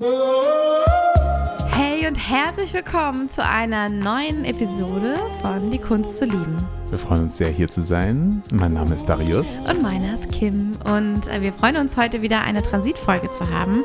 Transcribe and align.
Hey 0.00 0.27
und 2.08 2.14
herzlich 2.14 2.72
willkommen 2.72 3.28
zu 3.28 3.44
einer 3.44 3.90
neuen 3.90 4.46
Episode 4.46 5.16
von 5.42 5.70
Die 5.70 5.78
Kunst 5.78 6.16
zu 6.16 6.24
lieben. 6.24 6.56
Wir 6.88 6.96
freuen 6.96 7.24
uns 7.24 7.36
sehr, 7.36 7.50
hier 7.50 7.68
zu 7.68 7.82
sein. 7.82 8.42
Mein 8.50 8.72
Name 8.72 8.94
ist 8.94 9.04
Darius. 9.10 9.50
Und 9.68 9.82
meiner 9.82 10.14
ist 10.14 10.32
Kim. 10.32 10.72
Und 10.86 11.28
äh, 11.28 11.42
wir 11.42 11.52
freuen 11.52 11.76
uns 11.76 11.98
heute 11.98 12.22
wieder 12.22 12.40
eine 12.40 12.62
Transitfolge 12.62 13.30
zu 13.30 13.50
haben. 13.50 13.84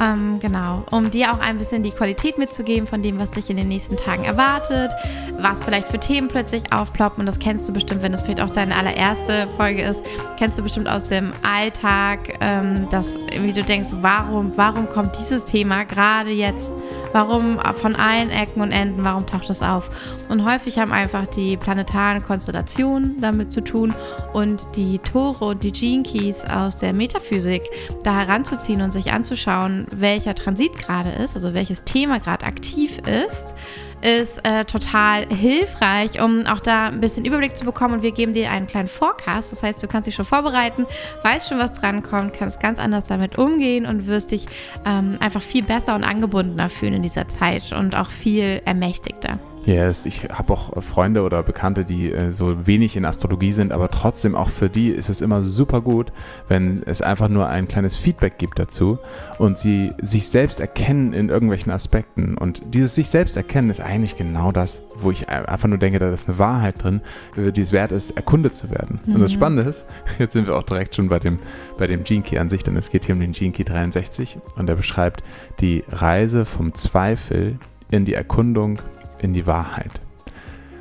Ähm, 0.00 0.40
genau, 0.40 0.82
um 0.90 1.10
dir 1.10 1.30
auch 1.30 1.40
ein 1.40 1.58
bisschen 1.58 1.82
die 1.82 1.90
Qualität 1.90 2.38
mitzugeben 2.38 2.86
von 2.86 3.02
dem, 3.02 3.20
was 3.20 3.32
dich 3.32 3.50
in 3.50 3.58
den 3.58 3.68
nächsten 3.68 3.98
Tagen 3.98 4.24
erwartet, 4.24 4.90
was 5.38 5.62
vielleicht 5.62 5.88
für 5.88 6.00
Themen 6.00 6.28
plötzlich 6.28 6.72
aufploppen. 6.72 7.20
Und 7.20 7.26
das 7.26 7.38
kennst 7.38 7.68
du 7.68 7.72
bestimmt, 7.74 8.02
wenn 8.02 8.12
das 8.12 8.22
vielleicht 8.22 8.40
auch 8.40 8.48
deine 8.48 8.76
allererste 8.76 9.46
Folge 9.58 9.82
ist, 9.82 10.00
kennst 10.38 10.58
du 10.58 10.62
bestimmt 10.62 10.88
aus 10.88 11.04
dem 11.04 11.34
Alltag, 11.42 12.38
ähm, 12.40 12.88
dass 12.90 13.18
wie 13.42 13.52
du 13.52 13.62
denkst, 13.62 13.88
warum, 14.00 14.56
warum 14.56 14.88
kommt 14.88 15.18
dieses 15.18 15.44
Thema 15.44 15.84
gerade 15.84 16.30
jetzt? 16.30 16.70
Warum 17.12 17.58
von 17.74 17.96
allen 17.96 18.30
Ecken 18.30 18.60
und 18.60 18.72
Enden, 18.72 19.02
warum 19.02 19.26
taucht 19.26 19.48
es 19.50 19.62
auf? 19.62 19.90
Und 20.28 20.44
häufig 20.44 20.78
haben 20.78 20.92
einfach 20.92 21.26
die 21.26 21.56
planetaren 21.56 22.22
Konstellationen 22.22 23.20
damit 23.20 23.52
zu 23.52 23.62
tun 23.62 23.94
und 24.32 24.66
die 24.76 24.98
Tore 24.98 25.46
und 25.46 25.62
die 25.62 25.72
Gene 25.72 26.02
Keys 26.02 26.44
aus 26.44 26.76
der 26.76 26.92
Metaphysik 26.92 27.62
da 28.04 28.14
heranzuziehen 28.14 28.82
und 28.82 28.92
sich 28.92 29.12
anzuschauen, 29.12 29.86
welcher 29.90 30.34
Transit 30.34 30.76
gerade 30.78 31.10
ist, 31.10 31.34
also 31.34 31.54
welches 31.54 31.84
Thema 31.84 32.18
gerade 32.20 32.44
aktiv 32.44 32.98
ist 32.98 33.54
ist 34.02 34.44
äh, 34.44 34.64
total 34.64 35.26
hilfreich, 35.28 36.22
um 36.22 36.46
auch 36.46 36.60
da 36.60 36.88
ein 36.88 37.00
bisschen 37.00 37.24
Überblick 37.24 37.56
zu 37.56 37.64
bekommen. 37.64 37.94
Und 37.94 38.02
wir 38.02 38.12
geben 38.12 38.34
dir 38.34 38.50
einen 38.50 38.66
kleinen 38.66 38.88
Forecast. 38.88 39.52
Das 39.52 39.62
heißt, 39.62 39.82
du 39.82 39.88
kannst 39.88 40.06
dich 40.06 40.14
schon 40.14 40.24
vorbereiten, 40.24 40.86
weißt 41.22 41.48
schon, 41.48 41.58
was 41.58 41.72
drankommt, 41.72 42.32
kannst 42.32 42.60
ganz 42.60 42.78
anders 42.78 43.04
damit 43.04 43.38
umgehen 43.38 43.86
und 43.86 44.06
wirst 44.06 44.30
dich 44.30 44.46
ähm, 44.86 45.16
einfach 45.20 45.42
viel 45.42 45.62
besser 45.62 45.94
und 45.94 46.04
angebundener 46.04 46.68
fühlen 46.68 46.94
in 46.94 47.02
dieser 47.02 47.28
Zeit 47.28 47.72
und 47.72 47.96
auch 47.96 48.10
viel 48.10 48.62
ermächtigter. 48.64 49.38
Yes, 49.68 50.06
ich 50.06 50.30
habe 50.30 50.54
auch 50.54 50.82
Freunde 50.82 51.22
oder 51.22 51.42
Bekannte, 51.42 51.84
die 51.84 52.10
äh, 52.10 52.32
so 52.32 52.66
wenig 52.66 52.96
in 52.96 53.04
Astrologie 53.04 53.52
sind, 53.52 53.70
aber 53.70 53.90
trotzdem 53.90 54.34
auch 54.34 54.48
für 54.48 54.70
die 54.70 54.88
ist 54.88 55.10
es 55.10 55.20
immer 55.20 55.42
super 55.42 55.82
gut, 55.82 56.10
wenn 56.48 56.82
es 56.86 57.02
einfach 57.02 57.28
nur 57.28 57.48
ein 57.48 57.68
kleines 57.68 57.94
Feedback 57.94 58.38
gibt 58.38 58.58
dazu 58.58 58.98
und 59.36 59.58
sie 59.58 59.92
sich 60.00 60.28
selbst 60.28 60.60
erkennen 60.60 61.12
in 61.12 61.28
irgendwelchen 61.28 61.70
Aspekten. 61.70 62.38
Und 62.38 62.62
dieses 62.72 62.94
sich 62.94 63.08
selbst 63.08 63.36
erkennen 63.36 63.68
ist 63.68 63.82
eigentlich 63.82 64.16
genau 64.16 64.52
das, 64.52 64.84
wo 64.96 65.10
ich 65.10 65.28
einfach 65.28 65.68
nur 65.68 65.76
denke, 65.76 65.98
da 65.98 66.08
ist 66.08 66.30
eine 66.30 66.38
Wahrheit 66.38 66.82
drin, 66.82 67.02
die 67.36 67.60
es 67.60 67.70
wert 67.70 67.92
ist, 67.92 68.12
erkundet 68.12 68.54
zu 68.54 68.70
werden. 68.70 69.00
Mhm. 69.04 69.16
Und 69.16 69.20
das 69.20 69.32
mhm. 69.32 69.36
Spannende 69.36 69.64
ist, 69.64 69.84
jetzt 70.18 70.32
sind 70.32 70.46
wir 70.46 70.56
auch 70.56 70.62
direkt 70.62 70.94
schon 70.94 71.10
bei 71.10 71.18
dem, 71.18 71.40
bei 71.76 71.86
dem 71.86 72.04
Gene 72.04 72.22
Key 72.22 72.38
an 72.38 72.48
sich, 72.48 72.62
denn 72.62 72.74
es 72.78 72.88
geht 72.88 73.04
hier 73.04 73.14
um 73.14 73.20
den 73.20 73.32
Gene 73.32 73.52
Key 73.52 73.64
63 73.64 74.38
und 74.56 74.70
er 74.70 74.76
beschreibt 74.76 75.22
die 75.60 75.84
Reise 75.90 76.46
vom 76.46 76.72
Zweifel 76.72 77.58
in 77.90 78.06
die 78.06 78.14
Erkundung 78.14 78.78
in 79.20 79.32
die 79.32 79.46
Wahrheit. 79.46 80.00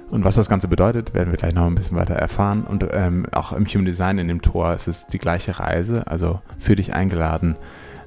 Und 0.09 0.23
was 0.23 0.35
das 0.35 0.47
Ganze 0.47 0.67
bedeutet, 0.67 1.13
werden 1.13 1.31
wir 1.31 1.37
gleich 1.37 1.53
noch 1.53 1.65
ein 1.65 1.75
bisschen 1.75 1.97
weiter 1.97 2.15
erfahren. 2.15 2.63
Und 2.63 2.87
ähm, 2.93 3.25
auch 3.31 3.51
im 3.51 3.65
Human 3.65 3.85
Design 3.85 4.19
in 4.19 4.27
dem 4.29 4.41
Tor 4.41 4.73
ist 4.73 4.87
es 4.87 5.05
die 5.07 5.17
gleiche 5.17 5.59
Reise, 5.59 6.07
also 6.07 6.39
für 6.59 6.75
dich 6.75 6.93
eingeladen, 6.93 7.57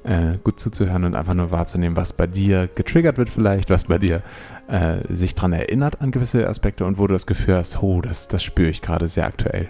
äh, 0.05 0.39
gut 0.43 0.59
zuzuhören 0.59 1.05
und 1.05 1.15
einfach 1.15 1.35
nur 1.35 1.51
wahrzunehmen, 1.51 1.97
was 1.97 2.15
bei 2.15 2.27
dir 2.27 2.69
getriggert 2.75 3.19
wird 3.19 3.29
vielleicht, 3.29 3.69
was 3.69 3.85
bei 3.85 3.99
dir 3.99 4.23
äh, 4.69 4.97
sich 5.15 5.35
daran 5.35 5.53
erinnert 5.53 6.01
an 6.01 6.11
gewisse 6.11 6.49
Aspekte 6.49 6.87
und 6.87 6.99
wo 6.99 7.07
du 7.07 7.13
das 7.13 7.27
Gefühl 7.27 7.57
hast, 7.57 7.83
oh, 7.83 8.01
das, 8.01 8.29
das 8.29 8.43
spüre 8.43 8.71
ich 8.71 8.81
gerade 8.81 9.07
sehr 9.07 9.27
aktuell. 9.27 9.69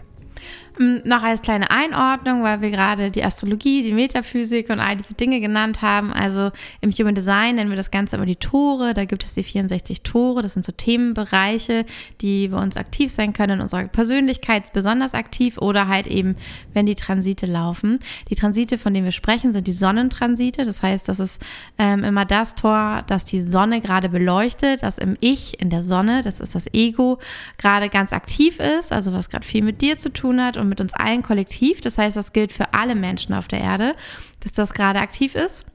Mm, 0.81 1.07
noch 1.07 1.23
als 1.23 1.43
kleine 1.43 1.71
Einordnung, 1.71 2.43
weil 2.43 2.63
wir 2.63 2.71
gerade 2.71 3.11
die 3.11 3.23
Astrologie, 3.23 3.83
die 3.83 3.93
Metaphysik 3.93 4.71
und 4.71 4.81
all 4.81 4.97
diese 4.97 5.13
Dinge 5.13 5.39
genannt 5.39 5.83
haben. 5.83 6.11
Also 6.11 6.53
im 6.81 6.91
Human 6.91 7.15
Design 7.15 7.57
nennen 7.57 7.69
wir 7.69 7.77
das 7.77 7.91
Ganze 7.91 8.17
immer 8.17 8.25
die 8.25 8.37
Tore. 8.37 8.95
Da 8.95 9.05
gibt 9.05 9.23
es 9.23 9.35
die 9.35 9.43
64 9.43 10.03
Tore. 10.03 10.41
Das 10.41 10.55
sind 10.55 10.65
so 10.65 10.73
Themenbereiche, 10.73 11.85
die 12.23 12.49
bei 12.49 12.63
uns 12.63 12.79
aktiv 12.79 13.11
sein 13.11 13.35
können 13.35 13.59
in 13.59 13.61
unserer 13.61 13.89
Persönlichkeit 13.89 14.73
besonders 14.73 15.13
aktiv 15.13 15.59
oder 15.59 15.87
halt 15.87 16.07
eben, 16.07 16.37
wenn 16.73 16.87
die 16.87 16.95
Transite 16.95 17.45
laufen. 17.45 17.99
Die 18.31 18.35
Transite, 18.35 18.79
von 18.79 18.95
denen 18.95 19.05
wir 19.05 19.13
sprechen, 19.13 19.53
sind 19.53 19.67
die 19.67 19.73
Sonnentransite. 19.73 20.65
Das 20.65 20.83
heißt, 20.83 21.07
das 21.11 21.21
ist 21.21 21.43
ähm, 21.77 22.05
immer 22.05 22.25
das 22.25 22.55
Tor, 22.55 23.05
das 23.07 23.27
die 23.27 23.41
Sonne 23.41 23.83
gerade 23.83 24.09
beleuchtet, 24.09 24.83
das 24.83 24.97
im 24.97 25.19
Ich, 25.21 25.61
in 25.61 25.69
der 25.69 25.83
Sonne, 25.83 26.23
das 26.23 26.41
ist 26.41 26.55
das 26.55 26.73
Ego, 26.73 27.19
gerade 27.59 27.91
ganz 27.91 28.15
aktiv 28.15 28.59
ist, 28.61 28.93
also 28.93 29.13
was 29.13 29.29
gerade 29.29 29.47
viel 29.47 29.63
mit 29.63 29.83
dir 29.83 29.99
zu 29.99 30.11
tun 30.11 30.43
hat 30.43 30.57
und 30.57 30.70
mit 30.71 30.81
uns 30.81 30.95
allen 30.95 31.23
kollektiv. 31.23 31.83
Das 31.83 31.99
heißt, 31.99 32.17
das 32.17 32.33
gilt 32.33 32.53
für 32.53 32.73
alle 32.73 32.95
Menschen 32.95 33.35
auf 33.35 33.49
der 33.49 33.61
Erde, 33.61 33.95
dass 34.41 34.53
das 34.53 34.73
gerade 34.73 35.01
aktiv 35.01 35.35
ist. 35.35 35.67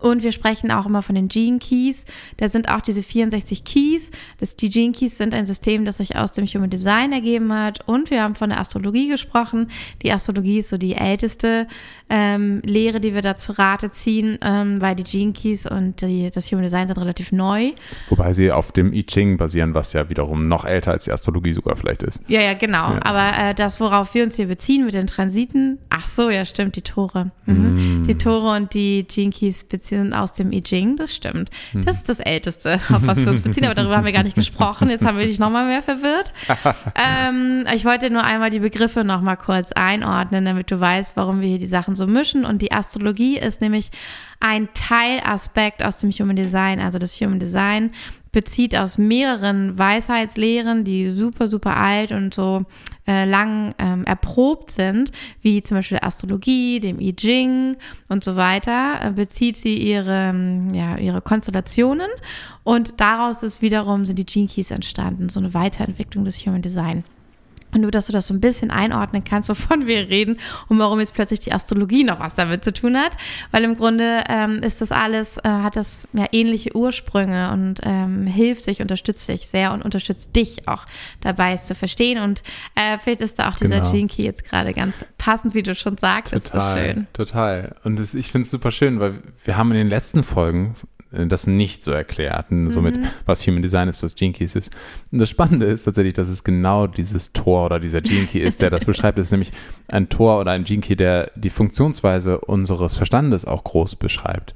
Und 0.00 0.22
wir 0.22 0.32
sprechen 0.32 0.70
auch 0.70 0.86
immer 0.86 1.02
von 1.02 1.14
den 1.14 1.28
Gene 1.28 1.58
Keys. 1.58 2.04
Da 2.36 2.48
sind 2.48 2.68
auch 2.68 2.80
diese 2.80 3.02
64 3.02 3.64
Keys. 3.64 4.10
Das, 4.38 4.56
die 4.56 4.68
Gene 4.68 4.92
Keys 4.92 5.18
sind 5.18 5.34
ein 5.34 5.46
System, 5.46 5.84
das 5.84 5.98
sich 5.98 6.16
aus 6.16 6.32
dem 6.32 6.46
Human 6.46 6.70
Design 6.70 7.12
ergeben 7.12 7.52
hat. 7.52 7.86
Und 7.86 8.10
wir 8.10 8.22
haben 8.22 8.34
von 8.34 8.50
der 8.50 8.60
Astrologie 8.60 9.08
gesprochen. 9.08 9.68
Die 10.02 10.12
Astrologie 10.12 10.58
ist 10.58 10.68
so 10.68 10.78
die 10.78 10.94
älteste 10.94 11.66
ähm, 12.08 12.62
Lehre, 12.64 13.00
die 13.00 13.14
wir 13.14 13.22
da 13.22 13.36
zu 13.36 13.58
Rate 13.58 13.90
ziehen, 13.90 14.38
ähm, 14.42 14.80
weil 14.80 14.94
die 14.94 15.04
Gene 15.04 15.32
Keys 15.32 15.66
und 15.66 16.00
die, 16.00 16.30
das 16.30 16.50
Human 16.50 16.62
Design 16.62 16.86
sind 16.86 16.98
relativ 16.98 17.32
neu. 17.32 17.72
Wobei 18.08 18.32
sie 18.32 18.52
auf 18.52 18.72
dem 18.72 18.92
I 18.92 19.04
Ching 19.04 19.36
basieren, 19.36 19.74
was 19.74 19.92
ja 19.92 20.08
wiederum 20.08 20.48
noch 20.48 20.64
älter 20.64 20.92
als 20.92 21.04
die 21.04 21.12
Astrologie 21.12 21.52
sogar 21.52 21.76
vielleicht 21.76 22.02
ist. 22.02 22.22
Ja, 22.28 22.40
ja, 22.40 22.54
genau. 22.54 22.92
Ja. 22.92 23.00
Aber 23.02 23.50
äh, 23.50 23.54
das, 23.54 23.80
worauf 23.80 24.14
wir 24.14 24.24
uns 24.24 24.36
hier 24.36 24.46
beziehen 24.46 24.84
mit 24.84 24.94
den 24.94 25.06
Transiten, 25.06 25.78
ach 25.90 26.06
so, 26.06 26.30
ja, 26.30 26.44
stimmt, 26.44 26.76
die 26.76 26.82
Tore. 26.82 27.30
Mhm. 27.46 28.02
Mm. 28.02 28.06
Die 28.06 28.14
Tore 28.16 28.56
und 28.56 28.74
die 28.74 29.04
Gene 29.06 29.30
Keys 29.30 29.64
beziehen 29.64 29.77
aus 30.12 30.32
dem 30.32 30.52
I 30.52 30.62
Ching, 30.62 30.96
das 30.96 31.14
stimmt. 31.14 31.50
Mhm. 31.72 31.84
Das 31.84 31.96
ist 31.96 32.08
das 32.08 32.20
Älteste, 32.20 32.80
auf 32.92 33.06
was 33.06 33.20
wir 33.20 33.28
uns 33.28 33.40
beziehen, 33.40 33.64
aber 33.64 33.74
darüber 33.74 33.96
haben 33.96 34.04
wir 34.04 34.12
gar 34.12 34.22
nicht 34.22 34.36
gesprochen. 34.36 34.90
Jetzt 34.90 35.04
haben 35.04 35.18
wir 35.18 35.26
dich 35.26 35.38
nochmal 35.38 35.66
mehr 35.66 35.82
verwirrt. 35.82 36.32
ähm, 36.94 37.64
ich 37.74 37.84
wollte 37.84 38.10
nur 38.10 38.24
einmal 38.24 38.50
die 38.50 38.60
Begriffe 38.60 39.04
nochmal 39.04 39.36
kurz 39.36 39.72
einordnen, 39.72 40.44
damit 40.44 40.70
du 40.70 40.80
weißt, 40.80 41.16
warum 41.16 41.40
wir 41.40 41.48
hier 41.48 41.58
die 41.58 41.66
Sachen 41.66 41.94
so 41.94 42.06
mischen. 42.06 42.44
Und 42.44 42.62
die 42.62 42.72
Astrologie 42.72 43.38
ist 43.38 43.60
nämlich 43.60 43.90
ein 44.40 44.68
Teilaspekt 44.74 45.84
aus 45.84 45.98
dem 45.98 46.10
Human 46.10 46.36
Design. 46.36 46.80
Also 46.80 46.98
das 46.98 47.20
Human 47.20 47.40
Design 47.40 47.90
bezieht 48.38 48.76
aus 48.76 48.98
mehreren 48.98 49.76
Weisheitslehren, 49.76 50.84
die 50.84 51.08
super, 51.08 51.48
super 51.48 51.76
alt 51.76 52.12
und 52.12 52.32
so 52.32 52.62
äh, 53.08 53.24
lang 53.24 53.74
ähm, 53.80 54.04
erprobt 54.04 54.70
sind, 54.70 55.10
wie 55.42 55.60
zum 55.64 55.78
Beispiel 55.78 55.98
Astrologie, 56.00 56.78
dem 56.78 57.00
I 57.00 57.16
Ching 57.16 57.76
und 58.08 58.22
so 58.22 58.36
weiter, 58.36 59.00
äh, 59.02 59.10
bezieht 59.10 59.56
sie 59.56 59.76
ihre, 59.76 60.28
ähm, 60.30 60.68
ja, 60.72 60.98
ihre 60.98 61.20
Konstellationen 61.20 62.06
und 62.62 63.00
daraus 63.00 63.42
ist 63.42 63.60
wiederum 63.60 64.06
sind 64.06 64.20
die 64.20 64.26
Gene 64.26 64.46
Keys 64.46 64.70
entstanden, 64.70 65.30
so 65.30 65.40
eine 65.40 65.52
Weiterentwicklung 65.52 66.24
des 66.24 66.46
Human 66.46 66.62
Design. 66.62 67.02
Und 67.72 67.82
nur, 67.82 67.90
dass 67.90 68.06
du 68.06 68.12
das 68.12 68.26
so 68.26 68.34
ein 68.34 68.40
bisschen 68.40 68.70
einordnen 68.70 69.24
kannst, 69.24 69.48
wovon 69.48 69.86
wir 69.86 70.08
reden 70.08 70.38
und 70.68 70.78
warum 70.78 71.00
jetzt 71.00 71.14
plötzlich 71.14 71.40
die 71.40 71.52
Astrologie 71.52 72.04
noch 72.04 72.20
was 72.20 72.34
damit 72.34 72.64
zu 72.64 72.72
tun 72.72 72.96
hat. 72.96 73.12
Weil 73.50 73.64
im 73.64 73.76
Grunde 73.76 74.24
ähm, 74.28 74.56
ist 74.62 74.80
das 74.80 74.92
alles, 74.92 75.38
äh, 75.38 75.48
hat 75.48 75.76
das 75.76 76.06
ja 76.12 76.26
ähnliche 76.32 76.74
Ursprünge 76.74 77.50
und 77.52 77.80
ähm, 77.84 78.26
hilft 78.26 78.64
sich, 78.64 78.80
unterstützt 78.80 79.28
dich 79.28 79.48
sehr 79.48 79.72
und 79.72 79.84
unterstützt 79.84 80.34
dich 80.34 80.68
auch 80.68 80.84
dabei, 81.20 81.52
es 81.52 81.66
zu 81.66 81.74
verstehen. 81.74 82.22
Und 82.22 82.42
äh, 82.74 82.98
vielleicht 82.98 83.20
ist 83.20 83.38
da 83.38 83.48
auch 83.50 83.56
dieser 83.56 83.80
genau. 83.80 83.92
Gene 83.92 84.08
Key 84.08 84.22
jetzt 84.22 84.44
gerade 84.44 84.72
ganz 84.72 84.94
passend, 85.18 85.54
wie 85.54 85.62
du 85.62 85.74
schon 85.74 85.96
sagtest. 85.98 86.52
Total, 86.52 86.70
so 86.70 86.84
schön. 86.84 87.06
Total. 87.12 87.76
Und 87.84 87.98
das, 87.98 88.14
ich 88.14 88.30
finde 88.30 88.44
es 88.44 88.50
super 88.50 88.72
schön, 88.72 89.00
weil 89.00 89.14
wir 89.44 89.56
haben 89.56 89.70
in 89.72 89.78
den 89.78 89.88
letzten 89.88 90.24
Folgen 90.24 90.74
das 91.10 91.46
nicht 91.46 91.82
so 91.82 91.90
erklärt. 91.90 92.50
Und 92.50 92.70
somit, 92.70 92.98
mhm. 92.98 93.06
was 93.24 93.46
Human 93.46 93.62
Design 93.62 93.88
ist, 93.88 94.02
was 94.02 94.14
Gene 94.14 94.32
Keys 94.32 94.54
ist. 94.54 94.70
Und 95.10 95.18
das 95.18 95.30
Spannende 95.30 95.66
ist 95.66 95.84
tatsächlich, 95.84 96.14
dass 96.14 96.28
es 96.28 96.44
genau 96.44 96.86
dieses 96.86 97.32
Tor 97.32 97.66
oder 97.66 97.80
dieser 97.80 98.00
Gene 98.00 98.26
Key 98.26 98.40
ist, 98.40 98.60
der 98.60 98.70
das 98.70 98.84
beschreibt. 98.86 99.18
Es 99.18 99.26
ist 99.26 99.32
nämlich 99.32 99.52
ein 99.88 100.08
Tor 100.08 100.40
oder 100.40 100.52
ein 100.52 100.64
Gene 100.64 100.82
Key, 100.82 100.96
der 100.96 101.30
die 101.34 101.50
Funktionsweise 101.50 102.40
unseres 102.40 102.94
Verstandes 102.94 103.44
auch 103.44 103.64
groß 103.64 103.96
beschreibt. 103.96 104.54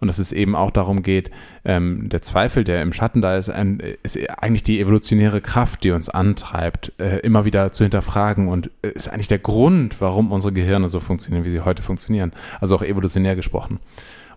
Und 0.00 0.08
dass 0.08 0.18
es 0.18 0.32
eben 0.32 0.54
auch 0.54 0.70
darum 0.70 1.02
geht, 1.02 1.30
ähm, 1.64 2.10
der 2.10 2.20
Zweifel, 2.20 2.64
der 2.64 2.82
im 2.82 2.92
Schatten 2.92 3.22
da 3.22 3.36
ist, 3.36 3.48
ein, 3.48 3.80
ist 4.02 4.18
eigentlich 4.38 4.62
die 4.62 4.78
evolutionäre 4.80 5.40
Kraft, 5.40 5.84
die 5.84 5.92
uns 5.92 6.10
antreibt, 6.10 6.92
äh, 6.98 7.20
immer 7.20 7.46
wieder 7.46 7.72
zu 7.72 7.84
hinterfragen 7.84 8.48
und 8.48 8.70
äh, 8.82 8.90
ist 8.90 9.08
eigentlich 9.08 9.28
der 9.28 9.38
Grund, 9.38 10.02
warum 10.02 10.32
unsere 10.32 10.52
Gehirne 10.52 10.90
so 10.90 11.00
funktionieren, 11.00 11.46
wie 11.46 11.50
sie 11.50 11.60
heute 11.60 11.82
funktionieren. 11.82 12.32
Also 12.60 12.76
auch 12.76 12.82
evolutionär 12.82 13.36
gesprochen 13.36 13.78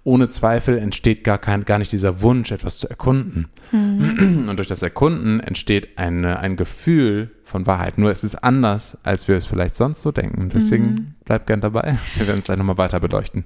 ohne 0.07 0.29
Zweifel 0.29 0.77
entsteht 0.77 1.25
gar, 1.25 1.37
kein, 1.37 1.65
gar 1.65 1.79
nicht 1.79 1.91
dieser 1.91 2.21
Wunsch, 2.21 2.53
etwas 2.53 2.77
zu 2.77 2.89
erkunden. 2.89 3.49
Mhm. 3.73 4.47
Und 4.47 4.55
durch 4.55 4.69
das 4.69 4.81
Erkunden 4.81 5.41
entsteht 5.41 5.97
eine, 5.97 6.39
ein 6.39 6.55
Gefühl 6.55 7.31
von 7.43 7.67
Wahrheit. 7.67 7.97
Nur 7.97 8.09
es 8.09 8.23
ist 8.23 8.35
anders, 8.35 8.97
als 9.03 9.27
wir 9.27 9.35
es 9.35 9.45
vielleicht 9.45 9.75
sonst 9.75 9.99
so 9.99 10.13
denken. 10.13 10.47
Deswegen 10.47 10.85
mhm. 10.85 11.13
bleibt 11.25 11.47
gern 11.47 11.59
dabei. 11.59 11.97
Wir 12.15 12.25
werden 12.25 12.39
es 12.39 12.45
gleich 12.45 12.57
nochmal 12.57 12.77
weiter 12.77 13.01
beleuchten. 13.01 13.43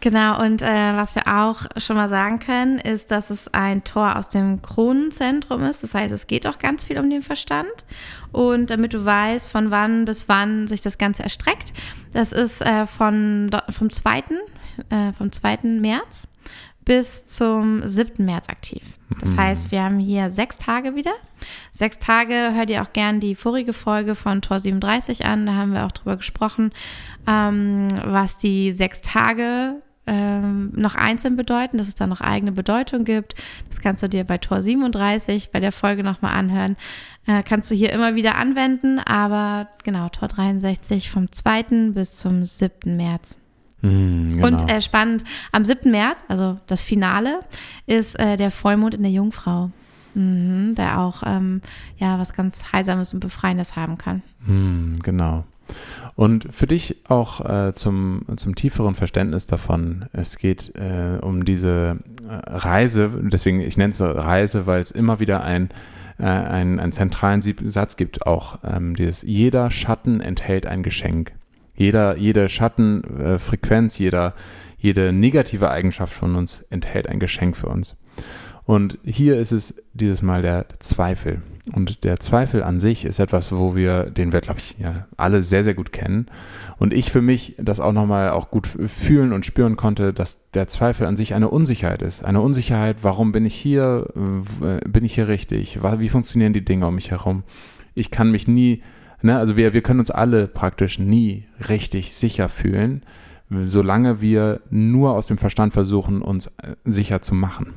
Genau, 0.00 0.42
und 0.42 0.60
äh, 0.62 0.96
was 0.96 1.14
wir 1.14 1.28
auch 1.28 1.66
schon 1.76 1.94
mal 1.94 2.08
sagen 2.08 2.40
können, 2.40 2.80
ist, 2.80 3.12
dass 3.12 3.30
es 3.30 3.46
ein 3.54 3.84
Tor 3.84 4.16
aus 4.16 4.28
dem 4.28 4.60
Kronenzentrum 4.60 5.62
ist. 5.62 5.84
Das 5.84 5.94
heißt, 5.94 6.12
es 6.12 6.26
geht 6.26 6.48
auch 6.48 6.58
ganz 6.58 6.82
viel 6.82 6.98
um 6.98 7.08
den 7.08 7.22
Verstand. 7.22 7.70
Und 8.32 8.70
damit 8.70 8.92
du 8.92 9.04
weißt, 9.04 9.48
von 9.48 9.70
wann 9.70 10.04
bis 10.04 10.28
wann 10.28 10.66
sich 10.66 10.80
das 10.80 10.98
Ganze 10.98 11.22
erstreckt, 11.22 11.72
das 12.12 12.32
ist 12.32 12.60
äh, 12.60 12.88
von, 12.88 13.52
vom 13.70 13.88
zweiten 13.90 14.34
äh, 14.90 15.12
vom 15.12 15.32
2. 15.32 15.80
März 15.80 16.26
bis 16.84 17.26
zum 17.26 17.86
7. 17.86 18.24
März 18.24 18.48
aktiv. 18.48 18.82
Das 19.20 19.30
mhm. 19.30 19.36
heißt, 19.38 19.70
wir 19.70 19.82
haben 19.82 19.98
hier 19.98 20.30
sechs 20.30 20.58
Tage 20.58 20.94
wieder. 20.94 21.12
Sechs 21.70 21.98
Tage 21.98 22.52
hört 22.54 22.70
ihr 22.70 22.82
auch 22.82 22.92
gern 22.92 23.20
die 23.20 23.34
vorige 23.34 23.72
Folge 23.72 24.14
von 24.14 24.42
Tor 24.42 24.58
37 24.58 25.24
an. 25.24 25.46
Da 25.46 25.54
haben 25.54 25.72
wir 25.72 25.86
auch 25.86 25.92
drüber 25.92 26.16
gesprochen, 26.16 26.72
ähm, 27.26 27.88
was 28.04 28.38
die 28.38 28.72
sechs 28.72 29.00
Tage 29.00 29.76
ähm, 30.06 30.72
noch 30.74 30.96
einzeln 30.96 31.36
bedeuten, 31.36 31.78
dass 31.78 31.86
es 31.86 31.94
da 31.94 32.06
noch 32.06 32.20
eigene 32.20 32.52
Bedeutung 32.52 33.04
gibt. 33.04 33.34
Das 33.68 33.80
kannst 33.80 34.02
du 34.02 34.08
dir 34.08 34.24
bei 34.24 34.38
Tor 34.38 34.60
37 34.60 35.50
bei 35.52 35.60
der 35.60 35.72
Folge 35.72 36.02
nochmal 36.02 36.34
anhören. 36.34 36.76
Äh, 37.26 37.42
kannst 37.44 37.70
du 37.70 37.74
hier 37.74 37.92
immer 37.92 38.16
wieder 38.16 38.34
anwenden, 38.34 38.98
aber 38.98 39.68
genau, 39.84 40.08
Tor 40.08 40.28
63 40.28 41.10
vom 41.10 41.30
2. 41.30 41.92
bis 41.92 42.16
zum 42.16 42.44
7. 42.44 42.96
März. 42.96 43.38
Mm, 43.82 44.32
genau. 44.32 44.46
Und 44.46 44.70
äh, 44.70 44.80
spannend, 44.80 45.24
am 45.52 45.64
7. 45.64 45.90
März, 45.90 46.24
also 46.28 46.58
das 46.66 46.82
Finale, 46.82 47.40
ist 47.86 48.18
äh, 48.18 48.36
der 48.36 48.50
Vollmond 48.50 48.94
in 48.94 49.02
der 49.02 49.12
Jungfrau. 49.12 49.70
Mhm, 50.14 50.74
der 50.74 51.00
auch 51.00 51.22
ähm, 51.24 51.62
ja 51.96 52.18
was 52.18 52.34
ganz 52.34 52.72
Heilsames 52.72 53.14
und 53.14 53.20
Befreiendes 53.20 53.76
haben 53.76 53.96
kann. 53.96 54.22
Mm, 54.46 54.92
genau. 55.02 55.44
Und 56.14 56.48
für 56.52 56.66
dich 56.66 56.96
auch 57.08 57.40
äh, 57.40 57.74
zum, 57.74 58.26
zum 58.36 58.54
tieferen 58.54 58.94
Verständnis 58.94 59.46
davon, 59.46 60.04
es 60.12 60.36
geht 60.36 60.74
äh, 60.74 61.18
um 61.20 61.44
diese 61.44 61.98
äh, 62.28 62.50
Reise, 62.50 63.10
deswegen, 63.22 63.60
ich 63.60 63.76
nenne 63.76 63.92
es 63.92 64.00
Reise, 64.00 64.66
weil 64.66 64.80
es 64.80 64.90
immer 64.90 65.20
wieder 65.20 65.42
ein, 65.42 65.70
äh, 66.18 66.24
einen, 66.24 66.78
einen 66.78 66.92
zentralen 66.92 67.40
Satz 67.40 67.96
gibt, 67.96 68.26
auch 68.26 68.58
ähm, 68.62 68.94
dieses, 68.94 69.22
jeder 69.22 69.70
Schatten 69.70 70.20
enthält 70.20 70.66
ein 70.66 70.82
Geschenk. 70.82 71.32
Jeder, 71.82 72.16
jede 72.16 72.48
Schattenfrequenz, 72.48 73.98
jeder, 73.98 74.34
jede 74.78 75.12
negative 75.12 75.68
Eigenschaft 75.68 76.14
von 76.14 76.36
uns 76.36 76.64
enthält 76.70 77.08
ein 77.08 77.18
Geschenk 77.18 77.56
für 77.56 77.66
uns. 77.66 77.96
Und 78.64 78.98
hier 79.04 79.36
ist 79.40 79.50
es 79.50 79.74
dieses 79.92 80.22
Mal 80.22 80.42
der 80.42 80.66
Zweifel. 80.78 81.42
Und 81.72 82.04
der 82.04 82.20
Zweifel 82.20 82.62
an 82.62 82.78
sich 82.78 83.04
ist 83.04 83.18
etwas, 83.18 83.50
wo 83.50 83.74
wir, 83.74 84.04
den 84.04 84.32
wir, 84.32 84.40
glaube 84.40 84.60
ich, 84.60 84.76
ja, 84.78 85.08
alle 85.16 85.42
sehr, 85.42 85.64
sehr 85.64 85.74
gut 85.74 85.92
kennen. 85.92 86.26
Und 86.78 86.94
ich 86.94 87.10
für 87.10 87.20
mich 87.20 87.56
das 87.58 87.80
auch 87.80 87.92
nochmal 87.92 88.30
auch 88.30 88.52
gut 88.52 88.68
fühlen 88.68 89.32
und 89.32 89.44
spüren 89.44 89.76
konnte, 89.76 90.12
dass 90.12 90.38
der 90.54 90.68
Zweifel 90.68 91.08
an 91.08 91.16
sich 91.16 91.34
eine 91.34 91.48
Unsicherheit 91.48 92.02
ist. 92.02 92.24
Eine 92.24 92.42
Unsicherheit, 92.42 92.98
warum 93.02 93.32
bin 93.32 93.44
ich 93.44 93.56
hier? 93.56 94.06
Bin 94.14 95.04
ich 95.04 95.16
hier 95.16 95.26
richtig? 95.26 95.80
Wie 95.98 96.08
funktionieren 96.08 96.52
die 96.52 96.64
Dinge 96.64 96.86
um 96.86 96.94
mich 96.94 97.10
herum? 97.10 97.42
Ich 97.94 98.12
kann 98.12 98.30
mich 98.30 98.46
nie 98.46 98.84
Ne? 99.22 99.38
Also 99.38 99.56
wir, 99.56 99.72
wir 99.72 99.82
können 99.82 100.00
uns 100.00 100.10
alle 100.10 100.46
praktisch 100.46 100.98
nie 100.98 101.46
richtig 101.68 102.14
sicher 102.14 102.48
fühlen, 102.48 103.04
solange 103.50 104.20
wir 104.20 104.60
nur 104.70 105.14
aus 105.14 105.26
dem 105.26 105.38
Verstand 105.38 105.72
versuchen, 105.72 106.22
uns 106.22 106.46
äh, 106.46 106.76
sicher 106.84 107.22
zu 107.22 107.34
machen. 107.34 107.74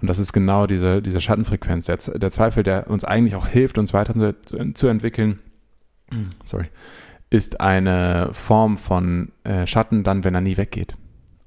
Und 0.00 0.08
das 0.08 0.18
ist 0.18 0.32
genau 0.32 0.66
diese, 0.66 1.00
diese 1.00 1.20
Schattenfrequenz, 1.20 1.86
der, 1.86 1.96
der 1.96 2.30
Zweifel, 2.30 2.62
der 2.62 2.90
uns 2.90 3.04
eigentlich 3.04 3.36
auch 3.36 3.46
hilft, 3.46 3.78
uns 3.78 3.94
weiter 3.94 4.14
zu, 4.14 4.72
zu 4.74 4.86
entwickeln. 4.88 5.38
Sorry. 6.44 6.66
Ist 7.30 7.60
eine 7.60 8.30
Form 8.32 8.76
von 8.76 9.32
äh, 9.44 9.66
Schatten 9.66 10.04
dann, 10.04 10.24
wenn 10.24 10.34
er 10.34 10.40
nie 10.40 10.56
weggeht. 10.56 10.94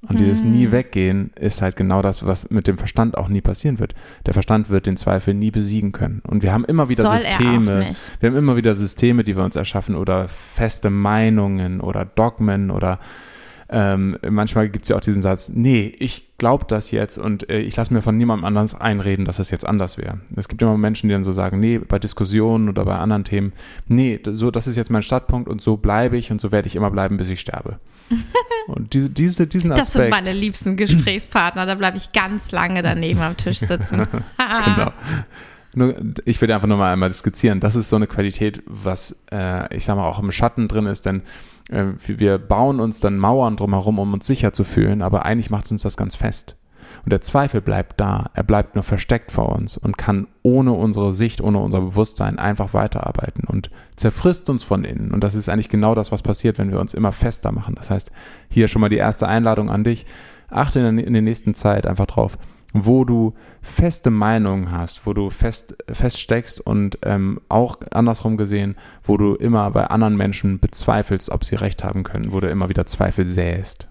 Und 0.02 0.10
hm. 0.10 0.18
dieses 0.18 0.44
nie 0.44 0.70
weggehen 0.70 1.32
ist 1.34 1.60
halt 1.60 1.74
genau 1.74 2.02
das, 2.02 2.24
was 2.24 2.50
mit 2.50 2.68
dem 2.68 2.78
Verstand 2.78 3.18
auch 3.18 3.28
nie 3.28 3.40
passieren 3.40 3.80
wird. 3.80 3.94
Der 4.26 4.34
Verstand 4.34 4.70
wird 4.70 4.86
den 4.86 4.96
Zweifel 4.96 5.34
nie 5.34 5.50
besiegen 5.50 5.90
können. 5.90 6.22
Und 6.24 6.42
wir 6.44 6.52
haben 6.52 6.64
immer 6.64 6.88
wieder 6.88 7.02
Soll 7.02 7.18
Systeme, 7.18 7.94
wir 8.20 8.30
haben 8.30 8.36
immer 8.36 8.54
wieder 8.54 8.76
Systeme, 8.76 9.24
die 9.24 9.36
wir 9.36 9.44
uns 9.44 9.56
erschaffen 9.56 9.96
oder 9.96 10.28
feste 10.28 10.90
Meinungen 10.90 11.80
oder 11.80 12.04
Dogmen 12.04 12.70
oder 12.70 13.00
ähm, 13.70 14.16
manchmal 14.26 14.70
gibt 14.70 14.84
es 14.84 14.88
ja 14.88 14.96
auch 14.96 15.00
diesen 15.00 15.20
Satz, 15.20 15.50
nee, 15.52 15.94
ich 15.98 16.38
glaube 16.38 16.64
das 16.66 16.90
jetzt 16.90 17.18
und 17.18 17.50
äh, 17.50 17.60
ich 17.60 17.76
lasse 17.76 17.92
mir 17.92 18.00
von 18.00 18.16
niemandem 18.16 18.46
anders 18.46 18.74
einreden, 18.74 19.26
dass 19.26 19.38
es 19.38 19.50
jetzt 19.50 19.66
anders 19.66 19.98
wäre. 19.98 20.20
Es 20.36 20.48
gibt 20.48 20.62
immer 20.62 20.78
Menschen, 20.78 21.08
die 21.08 21.12
dann 21.12 21.24
so 21.24 21.32
sagen, 21.32 21.60
nee, 21.60 21.78
bei 21.78 21.98
Diskussionen 21.98 22.70
oder 22.70 22.86
bei 22.86 22.96
anderen 22.96 23.24
Themen, 23.24 23.52
nee, 23.86 24.20
so, 24.24 24.50
das 24.50 24.66
ist 24.66 24.76
jetzt 24.76 24.90
mein 24.90 25.02
Startpunkt 25.02 25.48
und 25.48 25.60
so 25.60 25.76
bleibe 25.76 26.16
ich 26.16 26.30
und 26.30 26.40
so 26.40 26.50
werde 26.50 26.66
ich 26.66 26.76
immer 26.76 26.90
bleiben, 26.90 27.18
bis 27.18 27.28
ich 27.28 27.40
sterbe. 27.40 27.78
Und 28.68 28.92
diese, 28.92 29.08
diese, 29.08 29.46
diesen 29.46 29.72
Aspekt. 29.72 29.86
Das 29.86 29.92
sind 29.94 30.10
meine 30.10 30.32
liebsten 30.34 30.76
Gesprächspartner, 30.76 31.64
da 31.64 31.74
bleibe 31.74 31.96
ich 31.96 32.12
ganz 32.12 32.52
lange 32.52 32.82
daneben 32.82 33.20
am 33.20 33.34
Tisch 33.34 33.60
sitzen. 33.60 34.06
genau. 34.64 34.92
Nur, 35.74 35.94
ich 36.24 36.40
will 36.40 36.50
einfach 36.52 36.68
nur 36.68 36.76
mal 36.76 36.92
einmal 36.92 37.12
skizzieren. 37.12 37.60
Das 37.60 37.76
ist 37.76 37.88
so 37.88 37.96
eine 37.96 38.06
Qualität, 38.06 38.62
was 38.66 39.16
äh, 39.30 39.74
ich 39.74 39.84
sag 39.84 39.96
mal 39.96 40.06
auch 40.06 40.18
im 40.18 40.32
Schatten 40.32 40.68
drin 40.68 40.86
ist, 40.86 41.06
denn 41.06 41.22
äh, 41.68 41.84
wir 41.98 42.38
bauen 42.38 42.80
uns 42.80 43.00
dann 43.00 43.18
Mauern 43.18 43.56
drumherum, 43.56 43.98
um 43.98 44.12
uns 44.12 44.26
sicher 44.26 44.52
zu 44.52 44.64
fühlen, 44.64 45.02
aber 45.02 45.24
eigentlich 45.24 45.50
macht 45.50 45.70
uns 45.70 45.82
das 45.82 45.96
ganz 45.96 46.16
fest. 46.16 46.56
Und 47.04 47.12
der 47.12 47.20
Zweifel 47.20 47.60
bleibt 47.60 48.00
da, 48.00 48.30
er 48.34 48.42
bleibt 48.42 48.74
nur 48.74 48.84
versteckt 48.84 49.30
vor 49.30 49.50
uns 49.54 49.76
und 49.76 49.98
kann 49.98 50.26
ohne 50.42 50.72
unsere 50.72 51.12
Sicht, 51.12 51.40
ohne 51.40 51.58
unser 51.58 51.80
Bewusstsein 51.80 52.38
einfach 52.38 52.74
weiterarbeiten 52.74 53.44
und 53.44 53.70
zerfrisst 53.96 54.50
uns 54.50 54.64
von 54.64 54.84
innen. 54.84 55.12
Und 55.12 55.22
das 55.22 55.34
ist 55.34 55.48
eigentlich 55.48 55.68
genau 55.68 55.94
das, 55.94 56.12
was 56.12 56.22
passiert, 56.22 56.58
wenn 56.58 56.70
wir 56.70 56.80
uns 56.80 56.94
immer 56.94 57.12
fester 57.12 57.52
machen. 57.52 57.74
Das 57.76 57.90
heißt, 57.90 58.10
hier 58.48 58.68
schon 58.68 58.80
mal 58.80 58.88
die 58.88 58.96
erste 58.96 59.28
Einladung 59.28 59.70
an 59.70 59.84
dich. 59.84 60.06
Achte 60.50 60.80
in 60.80 61.12
der, 61.12 61.22
nächsten 61.22 61.54
Zeit 61.54 61.86
einfach 61.86 62.06
drauf, 62.06 62.38
wo 62.72 63.04
du 63.04 63.34
feste 63.62 64.10
Meinungen 64.10 64.70
hast, 64.70 65.06
wo 65.06 65.14
du 65.14 65.30
fest, 65.30 65.76
feststeckst 65.90 66.60
und 66.60 66.98
ähm, 67.02 67.40
auch 67.48 67.78
andersrum 67.90 68.36
gesehen, 68.36 68.76
wo 69.04 69.16
du 69.16 69.34
immer 69.34 69.70
bei 69.70 69.86
anderen 69.86 70.16
Menschen 70.16 70.58
bezweifelst, 70.58 71.30
ob 71.30 71.44
sie 71.44 71.56
recht 71.56 71.82
haben 71.82 72.02
können, 72.02 72.32
wo 72.32 72.40
du 72.40 72.48
immer 72.48 72.68
wieder 72.68 72.86
Zweifel 72.86 73.26
säst. 73.26 73.88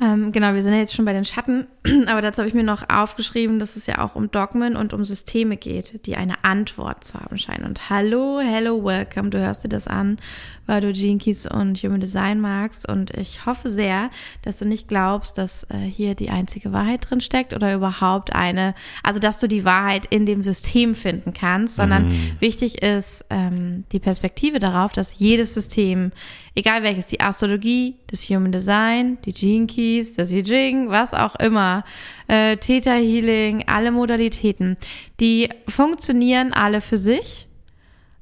Ähm, 0.00 0.32
genau, 0.32 0.54
wir 0.54 0.62
sind 0.62 0.72
ja 0.72 0.78
jetzt 0.78 0.94
schon 0.94 1.04
bei 1.04 1.12
den 1.12 1.24
Schatten, 1.24 1.66
aber 2.06 2.22
dazu 2.22 2.38
habe 2.38 2.48
ich 2.48 2.54
mir 2.54 2.64
noch 2.64 2.88
aufgeschrieben, 2.88 3.58
dass 3.58 3.76
es 3.76 3.86
ja 3.86 4.02
auch 4.02 4.16
um 4.16 4.30
Dogmen 4.30 4.74
und 4.74 4.94
um 4.94 5.04
Systeme 5.04 5.56
geht, 5.56 6.06
die 6.06 6.16
eine 6.16 6.44
Antwort 6.44 7.04
zu 7.04 7.14
haben 7.14 7.38
scheinen. 7.38 7.64
Und 7.64 7.90
hallo, 7.90 8.40
hello, 8.42 8.82
welcome, 8.82 9.28
du 9.30 9.38
hörst 9.38 9.64
dir 9.64 9.68
das 9.68 9.86
an, 9.86 10.18
weil 10.66 10.80
du 10.80 10.92
Gene 10.92 11.18
Keys 11.18 11.46
und 11.46 11.78
Human 11.82 12.00
Design 12.00 12.40
magst 12.40 12.88
und 12.88 13.10
ich 13.16 13.44
hoffe 13.44 13.68
sehr, 13.68 14.10
dass 14.42 14.56
du 14.56 14.64
nicht 14.64 14.88
glaubst, 14.88 15.36
dass 15.36 15.64
äh, 15.64 15.76
hier 15.78 16.14
die 16.14 16.30
einzige 16.30 16.72
Wahrheit 16.72 17.10
drin 17.10 17.20
steckt 17.20 17.52
oder 17.52 17.74
überhaupt 17.74 18.32
eine, 18.32 18.74
also 19.02 19.20
dass 19.20 19.40
du 19.40 19.46
die 19.46 19.64
Wahrheit 19.64 20.06
in 20.06 20.24
dem 20.24 20.42
System 20.42 20.94
finden 20.94 21.34
kannst, 21.34 21.76
sondern 21.76 22.08
mm. 22.08 22.40
wichtig 22.40 22.82
ist 22.82 23.24
ähm, 23.28 23.84
die 23.92 24.00
Perspektive 24.00 24.58
darauf, 24.58 24.92
dass 24.92 25.18
jedes 25.18 25.52
System, 25.52 26.12
egal 26.54 26.82
welches, 26.82 27.06
die 27.06 27.20
Astrologie, 27.20 27.96
das 28.06 28.28
Human 28.30 28.52
Design, 28.52 29.18
die 29.24 29.32
Gene 29.32 29.66
Keys, 29.66 29.81
Reikis, 29.82 30.14
das 30.14 30.32
I 30.32 30.42
Ching, 30.42 30.90
was 30.90 31.14
auch 31.14 31.36
immer, 31.36 31.84
äh, 32.28 32.56
Theta 32.56 32.92
Healing, 32.92 33.64
alle 33.66 33.90
Modalitäten, 33.90 34.76
die 35.20 35.48
funktionieren 35.68 36.52
alle 36.52 36.80
für 36.80 36.96
sich, 36.96 37.48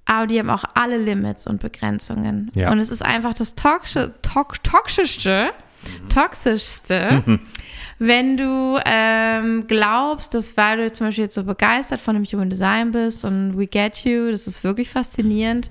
aber 0.05 0.27
die 0.27 0.39
haben 0.39 0.51
auch 0.51 0.65
alle 0.75 0.99
Limits 0.99 1.47
und 1.47 1.61
Begrenzungen. 1.61 2.51
Ja. 2.55 2.73
Und 2.73 2.79
es 2.79 2.91
ist 2.91 3.05
einfach 3.05 3.35
das 3.35 3.55
toxische, 3.55 4.15
tox 4.23 4.61
toxischste, 4.63 5.51
mhm. 5.85 6.09
toxischste, 6.09 7.23
wenn 7.99 8.37
du 8.37 8.79
ähm, 8.87 9.67
glaubst, 9.69 10.35
dass 10.35 10.57
weil 10.57 10.79
du 10.79 10.93
zum 10.93 11.09
Beispiel 11.09 11.25
jetzt 11.25 11.35
so 11.35 11.45
begeistert 11.45 12.01
von 12.01 12.15
dem 12.15 12.25
Human 12.25 12.51
Design 12.51 12.93
bist 12.93 13.25
und 13.25 13.57
We 13.59 13.67
Get 13.67 14.05
You, 14.05 14.31
das 14.31 14.47
ist 14.47 14.65
wirklich 14.65 14.89
faszinierend 14.89 15.71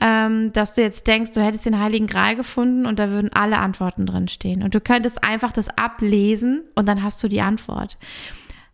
ähm, 0.00 0.52
dass 0.52 0.74
du 0.74 0.80
jetzt 0.80 1.06
denkst, 1.06 1.32
du 1.32 1.42
hättest 1.42 1.66
den 1.66 1.78
Heiligen 1.78 2.06
Gral 2.06 2.36
gefunden 2.36 2.86
und 2.86 2.98
da 2.98 3.10
würden 3.10 3.32
alle 3.32 3.58
Antworten 3.58 4.06
drin 4.06 4.28
stehen. 4.28 4.62
Und 4.62 4.74
du 4.74 4.80
könntest 4.80 5.24
einfach 5.24 5.52
das 5.52 5.68
ablesen 5.68 6.62
und 6.74 6.88
dann 6.88 7.02
hast 7.02 7.22
du 7.22 7.28
die 7.28 7.40
Antwort. 7.40 7.98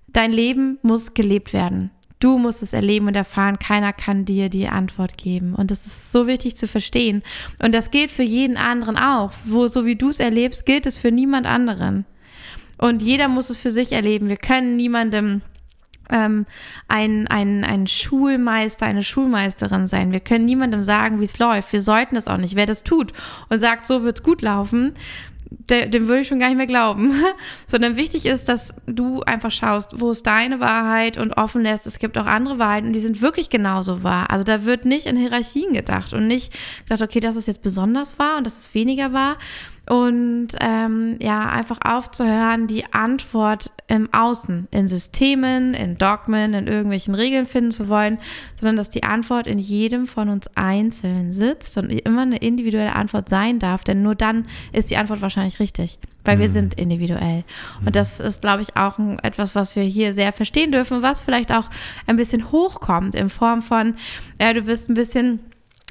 Dein 0.09 0.33
Leben 0.33 0.79
muss 0.83 1.15
gelebt 1.15 1.53
werden. 1.53 1.91
Du 2.21 2.39
musst 2.39 2.63
es 2.63 2.73
erleben 2.73 3.09
und 3.09 3.17
erfahren. 3.17 3.59
Keiner 3.59 3.93
kann 3.93 4.25
dir 4.25 4.49
die 4.49 4.69
Antwort 4.69 5.19
geben. 5.19 5.55
Und 5.55 5.71
das 5.71 5.87
ist 5.87 6.13
so 6.13 6.27
wichtig 6.27 6.57
zu 6.57 6.67
verstehen. 6.67 7.23
Und 7.63 7.75
das 7.75 7.91
gilt 7.91 8.11
für 8.11 8.23
jeden 8.23 8.57
anderen 8.57 8.97
auch. 8.97 9.33
Wo, 9.45 9.67
so 9.67 9.85
wie 9.85 9.97
du 9.97 10.09
es 10.09 10.21
erlebst, 10.21 10.65
gilt 10.65 10.87
es 10.87 10.97
für 10.97 11.11
niemand 11.11 11.47
anderen. 11.47 12.07
Und 12.79 13.03
jeder 13.03 13.29
muss 13.29 13.51
es 13.51 13.57
für 13.59 13.71
sich 13.71 13.93
erleben. 13.93 14.29
Wir 14.29 14.37
können 14.37 14.77
niemandem 14.77 15.43
ähm, 16.11 16.47
ein, 16.89 17.27
ein, 17.29 17.65
ein 17.65 17.87
Schulmeister, 17.87 18.87
eine 18.87 19.03
Schulmeisterin 19.03 19.87
sein. 19.87 20.13
Wir 20.13 20.21
können 20.21 20.45
niemandem 20.45 20.83
sagen, 20.83 21.21
wie 21.21 21.25
es 21.25 21.39
läuft. 21.39 21.73
Wir 21.73 21.83
sollten 21.83 22.17
es 22.17 22.29
auch 22.29 22.37
nicht. 22.37 22.57
Wer 22.57 22.67
das 22.67 22.85
tut 22.85 23.13
und 23.49 23.59
sagt, 23.59 23.87
so 23.87 24.03
wird's 24.03 24.23
gut 24.23 24.43
laufen, 24.43 24.95
dem 25.71 26.09
würde 26.09 26.21
ich 26.21 26.29
schon 26.29 26.39
gar 26.39 26.49
nicht 26.49 26.57
mehr 26.57 26.67
glauben. 26.67 27.13
Sondern 27.67 27.97
wichtig 27.97 28.27
ist, 28.27 28.49
dass 28.49 28.75
du 28.87 29.23
einfach 29.23 29.51
schaust, 29.51 30.01
wo 30.01 30.11
ist 30.11 30.27
deine 30.27 30.61
Wahrheit 30.61 31.17
und 31.17 31.37
offen 31.37 31.63
lässt. 31.63 31.87
Es 31.87 31.99
gibt 31.99 32.19
auch 32.19 32.27
andere 32.27 32.59
Wahrheiten 32.59 32.89
und 32.89 32.93
die 32.93 33.01
sind 33.01 33.23
wirklich 33.23 33.51
genauso 33.51 34.03
wahr. 34.03 34.31
Also 34.31 34.45
da 34.45 34.65
wird 34.65 34.85
nicht 34.85 35.07
in 35.07 35.17
Hierarchien 35.17 35.73
gedacht 35.73 36.13
und 36.13 36.27
nicht 36.27 36.53
gedacht, 36.81 37.03
okay, 37.03 37.21
das 37.21 37.37
ist 37.37 37.47
jetzt 37.47 37.63
besonders 37.63 38.19
wahr 38.19 38.39
und 38.39 38.45
das 38.45 38.59
ist 38.59 38.75
weniger 38.75 39.13
wahr, 39.13 39.37
und 39.87 40.49
ähm, 40.61 41.19
ja, 41.21 41.49
einfach 41.49 41.79
aufzuhören, 41.85 42.67
die 42.67 42.93
Antwort 42.93 43.71
im 43.87 44.13
Außen, 44.13 44.69
in 44.71 44.89
Systemen, 44.89 45.75
in 45.75 45.99
Dogmen, 45.99 46.55
in 46.55 46.67
irgendwelchen 46.67 47.15
Regeln 47.15 47.45
finden 47.45 47.71
zu 47.71 47.89
wollen, 47.89 48.19
sondern 48.59 48.77
dass 48.77 48.89
die 48.89 49.03
Antwort 49.03 49.47
in 49.47 49.59
jedem 49.59 50.07
von 50.07 50.31
uns 50.31 50.49
einzeln 50.55 51.33
sitzt 51.33 51.77
und 51.77 51.91
immer 51.91 52.23
eine 52.23 52.39
individuelle 52.39 52.95
Antwort 52.95 53.29
sein 53.29 53.59
darf, 53.59 53.85
denn 53.85 54.03
nur 54.03 54.15
dann 54.15 54.47
ist 54.73 54.91
die 54.91 54.97
Antwort 54.97 55.21
wahrscheinlich 55.21 55.61
richtig, 55.61 55.99
weil 56.25 56.37
mhm. 56.37 56.41
wir 56.41 56.49
sind 56.49 56.75
individuell. 56.75 57.45
Und 57.81 57.87
mhm. 57.87 57.93
das 57.93 58.21
ist, 58.21 58.41
glaube 58.41 58.63
ich, 58.63 58.77
auch 58.77 58.99
etwas, 59.23 59.55
was 59.55 59.77
wir 59.77 59.83
hier 59.83 60.15
sehr 60.15 60.33
verstehen 60.33 60.73
dürfen, 60.73 61.03
was 61.03 61.21
vielleicht 61.21 61.53
auch 61.53 61.69
ein 62.07 62.17
bisschen 62.17 62.51
hochkommt 62.53 63.15
in 63.15 63.29
Form 63.29 63.61
von, 63.61 63.97
äh, 64.39 64.55
du 64.55 64.63
bist 64.63 64.89
ein 64.89 64.95
bisschen 64.95 65.41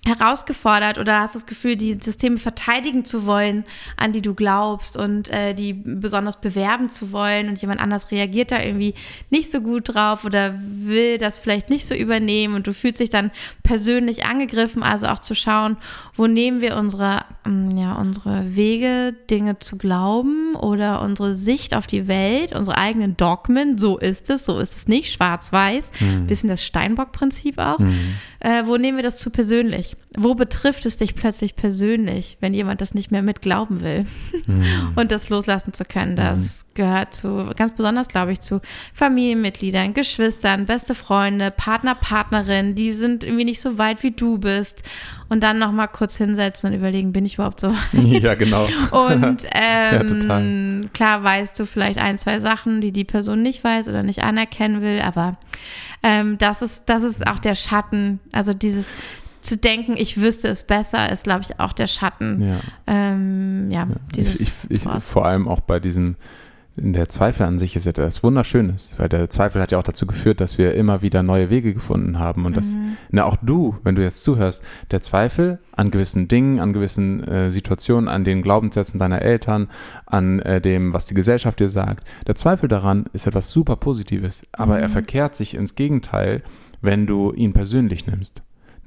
herausgefordert 0.05 0.97
oder 0.97 1.21
hast 1.21 1.35
das 1.35 1.45
Gefühl, 1.45 1.77
die 1.77 1.93
Systeme 1.93 2.37
verteidigen 2.37 3.05
zu 3.05 3.25
wollen, 3.25 3.63
an 3.95 4.11
die 4.11 4.21
du 4.21 4.33
glaubst 4.33 4.97
und 4.97 5.29
äh, 5.29 5.53
die 5.53 5.73
besonders 5.73 6.41
bewerben 6.41 6.89
zu 6.89 7.13
wollen 7.13 7.47
und 7.47 7.61
jemand 7.61 7.79
anders 7.79 8.11
reagiert 8.11 8.51
da 8.51 8.61
irgendwie 8.61 8.95
nicht 9.29 9.49
so 9.49 9.61
gut 9.61 9.93
drauf 9.93 10.25
oder 10.25 10.55
will 10.57 11.17
das 11.17 11.39
vielleicht 11.39 11.69
nicht 11.69 11.85
so 11.85 11.95
übernehmen 11.95 12.55
und 12.55 12.67
du 12.67 12.73
fühlst 12.73 12.99
dich 12.99 13.09
dann 13.09 13.31
persönlich 13.63 14.25
angegriffen, 14.25 14.83
also 14.83 15.07
auch 15.07 15.19
zu 15.19 15.35
schauen, 15.35 15.77
wo 16.15 16.27
nehmen 16.27 16.59
wir 16.59 16.75
unsere, 16.75 17.21
mm, 17.45 17.77
ja, 17.77 17.93
unsere 17.93 18.55
Wege, 18.55 19.15
Dinge 19.29 19.59
zu 19.59 19.77
glauben 19.77 20.55
oder 20.55 21.01
unsere 21.01 21.33
Sicht 21.33 21.73
auf 21.73 21.87
die 21.87 22.09
Welt, 22.09 22.53
unsere 22.53 22.77
eigenen 22.77 23.15
Dogmen, 23.15 23.77
so 23.77 23.97
ist 23.97 24.29
es, 24.29 24.43
so 24.43 24.59
ist 24.59 24.75
es 24.75 24.87
nicht, 24.89 25.13
schwarz-weiß, 25.13 25.91
mhm. 26.01 26.27
bisschen 26.27 26.49
das 26.49 26.63
Steinbock-Prinzip 26.65 27.57
auch, 27.57 27.79
mhm. 27.79 28.15
äh, 28.41 28.63
wo 28.65 28.75
nehmen 28.75 28.97
wir 28.97 29.03
das 29.03 29.19
zu 29.19 29.29
persönlich? 29.29 29.92
Wo 30.15 30.35
betrifft 30.35 30.85
es 30.85 30.97
dich 30.97 31.15
plötzlich 31.15 31.55
persönlich, 31.55 32.37
wenn 32.39 32.53
jemand 32.53 32.81
das 32.81 32.93
nicht 32.93 33.11
mehr 33.11 33.23
mitglauben 33.23 33.81
will? 33.81 34.05
Mhm. 34.45 34.93
Und 34.95 35.11
das 35.11 35.29
loslassen 35.29 35.73
zu 35.73 35.85
können, 35.85 36.15
das 36.15 36.65
mhm. 36.65 36.73
gehört 36.75 37.13
zu, 37.15 37.51
ganz 37.57 37.71
besonders, 37.71 38.09
glaube 38.09 38.31
ich, 38.31 38.39
zu 38.39 38.61
Familienmitgliedern, 38.93 39.93
Geschwistern, 39.93 40.65
beste 40.65 40.93
Freunde, 40.93 41.49
Partner, 41.49 41.95
Partnerin, 41.95 42.75
die 42.75 42.93
sind 42.93 43.23
irgendwie 43.23 43.45
nicht 43.45 43.59
so 43.59 43.79
weit, 43.79 44.03
wie 44.03 44.11
du 44.11 44.37
bist. 44.37 44.83
Und 45.29 45.41
dann 45.41 45.57
nochmal 45.57 45.87
kurz 45.87 46.15
hinsetzen 46.17 46.69
und 46.69 46.77
überlegen, 46.77 47.11
bin 47.11 47.25
ich 47.25 47.35
überhaupt 47.35 47.61
so 47.61 47.71
weit? 47.93 48.23
Ja, 48.23 48.35
genau. 48.35 48.67
Und 48.91 49.47
ähm, 49.53 50.81
ja, 50.83 50.89
klar 50.93 51.23
weißt 51.23 51.59
du 51.59 51.65
vielleicht 51.65 51.97
ein, 51.97 52.19
zwei 52.19 52.39
Sachen, 52.39 52.81
die 52.81 52.91
die 52.91 53.05
Person 53.05 53.41
nicht 53.41 53.63
weiß 53.63 53.89
oder 53.89 54.03
nicht 54.03 54.21
anerkennen 54.21 54.83
will, 54.83 55.01
aber 55.01 55.37
ähm, 56.03 56.37
das 56.37 56.61
ist, 56.61 56.83
das 56.85 57.01
ist 57.01 57.25
auch 57.25 57.39
der 57.39 57.55
Schatten, 57.55 58.19
also 58.31 58.53
dieses 58.53 58.85
zu 59.43 59.57
denken, 59.57 59.95
ich 59.97 60.19
wüsste 60.19 60.47
es 60.47 60.63
besser, 60.63 61.11
ist, 61.11 61.23
glaube 61.23 61.41
ich, 61.41 61.59
auch 61.59 61.73
der 61.73 61.87
Schatten. 61.87 62.41
Ja. 62.41 62.59
Ähm, 62.87 63.69
ja, 63.71 63.87
dieses 64.15 64.39
ich, 64.39 64.53
ich, 64.69 64.85
ich 64.85 65.03
vor 65.03 65.25
allem 65.25 65.47
auch 65.47 65.59
bei 65.59 65.79
diesem, 65.79 66.15
der 66.75 67.07
Zweifel 67.07 67.45
an 67.45 67.59
sich 67.59 67.75
ist 67.75 67.85
etwas 67.85 68.23
Wunderschönes, 68.23 68.95
weil 68.97 69.07
der 69.07 69.29
Zweifel 69.29 69.61
hat 69.61 69.71
ja 69.71 69.77
auch 69.77 69.83
dazu 69.83 70.07
geführt, 70.07 70.41
dass 70.41 70.57
wir 70.57 70.73
immer 70.73 71.03
wieder 71.03 71.21
neue 71.21 71.51
Wege 71.51 71.73
gefunden 71.73 72.17
haben 72.17 72.45
und 72.45 72.53
mhm. 72.53 72.55
dass, 72.55 72.75
na 73.11 73.25
auch 73.25 73.37
du, 73.41 73.77
wenn 73.83 73.93
du 73.93 74.01
jetzt 74.01 74.23
zuhörst, 74.23 74.63
der 74.89 75.01
Zweifel 75.01 75.59
an 75.71 75.91
gewissen 75.91 76.27
Dingen, 76.27 76.59
an 76.59 76.73
gewissen 76.73 77.23
äh, 77.25 77.51
Situationen, 77.51 78.09
an 78.09 78.23
den 78.23 78.41
Glaubenssätzen 78.41 78.99
deiner 78.99 79.21
Eltern, 79.21 79.67
an 80.07 80.39
äh, 80.39 80.61
dem, 80.61 80.93
was 80.93 81.05
die 81.05 81.13
Gesellschaft 81.13 81.59
dir 81.59 81.69
sagt, 81.69 82.07
der 82.25 82.35
Zweifel 82.35 82.67
daran 82.67 83.05
ist 83.13 83.27
etwas 83.27 83.51
super 83.51 83.75
Positives, 83.75 84.43
aber 84.51 84.77
mhm. 84.77 84.81
er 84.81 84.89
verkehrt 84.89 85.35
sich 85.35 85.53
ins 85.53 85.75
Gegenteil, 85.75 86.41
wenn 86.81 87.05
du 87.05 87.33
ihn 87.33 87.53
persönlich 87.53 88.07
nimmst. 88.07 88.41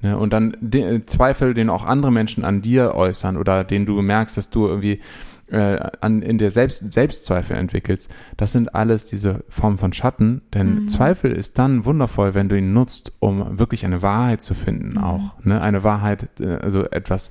Ne? 0.06 0.16
Und 0.16 0.32
dann 0.32 0.56
de 0.60 1.04
Zweifel, 1.04 1.52
den 1.52 1.68
auch 1.68 1.84
andere 1.84 2.12
Menschen 2.12 2.44
an 2.44 2.62
dir 2.62 2.94
äußern 2.94 3.36
oder 3.36 3.64
den 3.64 3.86
du 3.86 4.00
merkst, 4.00 4.36
dass 4.36 4.50
du 4.50 4.68
irgendwie 4.68 5.00
äh, 5.48 5.80
an, 6.00 6.22
in 6.22 6.38
dir 6.38 6.52
selbst 6.52 6.92
Selbstzweifel 6.92 7.56
entwickelst, 7.56 8.08
das 8.36 8.52
sind 8.52 8.74
alles 8.74 9.06
diese 9.06 9.44
Formen 9.48 9.78
von 9.78 9.92
Schatten, 9.92 10.42
denn 10.54 10.82
mhm. 10.82 10.88
Zweifel 10.88 11.32
ist 11.32 11.58
dann 11.58 11.84
wundervoll, 11.84 12.34
wenn 12.34 12.48
du 12.48 12.56
ihn 12.56 12.72
nutzt, 12.72 13.12
um 13.18 13.58
wirklich 13.58 13.84
eine 13.84 14.02
Wahrheit 14.02 14.42
zu 14.42 14.54
finden 14.54 14.90
mhm. 14.90 14.98
auch, 14.98 15.44
ne? 15.44 15.60
eine 15.60 15.82
Wahrheit, 15.82 16.28
äh, 16.40 16.58
also 16.62 16.84
etwas 16.84 17.30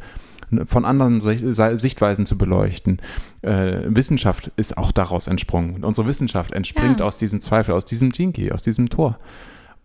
von 0.67 0.85
anderen 0.85 1.21
Sichtweisen 1.21 2.25
zu 2.25 2.37
beleuchten. 2.37 2.99
Äh, 3.41 3.81
Wissenschaft 3.87 4.51
ist 4.57 4.77
auch 4.77 4.91
daraus 4.91 5.27
entsprungen. 5.27 5.83
Unsere 5.83 6.07
Wissenschaft 6.07 6.53
entspringt 6.53 6.99
ja. 6.99 7.05
aus 7.05 7.17
diesem 7.17 7.41
Zweifel, 7.41 7.73
aus 7.73 7.83
diesem 7.83 8.11
Jinky, 8.11 8.51
aus 8.51 8.61
diesem 8.61 8.89
Tor. 8.89 9.17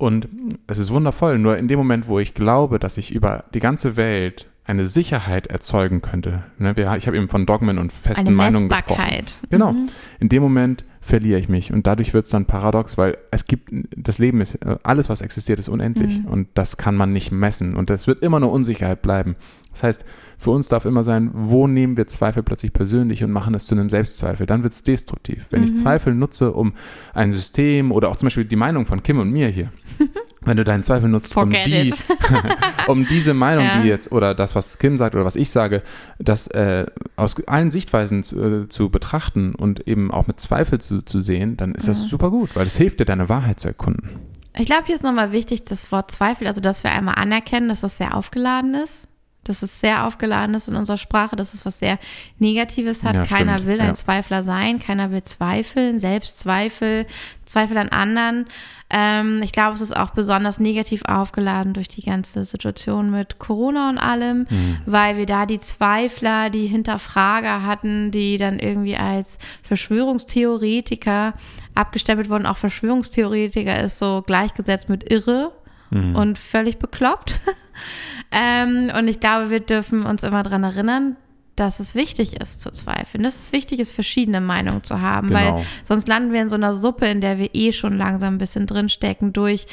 Und 0.01 0.31
es 0.67 0.79
ist 0.79 0.91
wundervoll, 0.91 1.39
nur 1.39 1.59
in 1.59 1.69
dem 1.69 1.79
Moment, 1.79 2.09
wo 2.09 2.19
ich 2.19 2.33
glaube, 2.33 2.79
dass 2.79 2.97
ich 2.97 3.15
über 3.15 3.45
die 3.53 3.61
ganze 3.61 3.99
Welt 3.99 4.49
eine 4.65 4.87
Sicherheit 4.87 5.49
erzeugen 5.49 6.01
könnte. 6.01 6.45
Ne, 6.57 6.73
ich 6.97 7.07
habe 7.07 7.19
eben 7.19 7.29
von 7.29 7.45
Dogmen 7.45 7.77
und 7.77 7.93
festen 7.93 8.29
eine 8.29 8.35
Meinungen 8.35 8.71
gesprochen. 8.71 9.27
Genau. 9.51 9.73
Mhm. 9.73 9.87
In 10.19 10.31
dem 10.31 10.43
Moment 10.43 10.87
verliere 11.03 11.39
ich 11.39 11.51
mich 11.51 11.71
und 11.71 11.87
dadurch 11.87 12.15
wird 12.15 12.25
es 12.25 12.31
dann 12.31 12.47
paradox, 12.47 12.97
weil 12.97 13.19
es 13.31 13.45
gibt, 13.45 13.71
das 13.95 14.17
Leben 14.17 14.41
ist, 14.41 14.59
alles 14.83 15.11
was 15.11 15.21
existiert 15.21 15.59
ist 15.59 15.69
unendlich 15.69 16.21
mhm. 16.21 16.29
und 16.29 16.49
das 16.55 16.79
kann 16.79 16.97
man 16.97 17.13
nicht 17.13 17.31
messen 17.31 17.77
und 17.77 17.91
es 17.91 18.07
wird 18.07 18.23
immer 18.23 18.39
eine 18.39 18.47
Unsicherheit 18.47 19.03
bleiben. 19.03 19.37
Das 19.73 19.83
heißt, 19.83 20.05
für 20.41 20.53
uns 20.53 20.69
darf 20.69 20.87
immer 20.87 21.05
sein, 21.05 21.31
wo 21.35 21.67
nehmen 21.67 21.99
wir 21.99 22.07
Zweifel 22.07 22.43
plötzlich 22.43 22.73
persönlich 22.73 23.23
und 23.23 23.31
machen 23.31 23.53
es 23.53 23.67
zu 23.67 23.75
einem 23.75 23.91
Selbstzweifel. 23.91 24.47
Dann 24.47 24.63
wird 24.63 24.73
es 24.73 24.83
destruktiv. 24.83 25.47
Wenn 25.51 25.61
mhm. 25.61 25.67
ich 25.67 25.75
Zweifel 25.75 26.15
nutze, 26.15 26.53
um 26.53 26.73
ein 27.13 27.31
System 27.31 27.93
oder 27.93 28.09
auch 28.09 28.17
zum 28.17 28.25
Beispiel 28.25 28.47
die 28.47 28.57
Meinung 28.57 28.87
von 28.87 29.03
Kim 29.03 29.19
und 29.19 29.31
mir 29.31 29.49
hier, 29.49 29.71
wenn 30.41 30.57
du 30.57 30.65
deinen 30.65 30.83
Zweifel 30.83 31.11
nutzt, 31.11 31.37
um, 31.37 31.51
die, 31.51 31.93
um 32.87 33.07
diese 33.07 33.35
Meinung, 33.35 33.67
ja. 33.67 33.83
die 33.83 33.89
jetzt, 33.89 34.13
oder 34.13 34.35
das, 34.35 34.55
was 34.55 34.79
Kim 34.79 34.97
sagt 34.97 35.15
oder 35.15 35.27
was 35.27 35.37
ich 35.37 35.51
sage, 35.51 35.83
das 36.19 36.47
äh, 36.47 36.87
aus 37.17 37.37
allen 37.47 37.71
Sichtweisen 37.71 38.23
zu, 38.23 38.41
äh, 38.41 38.69
zu, 38.71 38.89
betrachten 38.89 39.55
und 39.55 39.87
eben 39.87 40.11
auch 40.11 40.27
mit 40.27 40.41
Zweifel 40.41 40.81
zu, 40.81 41.03
zu 41.03 41.21
sehen, 41.21 41.59
dann 41.59 41.75
ist 41.75 41.87
das 41.87 42.09
super 42.09 42.31
gut, 42.31 42.57
weil 42.57 42.67
es 42.67 42.77
hilft 42.77 43.01
dir, 43.01 43.05
deine 43.05 43.29
Wahrheit 43.29 43.61
zu 43.61 43.69
erkunden. 43.69 44.09
Ich 44.57 44.65
glaube, 44.65 44.85
hier 44.87 44.95
ist 44.95 45.05
nochmal 45.05 45.33
wichtig, 45.33 45.67
das 45.67 45.93
Wort 45.93 46.11
Zweifel, 46.11 46.47
also 46.47 46.63
dass 46.63 46.83
wir 46.83 46.93
einmal 46.93 47.17
anerkennen, 47.17 47.69
dass 47.69 47.83
das 47.83 47.99
sehr 47.99 48.17
aufgeladen 48.17 48.75
ist 48.75 49.07
dass 49.51 49.63
es 49.63 49.81
sehr 49.81 50.07
aufgeladen 50.07 50.55
ist 50.55 50.69
in 50.69 50.77
unserer 50.77 50.97
Sprache, 50.97 51.37
dass 51.37 51.53
es 51.53 51.67
was 51.67 51.79
sehr 51.79 51.99
Negatives 52.39 53.03
hat. 53.03 53.17
Ja, 53.17 53.25
keiner 53.25 53.55
stimmt. 53.55 53.69
will 53.69 53.81
ein 53.81 53.89
ja. 53.89 53.95
Zweifler 53.95 54.43
sein, 54.43 54.79
keiner 54.79 55.11
will 55.11 55.23
zweifeln, 55.23 55.99
Selbstzweifel, 55.99 57.07
Zweifel 57.45 57.77
an 57.77 57.89
anderen. 57.89 58.47
Ähm, 58.89 59.41
ich 59.43 59.53
glaube, 59.53 59.75
es 59.75 59.81
ist 59.81 59.97
auch 59.97 60.11
besonders 60.11 60.59
negativ 60.59 61.03
aufgeladen 61.05 61.75
durch 61.75 61.89
die 61.89 62.03
ganze 62.03 62.45
Situation 62.45 63.11
mit 63.11 63.39
Corona 63.39 63.89
und 63.89 63.99
allem, 63.99 64.47
mhm. 64.49 64.79
weil 64.87 65.17
wir 65.17 65.27
da 65.27 65.47
die 65.47 65.61
Zweifler, 65.61 66.51
die 66.51 66.67
Hinterfrager 66.67 67.65
hatten, 67.65 68.11
die 68.11 68.37
dann 68.37 68.59
irgendwie 68.59 68.97
als 68.97 69.39
Verschwörungstheoretiker 69.63 71.35
abgestempelt 71.75 72.31
wurden. 72.31 72.47
Auch 72.47 72.57
Verschwörungstheoretiker 72.57 73.81
ist 73.83 73.99
so 73.99 74.23
gleichgesetzt 74.27 74.89
mit 74.89 75.11
irre 75.11 75.53
mhm. 75.91 76.17
und 76.17 76.39
völlig 76.39 76.79
bekloppt. 76.79 77.41
ähm, 78.31 78.91
und 78.97 79.09
ich 79.09 79.21
glaube, 79.21 79.51
wir 79.51 79.61
dürfen 79.61 80.05
uns 80.05 80.23
immer 80.23 80.43
daran 80.43 80.65
erinnern, 80.65 81.17
dass 81.61 81.79
es 81.79 81.95
wichtig 81.95 82.41
ist 82.41 82.63
zu 82.63 82.71
zweifeln, 82.71 83.23
dass 83.23 83.35
es 83.35 83.53
wichtig 83.53 83.81
ist, 83.81 83.93
verschiedene 83.93 84.41
Meinungen 84.41 84.83
zu 84.83 85.03
haben, 85.03 85.29
genau. 85.29 85.57
weil 85.57 85.67
sonst 85.85 86.09
landen 86.09 86.33
wir 86.33 86.41
in 86.41 86.49
so 86.49 86.57
einer 86.57 86.73
Suppe, 86.73 87.07
in 87.07 87.21
der 87.21 87.37
wir 87.37 87.51
eh 87.55 87.73
schon 87.73 87.99
langsam 87.99 88.35
ein 88.35 88.39
bisschen 88.39 88.67
drinstecken 88.67 89.35
durch 89.35 89.67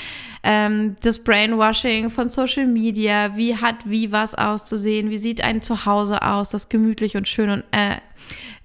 ähm, 0.43 0.97
das 1.01 1.23
Brainwashing 1.23 2.09
von 2.09 2.27
Social 2.27 2.67
Media, 2.67 3.37
wie 3.37 3.55
hat 3.55 3.75
wie 3.85 4.11
was 4.11 4.35
auszusehen, 4.35 5.09
wie 5.11 5.17
sieht 5.17 5.41
ein 5.41 5.61
Zuhause 5.61 6.23
aus, 6.23 6.49
das 6.49 6.67
gemütlich 6.67 7.15
und 7.15 7.25
schön 7.25 7.49
und 7.51 7.63
äh, 7.71 7.95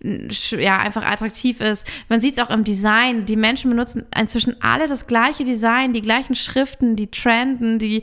ja, 0.03 0.79
einfach 0.79 1.05
attraktiv 1.05 1.61
ist. 1.61 1.87
Man 2.09 2.19
sieht 2.21 2.37
es 2.37 2.43
auch 2.43 2.51
im 2.51 2.65
Design. 2.65 3.25
Die 3.25 3.37
Menschen 3.37 3.71
benutzen 3.71 4.05
inzwischen 4.19 4.61
alle 4.61 4.89
das 4.89 5.07
gleiche 5.07 5.45
Design, 5.45 5.93
die 5.93 6.03
gleichen 6.03 6.35
Schriften, 6.35 6.97
die 6.97 7.09
Trenden, 7.09 7.79
die 7.79 8.03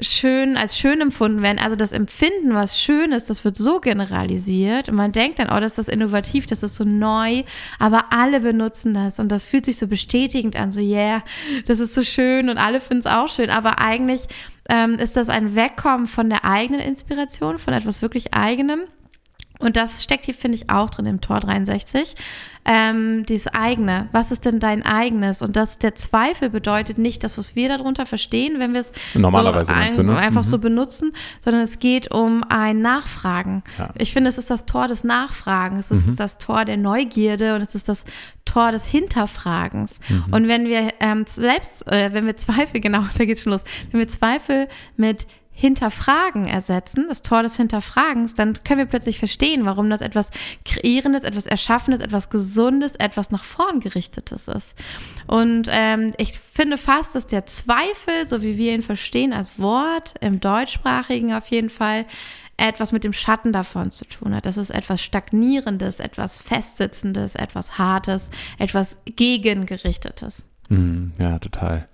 schön 0.00 0.56
als 0.56 0.76
schön 0.76 1.00
empfunden 1.00 1.42
werden. 1.42 1.58
Also 1.58 1.76
das 1.76 1.92
Empfinden, 1.92 2.54
was 2.54 2.78
schön 2.78 3.12
ist, 3.12 3.30
das 3.30 3.44
wird 3.44 3.56
so 3.56 3.80
generalisiert. 3.80 4.88
Und 4.88 4.96
man 4.96 5.12
denkt 5.12 5.38
dann, 5.38 5.48
oh, 5.48 5.60
das 5.60 5.72
ist 5.72 5.78
das 5.78 5.88
innovativ, 5.88 6.46
das 6.46 6.62
ist 6.62 6.76
so 6.76 6.84
neu, 6.84 7.44
aber 7.78 8.06
alle 8.10 8.40
benutzen 8.40 8.94
das. 8.94 9.18
Und 9.18 9.30
das 9.30 9.46
fühlt 9.46 9.64
sich 9.64 9.78
so 9.78 9.86
bestätigend 9.86 10.56
an, 10.56 10.70
so 10.70 10.80
yeah, 10.80 11.22
das 11.66 11.80
ist 11.80 11.94
so 11.94 12.02
schön. 12.02 12.48
Und 12.48 12.58
alle 12.58 12.80
finden 12.80 13.06
es 13.06 13.12
auch 13.12 13.28
schön, 13.28 13.50
aber 13.50 13.78
eigentlich 13.78 14.26
ähm, 14.68 14.94
ist 14.94 15.16
das 15.16 15.28
ein 15.28 15.56
Wegkommen 15.56 16.06
von 16.06 16.28
der 16.28 16.44
eigenen 16.44 16.80
Inspiration, 16.80 17.58
von 17.58 17.72
etwas 17.72 18.02
wirklich 18.02 18.34
eigenem 18.34 18.80
und 19.58 19.76
das 19.76 20.02
steckt 20.02 20.24
hier, 20.24 20.34
finde 20.34 20.56
ich, 20.56 20.68
auch 20.68 20.90
drin 20.90 21.06
im 21.06 21.20
Tor 21.20 21.40
63. 21.40 22.14
Ähm, 22.68 23.24
dieses 23.26 23.46
eigene. 23.46 24.08
Was 24.12 24.30
ist 24.30 24.44
denn 24.44 24.58
dein 24.58 24.82
eigenes? 24.84 25.40
Und 25.40 25.56
das, 25.56 25.78
der 25.78 25.94
Zweifel 25.94 26.50
bedeutet 26.50 26.98
nicht 26.98 27.22
das, 27.22 27.38
was 27.38 27.54
wir 27.54 27.68
darunter 27.68 28.06
verstehen, 28.06 28.58
wenn 28.58 28.74
wir 28.74 28.80
es 28.80 28.92
Normalerweise 29.14 29.72
so 29.72 29.78
ein, 29.78 29.96
du, 29.96 30.02
ne? 30.02 30.16
einfach 30.16 30.42
mhm. 30.42 30.48
so 30.48 30.58
benutzen, 30.58 31.12
sondern 31.44 31.62
es 31.62 31.78
geht 31.78 32.12
um 32.12 32.42
ein 32.48 32.82
Nachfragen. 32.82 33.62
Ja. 33.78 33.90
Ich 33.96 34.12
finde, 34.12 34.28
es 34.28 34.36
ist 34.36 34.50
das 34.50 34.66
Tor 34.66 34.88
des 34.88 35.04
Nachfragens. 35.04 35.90
Es 35.90 36.04
mhm. 36.04 36.10
ist 36.10 36.20
das 36.20 36.38
Tor 36.38 36.64
der 36.64 36.76
Neugierde 36.76 37.54
und 37.54 37.62
es 37.62 37.74
ist 37.74 37.88
das 37.88 38.04
Tor 38.44 38.72
des 38.72 38.84
Hinterfragens. 38.84 40.00
Mhm. 40.08 40.24
Und 40.32 40.48
wenn 40.48 40.66
wir 40.66 40.92
ähm, 41.00 41.24
selbst, 41.26 41.86
äh, 41.90 42.12
wenn 42.12 42.26
wir 42.26 42.36
Zweifel, 42.36 42.80
genau, 42.80 43.04
da 43.16 43.24
geht's 43.24 43.42
schon 43.42 43.52
los, 43.52 43.64
wenn 43.90 44.00
wir 44.00 44.08
Zweifel 44.08 44.68
mit 44.96 45.26
Hinterfragen 45.58 46.46
ersetzen, 46.46 47.06
das 47.08 47.22
Tor 47.22 47.42
des 47.42 47.56
Hinterfragens, 47.56 48.34
dann 48.34 48.62
können 48.62 48.80
wir 48.80 48.84
plötzlich 48.84 49.18
verstehen, 49.18 49.64
warum 49.64 49.88
das 49.88 50.02
etwas 50.02 50.30
Kreierendes, 50.66 51.22
etwas 51.22 51.46
Erschaffenes, 51.46 52.00
etwas 52.00 52.28
Gesundes, 52.28 52.94
etwas 52.96 53.30
nach 53.30 53.42
vorn 53.42 53.80
gerichtetes 53.80 54.48
ist. 54.48 54.74
Und 55.26 55.68
ähm, 55.70 56.12
ich 56.18 56.38
finde 56.52 56.76
fast, 56.76 57.14
dass 57.14 57.26
der 57.26 57.46
Zweifel, 57.46 58.28
so 58.28 58.42
wie 58.42 58.58
wir 58.58 58.74
ihn 58.74 58.82
verstehen 58.82 59.32
als 59.32 59.58
Wort, 59.58 60.12
im 60.20 60.40
deutschsprachigen 60.40 61.32
auf 61.32 61.46
jeden 61.48 61.70
Fall, 61.70 62.04
etwas 62.58 62.92
mit 62.92 63.02
dem 63.02 63.14
Schatten 63.14 63.54
davon 63.54 63.90
zu 63.90 64.04
tun 64.04 64.34
hat. 64.34 64.44
Das 64.44 64.58
ist 64.58 64.68
etwas 64.68 65.00
Stagnierendes, 65.00 66.00
etwas 66.00 66.38
Festsitzendes, 66.38 67.34
etwas 67.34 67.78
Hartes, 67.78 68.28
etwas 68.58 68.98
Gegengerichtetes. 69.06 70.44
Mm, 70.68 71.12
ja, 71.18 71.38
total. 71.38 71.88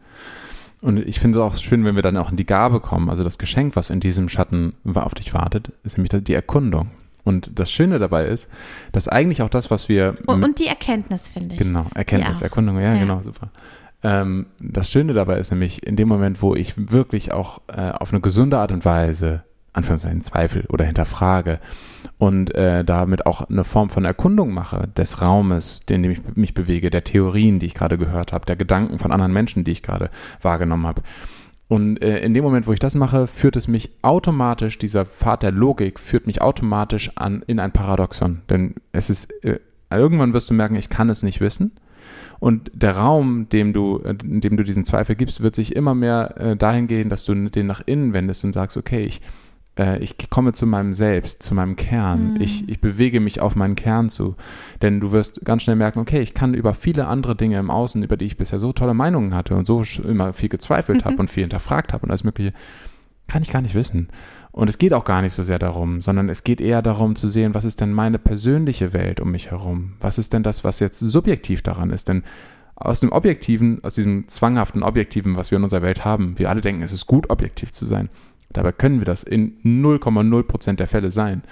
Und 0.82 0.98
ich 0.98 1.20
finde 1.20 1.38
es 1.38 1.44
auch 1.44 1.56
schön, 1.56 1.84
wenn 1.84 1.94
wir 1.94 2.02
dann 2.02 2.16
auch 2.16 2.30
in 2.30 2.36
die 2.36 2.44
Gabe 2.44 2.80
kommen. 2.80 3.08
Also 3.08 3.22
das 3.22 3.38
Geschenk, 3.38 3.76
was 3.76 3.88
in 3.88 4.00
diesem 4.00 4.28
Schatten 4.28 4.74
auf 4.94 5.14
dich 5.14 5.32
wartet, 5.32 5.72
ist 5.84 5.96
nämlich 5.96 6.10
die 6.24 6.34
Erkundung. 6.34 6.90
Und 7.24 7.58
das 7.60 7.70
Schöne 7.70 8.00
dabei 8.00 8.26
ist, 8.26 8.50
dass 8.90 9.06
eigentlich 9.06 9.42
auch 9.42 9.48
das, 9.48 9.70
was 9.70 9.88
wir. 9.88 10.16
Und, 10.26 10.42
und 10.42 10.58
die 10.58 10.66
Erkenntnis, 10.66 11.28
finde 11.28 11.54
ich. 11.54 11.60
Genau, 11.60 11.86
Erkenntnis, 11.94 12.40
ja. 12.40 12.46
Erkundung, 12.46 12.80
ja, 12.80 12.94
ja, 12.94 13.00
genau, 13.00 13.22
super. 13.22 13.50
Ähm, 14.02 14.46
das 14.58 14.90
Schöne 14.90 15.12
dabei 15.12 15.38
ist 15.38 15.52
nämlich, 15.52 15.86
in 15.86 15.94
dem 15.94 16.08
Moment, 16.08 16.42
wo 16.42 16.56
ich 16.56 16.74
wirklich 16.90 17.30
auch 17.30 17.60
äh, 17.68 17.90
auf 17.90 18.12
eine 18.12 18.20
gesunde 18.20 18.58
Art 18.58 18.72
und 18.72 18.84
Weise 18.84 19.44
Anführungszeichen 19.72 20.20
Zweifel 20.20 20.66
oder 20.68 20.84
hinterfrage 20.84 21.58
und 22.18 22.54
äh, 22.54 22.84
damit 22.84 23.26
auch 23.26 23.48
eine 23.48 23.64
Form 23.64 23.90
von 23.90 24.04
Erkundung 24.04 24.52
mache 24.52 24.88
des 24.96 25.22
Raumes, 25.22 25.80
in 25.88 26.02
dem 26.02 26.12
ich 26.12 26.20
mich 26.34 26.54
bewege, 26.54 26.90
der 26.90 27.04
Theorien, 27.04 27.58
die 27.58 27.66
ich 27.66 27.74
gerade 27.74 27.98
gehört 27.98 28.32
habe, 28.32 28.46
der 28.46 28.56
Gedanken 28.56 28.98
von 28.98 29.12
anderen 29.12 29.32
Menschen, 29.32 29.64
die 29.64 29.72
ich 29.72 29.82
gerade 29.82 30.10
wahrgenommen 30.40 30.86
habe. 30.86 31.02
Und 31.68 32.02
äh, 32.02 32.18
in 32.20 32.34
dem 32.34 32.44
Moment, 32.44 32.66
wo 32.66 32.72
ich 32.74 32.80
das 32.80 32.94
mache, 32.94 33.26
führt 33.26 33.56
es 33.56 33.66
mich 33.66 33.90
automatisch, 34.02 34.76
dieser 34.76 35.06
Pfad 35.06 35.42
der 35.42 35.52
Logik 35.52 35.98
führt 35.98 36.26
mich 36.26 36.42
automatisch 36.42 37.12
an 37.14 37.42
in 37.46 37.58
ein 37.58 37.72
Paradoxon. 37.72 38.42
Denn 38.50 38.74
es 38.92 39.08
ist, 39.08 39.32
äh, 39.42 39.58
irgendwann 39.90 40.34
wirst 40.34 40.50
du 40.50 40.54
merken, 40.54 40.76
ich 40.76 40.90
kann 40.90 41.08
es 41.08 41.22
nicht 41.22 41.40
wissen. 41.40 41.72
Und 42.40 42.70
der 42.74 42.96
Raum, 42.96 43.48
dem 43.48 43.72
du, 43.72 43.98
in 43.98 44.40
dem 44.40 44.56
du 44.56 44.64
diesen 44.64 44.84
Zweifel 44.84 45.16
gibst, 45.16 45.42
wird 45.42 45.56
sich 45.56 45.74
immer 45.74 45.94
mehr 45.94 46.34
äh, 46.38 46.56
dahin 46.56 46.88
gehen, 46.88 47.08
dass 47.08 47.24
du 47.24 47.34
den 47.34 47.66
nach 47.66 47.80
innen 47.86 48.12
wendest 48.12 48.44
und 48.44 48.52
sagst, 48.52 48.76
okay, 48.76 49.04
ich, 49.04 49.18
äh, 49.18 49.41
ich 50.00 50.28
komme 50.28 50.52
zu 50.52 50.66
meinem 50.66 50.92
Selbst, 50.92 51.42
zu 51.42 51.54
meinem 51.54 51.76
Kern. 51.76 52.34
Mhm. 52.34 52.40
Ich, 52.42 52.68
ich 52.68 52.80
bewege 52.80 53.20
mich 53.20 53.40
auf 53.40 53.56
meinen 53.56 53.74
Kern 53.74 54.10
zu. 54.10 54.36
Denn 54.82 55.00
du 55.00 55.12
wirst 55.12 55.44
ganz 55.46 55.62
schnell 55.62 55.76
merken, 55.76 55.98
okay, 55.98 56.20
ich 56.20 56.34
kann 56.34 56.52
über 56.52 56.74
viele 56.74 57.06
andere 57.06 57.34
Dinge 57.36 57.58
im 57.58 57.70
Außen, 57.70 58.02
über 58.02 58.18
die 58.18 58.26
ich 58.26 58.36
bisher 58.36 58.58
so 58.58 58.72
tolle 58.72 58.92
Meinungen 58.92 59.34
hatte 59.34 59.56
und 59.56 59.66
so 59.66 59.82
immer 60.06 60.34
viel 60.34 60.50
gezweifelt 60.50 61.04
mhm. 61.04 61.08
habe 61.08 61.16
und 61.16 61.30
viel 61.30 61.44
hinterfragt 61.44 61.94
habe 61.94 62.04
und 62.04 62.10
alles 62.10 62.24
Mögliche, 62.24 62.52
kann 63.28 63.42
ich 63.42 63.50
gar 63.50 63.62
nicht 63.62 63.74
wissen. 63.74 64.08
Und 64.50 64.68
es 64.68 64.76
geht 64.76 64.92
auch 64.92 65.04
gar 65.04 65.22
nicht 65.22 65.32
so 65.32 65.42
sehr 65.42 65.58
darum, 65.58 66.02
sondern 66.02 66.28
es 66.28 66.44
geht 66.44 66.60
eher 66.60 66.82
darum 66.82 67.16
zu 67.16 67.28
sehen, 67.28 67.54
was 67.54 67.64
ist 67.64 67.80
denn 67.80 67.94
meine 67.94 68.18
persönliche 68.18 68.92
Welt 68.92 69.20
um 69.20 69.30
mich 69.30 69.50
herum? 69.50 69.94
Was 70.00 70.18
ist 70.18 70.34
denn 70.34 70.42
das, 70.42 70.64
was 70.64 70.80
jetzt 70.80 70.98
subjektiv 70.98 71.62
daran 71.62 71.88
ist? 71.88 72.08
Denn 72.08 72.24
aus 72.74 73.00
dem 73.00 73.12
Objektiven, 73.12 73.82
aus 73.82 73.94
diesem 73.94 74.28
zwanghaften 74.28 74.82
Objektiven, 74.82 75.36
was 75.36 75.50
wir 75.50 75.56
in 75.56 75.64
unserer 75.64 75.80
Welt 75.80 76.04
haben, 76.04 76.38
wir 76.38 76.50
alle 76.50 76.60
denken, 76.60 76.82
es 76.82 76.92
ist 76.92 77.06
gut, 77.06 77.30
objektiv 77.30 77.72
zu 77.72 77.86
sein. 77.86 78.10
Dabei 78.52 78.72
können 78.72 78.98
wir 79.00 79.04
das 79.04 79.22
in 79.22 79.58
0,0 79.62 80.42
Prozent 80.44 80.80
der 80.80 80.86
Fälle 80.86 81.10
sein. 81.10 81.42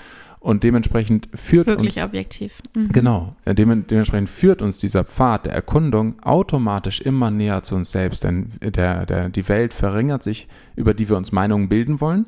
Und 0.40 0.64
dementsprechend 0.64 1.28
führt 1.34 1.66
Wirklich 1.66 1.96
uns. 1.96 2.04
objektiv. 2.04 2.52
Mhm. 2.74 2.88
Genau. 2.92 3.36
dementsprechend 3.44 4.30
führt 4.30 4.62
uns 4.62 4.78
dieser 4.78 5.04
Pfad 5.04 5.44
der 5.44 5.52
Erkundung 5.52 6.18
automatisch 6.22 7.02
immer 7.02 7.30
näher 7.30 7.62
zu 7.62 7.74
uns 7.74 7.90
selbst. 7.92 8.24
Denn 8.24 8.52
der, 8.62 9.04
der, 9.04 9.28
die 9.28 9.46
Welt 9.48 9.74
verringert 9.74 10.22
sich, 10.22 10.48
über 10.76 10.94
die 10.94 11.10
wir 11.10 11.18
uns 11.18 11.30
Meinungen 11.30 11.68
bilden 11.68 12.00
wollen. 12.00 12.26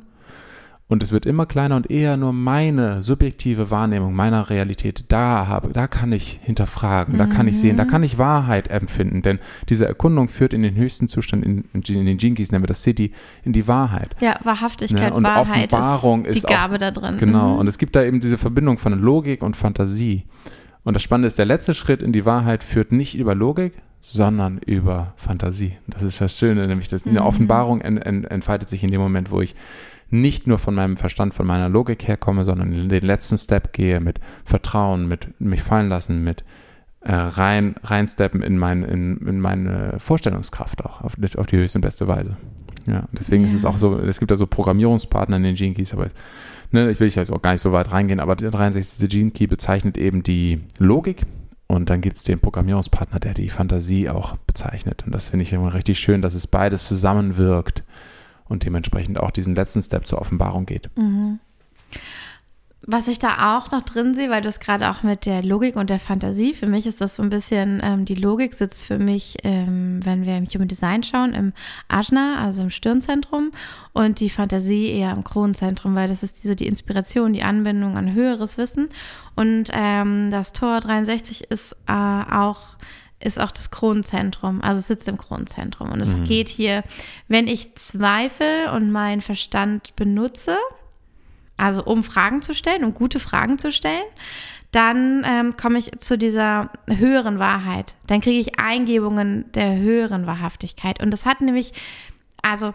Und 0.93 1.03
es 1.03 1.11
wird 1.11 1.25
immer 1.25 1.47
kleiner 1.47 1.77
und 1.77 1.91
eher 1.91 2.19
nur 2.19 2.35
meine 2.35 3.01
subjektive 3.01 3.71
Wahrnehmung 3.71 4.13
meiner 4.13 4.51
Realität. 4.51 5.07
Da 5.09 5.47
habe, 5.47 5.71
da 5.73 5.87
kann 5.87 6.13
ich 6.13 6.39
hinterfragen, 6.43 7.17
da 7.17 7.25
kann 7.25 7.49
ich 7.49 7.59
sehen, 7.59 7.79
da 7.79 7.85
mhm. 7.85 7.89
kann 7.89 8.03
ich 8.03 8.19
Wahrheit 8.19 8.69
empfinden. 8.69 9.23
Denn 9.23 9.39
diese 9.71 9.87
Erkundung 9.87 10.29
führt 10.29 10.53
in 10.53 10.63
den 10.63 10.75
höchsten 10.75 11.09
Zustand, 11.09 11.47
in, 11.47 11.65
in 11.73 12.05
den 12.05 12.19
Jinkies 12.19 12.53
nennen 12.53 12.63
wir 12.63 12.67
das 12.67 12.83
City, 12.83 13.13
in 13.43 13.55
die 13.55 13.67
Wahrheit. 13.67 14.15
Ja, 14.21 14.39
Wahrhaftigkeit, 14.45 15.13
ne? 15.13 15.15
und 15.15 15.25
Wahrheit 15.25 15.73
Offenbarung 15.73 16.27
ist 16.27 16.43
die 16.43 16.53
Gabe 16.53 16.75
auch, 16.75 16.79
da 16.79 16.91
drin. 16.91 17.17
Genau. 17.17 17.55
Mhm. 17.55 17.61
Und 17.61 17.69
es 17.69 17.79
gibt 17.79 17.97
da 17.97 18.03
eben 18.03 18.21
diese 18.21 18.37
Verbindung 18.37 18.77
von 18.77 18.93
Logik 18.93 19.43
und 19.43 19.57
Fantasie. 19.57 20.27
Und 20.85 20.93
das 20.93 21.03
Spannende 21.03 21.29
ist, 21.29 21.39
der 21.39 21.47
letzte 21.47 21.73
Schritt 21.73 22.03
in 22.03 22.13
die 22.13 22.27
Wahrheit 22.27 22.63
führt 22.63 22.93
nicht 22.93 23.17
über 23.17 23.35
Logik, 23.35 23.81
sondern 24.03 24.59
über 24.59 25.15
Fantasie. 25.17 25.79
Das 25.87 26.03
ist 26.03 26.21
das 26.21 26.37
Schöne, 26.37 26.67
nämlich 26.67 26.89
das, 26.89 27.07
eine 27.07 27.21
mhm. 27.21 27.27
Offenbarung 27.27 27.81
entfaltet 27.81 28.69
sich 28.69 28.85
in 28.85 28.91
dem 28.91 29.01
Moment, 29.01 29.31
wo 29.31 29.41
ich 29.41 29.55
nicht 30.13 30.47
nur 30.47 30.59
von 30.59 30.75
meinem 30.75 30.97
Verstand, 30.97 31.33
von 31.33 31.47
meiner 31.47 31.71
Logik 31.71 32.07
herkomme, 32.07 32.45
sondern 32.45 32.73
in 32.73 32.89
den 32.91 33.03
letzten 33.03 33.39
Step 33.39 33.73
gehe 33.73 33.99
mit 33.99 34.21
Vertrauen, 34.45 35.09
mit 35.09 35.41
mich 35.41 35.63
fallen 35.63 35.89
lassen, 35.89 36.23
mit 36.23 36.45
äh, 37.01 37.15
rein, 37.15 37.77
reinsteppen 37.83 38.43
in, 38.43 38.59
mein, 38.59 38.85
in, 38.85 39.27
in 39.27 39.41
meine 39.41 39.97
Vorstellungskraft 39.99 40.85
auch, 40.85 41.01
auf, 41.01 41.17
auf 41.37 41.47
die 41.47 41.57
höchste 41.57 41.79
und 41.79 41.83
beste 41.83 42.07
Weise. 42.09 42.37
Ja, 42.87 43.09
deswegen 43.13 43.43
ja. 43.43 43.49
ist 43.49 43.55
es 43.55 43.65
auch 43.65 43.79
so, 43.79 43.99
es 43.99 44.19
gibt 44.19 44.31
da 44.31 44.37
so 44.37 44.47
Programmierungspartner 44.47 45.37
in 45.37 45.45
den 45.45 45.55
Gene 45.55 45.75
Keys, 45.75 45.95
aber 45.95 46.09
ne, 46.73 46.91
ich 46.91 47.01
will 47.01 47.09
jetzt 47.09 47.33
auch 47.33 47.41
gar 47.41 47.53
nicht 47.53 47.63
so 47.63 47.73
weit 47.73 47.91
reingehen, 47.91 48.21
aber 48.21 48.37
der 48.37 48.51
63. 48.51 49.09
Gene 49.09 49.31
Key 49.31 49.47
bezeichnet 49.47 49.97
eben 49.97 50.23
die 50.23 50.61
Logik 50.79 51.23
und 51.69 51.89
dann 51.89 52.03
gibt 52.03 52.19
es 52.19 52.25
den 52.25 52.39
Programmierungspartner, 52.39 53.19
der 53.19 53.33
die 53.33 53.49
Fantasie 53.49 54.11
auch 54.11 54.37
bezeichnet. 54.37 55.05
Und 55.07 55.13
das 55.13 55.31
finde 55.31 55.45
ich 55.45 55.55
immer 55.55 55.73
richtig 55.73 55.99
schön, 55.99 56.21
dass 56.21 56.35
es 56.35 56.47
beides 56.47 56.87
zusammenwirkt 56.87 57.83
und 58.53 58.65
dementsprechend 58.65 59.19
auch 59.19 59.33
diesen 59.33 59.55
letzten 59.57 59.83
Step 59.83 60.07
zur 60.07 60.21
Offenbarung 60.21 60.67
geht. 60.67 60.91
Mhm. 60.97 61.41
Was 62.85 63.07
ich 63.07 63.21
da 63.21 63.57
auch 63.57 63.71
noch 63.71 63.83
drin 63.83 64.13
sehe, 64.13 64.29
weil 64.29 64.43
du 64.43 64.49
es 64.49 64.59
gerade 64.59 64.91
auch 64.91 65.05
mit 65.05 65.25
der 65.25 65.45
Logik 65.45 65.77
und 65.77 65.89
der 65.89 66.01
Fantasie, 66.01 66.53
für 66.53 66.67
mich 66.67 66.85
ist 66.85 67.01
das 67.01 67.15
so 67.15 67.23
ein 67.23 67.31
bisschen, 67.31 67.81
ähm, 67.83 68.05
die 68.05 68.17
Logik 68.17 68.55
sitzt 68.55 68.83
für 68.83 68.99
mich, 68.99 69.37
ähm, 69.45 70.01
wenn 70.05 70.27
wir 70.27 70.37
im 70.37 70.47
Human 70.47 70.67
Design 70.67 71.05
schauen, 71.05 71.33
im 71.33 71.53
Ajna, 71.87 72.41
also 72.41 72.63
im 72.63 72.71
Stirnzentrum 72.71 73.53
und 73.93 74.19
die 74.19 74.31
Fantasie 74.31 74.89
eher 74.89 75.13
im 75.13 75.23
Kronenzentrum, 75.23 75.95
weil 75.95 76.09
das 76.09 76.25
ist 76.25 76.43
so 76.43 76.57
die 76.57 76.67
Inspiration, 76.67 77.33
die 77.33 77.45
Anbindung 77.45 77.97
an 77.97 78.15
höheres 78.15 78.59
Wissen 78.59 78.89
und 79.37 79.71
ähm, 79.73 80.33
das 80.33 80.53
Tor 80.53 80.81
63 80.81 81.51
ist 81.51 81.77
äh, 81.87 81.93
auch 81.93 82.77
ist 83.23 83.41
auch 83.41 83.51
das 83.51 83.71
Kronenzentrum, 83.71 84.61
also 84.63 84.81
es 84.81 84.89
sitzt 84.89 85.09
im 85.09 85.19
Kronenzentrum. 85.19 85.91
Und 85.93 86.01
es 86.01 86.15
mhm. 86.15 86.25
geht 86.25 86.49
hier, 86.49 86.83
wenn 87.29 87.47
ich 87.47 87.75
zweifle 87.75 88.73
und 88.73 88.91
meinen 88.91 89.21
Verstand 89.21 89.95
benutze, 89.97 90.57
also 91.57 91.85
um 91.85 92.03
Fragen 92.03 92.43
zu 92.43 92.55
stellen, 92.55 92.85
um 92.85 92.95
gute 92.95 93.21
Fragen 93.21 93.59
zu 93.59 93.71
stellen, 93.71 94.05
dann 94.73 95.25
ähm, 95.27 95.57
komme 95.57 95.79
ich 95.79 95.93
zu 95.99 96.17
dieser 96.17 96.71
höheren 96.89 97.39
Wahrheit. 97.39 97.95
Dann 98.07 98.21
kriege 98.21 98.41
ich 98.41 98.59
Eingebungen 98.59 99.53
der 99.53 99.77
höheren 99.77 100.27
Wahrhaftigkeit. 100.27 101.01
Und 101.03 101.11
das 101.11 101.27
hat 101.27 101.43
nämlich, 101.43 101.73
also 102.41 102.73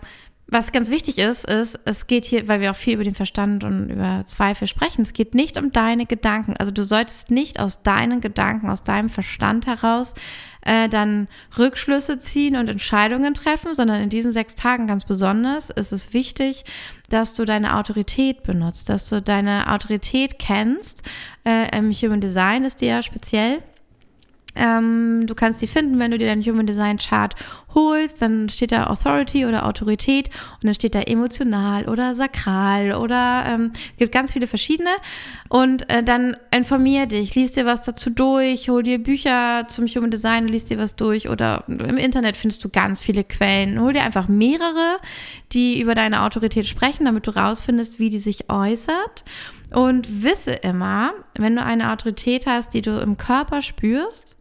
was 0.50 0.72
ganz 0.72 0.90
wichtig 0.90 1.18
ist, 1.18 1.46
ist, 1.46 1.78
es 1.84 2.08
geht 2.08 2.24
hier, 2.24 2.48
weil 2.48 2.62
wir 2.62 2.72
auch 2.72 2.76
viel 2.76 2.94
über 2.94 3.04
den 3.04 3.14
Verstand 3.14 3.66
und 3.66 3.90
über 3.90 4.24
Zweifel 4.26 4.68
sprechen, 4.68 5.02
es 5.02 5.12
geht 5.12 5.36
nicht 5.36 5.58
um 5.58 5.74
deine 5.74 6.06
Gedanken. 6.06 6.56
Also 6.58 6.72
du 6.72 6.84
solltest 6.84 7.32
nicht 7.32 7.60
aus 7.60 7.84
deinen 7.84 8.22
Gedanken, 8.22 8.70
aus 8.70 8.84
deinem 8.84 9.10
Verstand 9.10 9.68
heraus 9.68 10.14
äh, 10.62 10.88
dann 10.88 11.28
Rückschlüsse 11.58 12.18
ziehen 12.18 12.56
und 12.56 12.70
Entscheidungen 12.70 13.34
treffen, 13.34 13.74
sondern 13.74 14.02
in 14.02 14.10
diesen 14.10 14.32
sechs 14.32 14.56
Tagen 14.56 14.88
ganz 14.88 15.06
besonders 15.06 15.70
ist 15.70 15.92
es 15.92 16.14
wichtig, 16.14 16.64
dass 17.10 17.34
du 17.34 17.46
deine 17.46 17.76
Autorität 17.78 18.44
benutzt, 18.44 18.90
dass 18.90 19.10
du 19.10 19.22
deine 19.22 19.72
Autorität 19.72 20.40
kennst. 20.40 21.04
Äh, 21.46 21.78
Im 21.78 21.92
Human 21.92 22.22
Design 22.22 22.64
ist 22.64 22.82
die 22.82 22.88
ja 22.88 23.02
speziell 23.02 23.60
ähm, 24.58 25.26
du 25.26 25.36
kannst 25.36 25.62
die 25.62 25.68
finden, 25.68 26.00
wenn 26.00 26.12
du 26.12 26.18
dir 26.18 26.28
deinen 26.28 26.44
Human 26.44 26.66
Design 26.66 26.98
Chart 26.98 27.36
holst. 27.74 28.22
Dann 28.22 28.50
steht 28.50 28.72
da 28.72 28.88
Authority 28.88 29.46
oder 29.46 29.66
Autorität 29.66 30.30
und 30.56 30.66
dann 30.66 30.74
steht 30.74 30.96
da 30.96 31.02
emotional 31.02 31.88
oder 31.88 32.14
sakral 32.14 32.94
oder 32.94 33.46
ähm, 33.48 33.72
gibt 33.98 34.12
ganz 34.12 34.34
viele 34.34 34.48
verschiedene. 34.48 34.90
Und 35.50 35.90
äh, 35.90 36.04
dann 36.04 36.36
informier 36.52 37.06
dich, 37.06 37.36
liest 37.36 37.56
dir 37.56 37.66
was 37.66 37.84
dazu 37.84 38.10
durch, 38.10 38.70
hol 38.70 38.84
dir 38.84 39.02
Bücher 39.02 39.66
zum 39.68 39.88
Human 39.88 40.12
Design, 40.12 40.48
liest 40.48 40.70
dir 40.70 40.78
was 40.78 40.96
durch 40.96 41.30
oder 41.30 41.64
im 41.68 41.98
Internet 41.98 42.36
findest 42.36 42.64
du 42.64 42.70
ganz 42.70 43.02
viele 43.02 43.24
Quellen. 43.24 43.80
Hol 43.80 43.94
dir 43.94 44.04
einfach 44.04 44.28
mehrere, 44.28 44.98
die 45.54 45.82
über 45.82 45.96
deine 45.96 46.24
Autorität 46.24 46.66
sprechen, 46.66 47.06
damit 47.06 47.28
du 47.28 47.32
rausfindest, 47.32 48.00
wie 48.00 48.10
die 48.10 48.20
sich 48.20 48.50
äußert. 48.50 49.24
Und 49.72 50.24
wisse 50.24 50.54
immer, 50.54 51.14
wenn 51.38 51.56
du 51.56 51.64
eine 51.64 51.92
Autorität 51.92 52.48
hast, 52.48 52.74
die 52.74 52.82
du 52.82 53.00
im 53.00 53.18
Körper 53.18 53.62
spürst, 53.62 54.37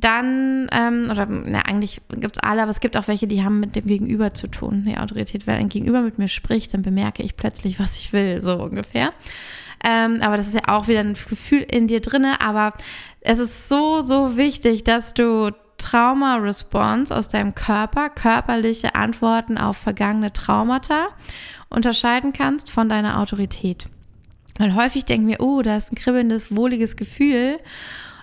dann, 0.00 0.68
ähm, 0.70 1.08
oder 1.10 1.26
na, 1.26 1.60
eigentlich 1.62 2.00
gibt's 2.10 2.38
alle, 2.38 2.62
aber 2.62 2.70
es 2.70 2.80
gibt 2.80 2.96
auch 2.96 3.08
welche, 3.08 3.26
die 3.26 3.44
haben 3.44 3.58
mit 3.58 3.74
dem 3.74 3.86
Gegenüber 3.86 4.32
zu 4.32 4.46
tun, 4.46 4.84
die 4.86 4.96
Autorität. 4.96 5.46
Wenn 5.46 5.56
ein 5.56 5.68
Gegenüber 5.68 6.02
mit 6.02 6.18
mir 6.18 6.28
spricht, 6.28 6.72
dann 6.72 6.82
bemerke 6.82 7.22
ich 7.22 7.36
plötzlich, 7.36 7.80
was 7.80 7.96
ich 7.96 8.12
will, 8.12 8.40
so 8.40 8.62
ungefähr. 8.62 9.12
Ähm, 9.84 10.18
aber 10.22 10.36
das 10.36 10.46
ist 10.48 10.54
ja 10.54 10.68
auch 10.68 10.88
wieder 10.88 11.00
ein 11.00 11.14
Gefühl 11.14 11.62
in 11.62 11.88
dir 11.88 12.00
drinne. 12.00 12.40
Aber 12.40 12.74
es 13.20 13.38
ist 13.38 13.68
so, 13.68 14.00
so 14.00 14.36
wichtig, 14.36 14.84
dass 14.84 15.14
du 15.14 15.50
Trauma-Response 15.78 17.14
aus 17.14 17.28
deinem 17.28 17.54
Körper, 17.54 18.10
körperliche 18.10 18.94
Antworten 18.94 19.58
auf 19.58 19.76
vergangene 19.76 20.32
Traumata 20.32 21.08
unterscheiden 21.70 22.32
kannst 22.32 22.70
von 22.70 22.88
deiner 22.88 23.20
Autorität. 23.20 23.86
Weil 24.58 24.74
häufig 24.74 25.04
denken 25.04 25.28
wir, 25.28 25.40
oh, 25.40 25.62
da 25.62 25.76
ist 25.76 25.92
ein 25.92 25.96
kribbelndes, 25.96 26.54
wohliges 26.54 26.96
Gefühl 26.96 27.58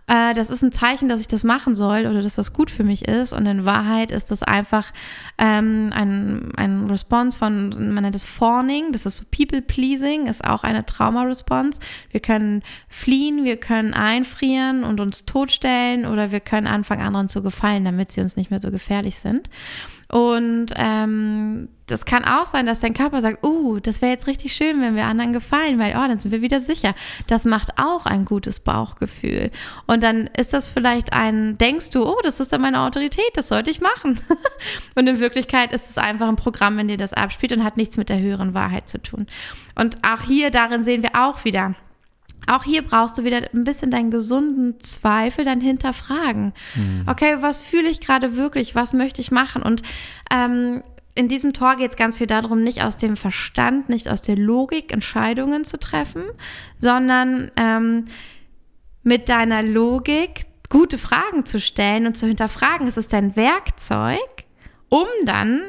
äh, 0.07 0.33
das 0.33 0.49
ist 0.49 0.61
ein 0.61 0.71
Zeichen, 0.71 1.09
dass 1.09 1.21
ich 1.21 1.27
das 1.27 1.43
machen 1.43 1.73
soll 1.73 2.05
oder 2.05 2.21
dass 2.21 2.35
das 2.35 2.53
gut 2.53 2.69
für 2.69 2.83
mich 2.83 3.07
ist. 3.07 3.33
Und 3.33 3.45
in 3.45 3.65
Wahrheit 3.65 4.11
ist 4.11 4.29
das 4.29 4.43
einfach 4.43 4.91
ähm, 5.37 5.91
ein, 5.93 6.51
ein 6.55 6.87
Response 6.89 7.37
von, 7.37 7.69
man 7.93 8.03
nennt 8.03 8.15
es 8.15 8.23
Fawning, 8.23 8.91
das 8.91 9.05
ist 9.05 9.17
so 9.17 9.23
People-Pleasing, 9.31 10.27
ist 10.27 10.43
auch 10.43 10.63
eine 10.63 10.85
Trauma-Response. 10.85 11.79
Wir 12.11 12.19
können 12.19 12.61
fliehen, 12.87 13.45
wir 13.45 13.57
können 13.57 13.93
einfrieren 13.93 14.83
und 14.83 14.99
uns 14.99 15.25
totstellen 15.25 16.05
oder 16.05 16.31
wir 16.31 16.39
können 16.39 16.67
anfangen, 16.67 17.01
anderen 17.01 17.27
zu 17.27 17.41
gefallen, 17.41 17.85
damit 17.85 18.11
sie 18.11 18.21
uns 18.21 18.35
nicht 18.35 18.51
mehr 18.51 18.61
so 18.61 18.69
gefährlich 18.69 19.15
sind. 19.15 19.49
Und 20.09 20.67
ähm, 20.75 21.69
das 21.87 22.05
kann 22.05 22.25
auch 22.25 22.47
sein, 22.47 22.65
dass 22.65 22.79
dein 22.79 22.93
Körper 22.93 23.21
sagt, 23.21 23.45
uh, 23.45 23.79
das 23.79 24.01
wäre 24.01 24.11
jetzt 24.11 24.27
richtig 24.27 24.53
schön, 24.53 24.81
wenn 24.81 24.95
wir 24.95 25.05
anderen 25.05 25.33
gefallen, 25.33 25.77
weil, 25.77 25.91
oh, 25.91 26.07
dann 26.07 26.17
sind 26.17 26.31
wir 26.31 26.41
wieder 26.41 26.59
sicher. 26.59 26.95
Das 27.27 27.45
macht 27.45 27.77
auch 27.77 28.05
ein 28.05 28.25
gutes 28.25 28.59
Bauchgefühl. 28.59 29.51
Und 29.85 30.03
dann 30.03 30.27
ist 30.27 30.53
das 30.53 30.69
vielleicht 30.69 31.13
ein, 31.13 31.57
denkst 31.57 31.91
du, 31.91 32.05
oh, 32.05 32.17
das 32.23 32.39
ist 32.39 32.51
dann 32.51 32.61
meine 32.61 32.81
Autorität, 32.81 33.31
das 33.35 33.49
sollte 33.49 33.71
ich 33.71 33.81
machen. 33.81 34.19
und 34.95 35.07
in 35.07 35.19
Wirklichkeit 35.19 35.71
ist 35.71 35.89
es 35.91 35.97
einfach 35.97 36.27
ein 36.27 36.35
Programm, 36.35 36.79
in 36.79 36.87
dem 36.87 36.97
das 36.97 37.13
abspielt 37.13 37.53
und 37.53 37.63
hat 37.63 37.77
nichts 37.77 37.97
mit 37.97 38.09
der 38.09 38.19
höheren 38.19 38.53
Wahrheit 38.53 38.87
zu 38.87 39.01
tun. 39.01 39.27
Und 39.75 39.97
auch 40.03 40.21
hier, 40.21 40.49
darin 40.49 40.83
sehen 40.83 41.03
wir 41.03 41.11
auch 41.13 41.45
wieder, 41.45 41.75
auch 42.47 42.63
hier 42.63 42.81
brauchst 42.83 43.17
du 43.17 43.23
wieder 43.23 43.41
ein 43.53 43.63
bisschen 43.63 43.91
deinen 43.91 44.11
gesunden 44.11 44.79
Zweifel, 44.79 45.45
dein 45.45 45.61
Hinterfragen. 45.61 46.53
Mhm. 46.75 47.03
Okay, 47.07 47.37
was 47.39 47.61
fühle 47.61 47.89
ich 47.89 48.01
gerade 48.01 48.35
wirklich? 48.35 48.75
Was 48.75 48.93
möchte 48.93 49.21
ich 49.21 49.31
machen? 49.31 49.61
Und 49.61 49.81
ähm, 50.31 50.83
in 51.15 51.29
diesem 51.29 51.53
Tor 51.53 51.77
geht 51.77 51.91
es 51.91 51.97
ganz 51.97 52.17
viel 52.17 52.27
darum, 52.27 52.61
nicht 52.61 52.83
aus 52.83 52.97
dem 52.97 53.15
Verstand, 53.15 53.89
nicht 53.89 54.09
aus 54.09 54.21
der 54.21 54.37
Logik 54.37 54.91
Entscheidungen 54.91 55.63
zu 55.63 55.79
treffen, 55.79 56.23
sondern 56.77 57.51
ähm, 57.55 58.03
mit 59.01 59.29
deiner 59.29 59.63
Logik 59.63 60.45
gute 60.69 60.97
Fragen 60.97 61.45
zu 61.45 61.61
stellen 61.61 62.05
und 62.05 62.17
zu 62.17 62.27
hinterfragen. 62.27 62.87
Es 62.87 62.97
ist 62.97 63.13
dein 63.13 63.35
Werkzeug, 63.35 64.19
um 64.89 65.07
dann 65.25 65.61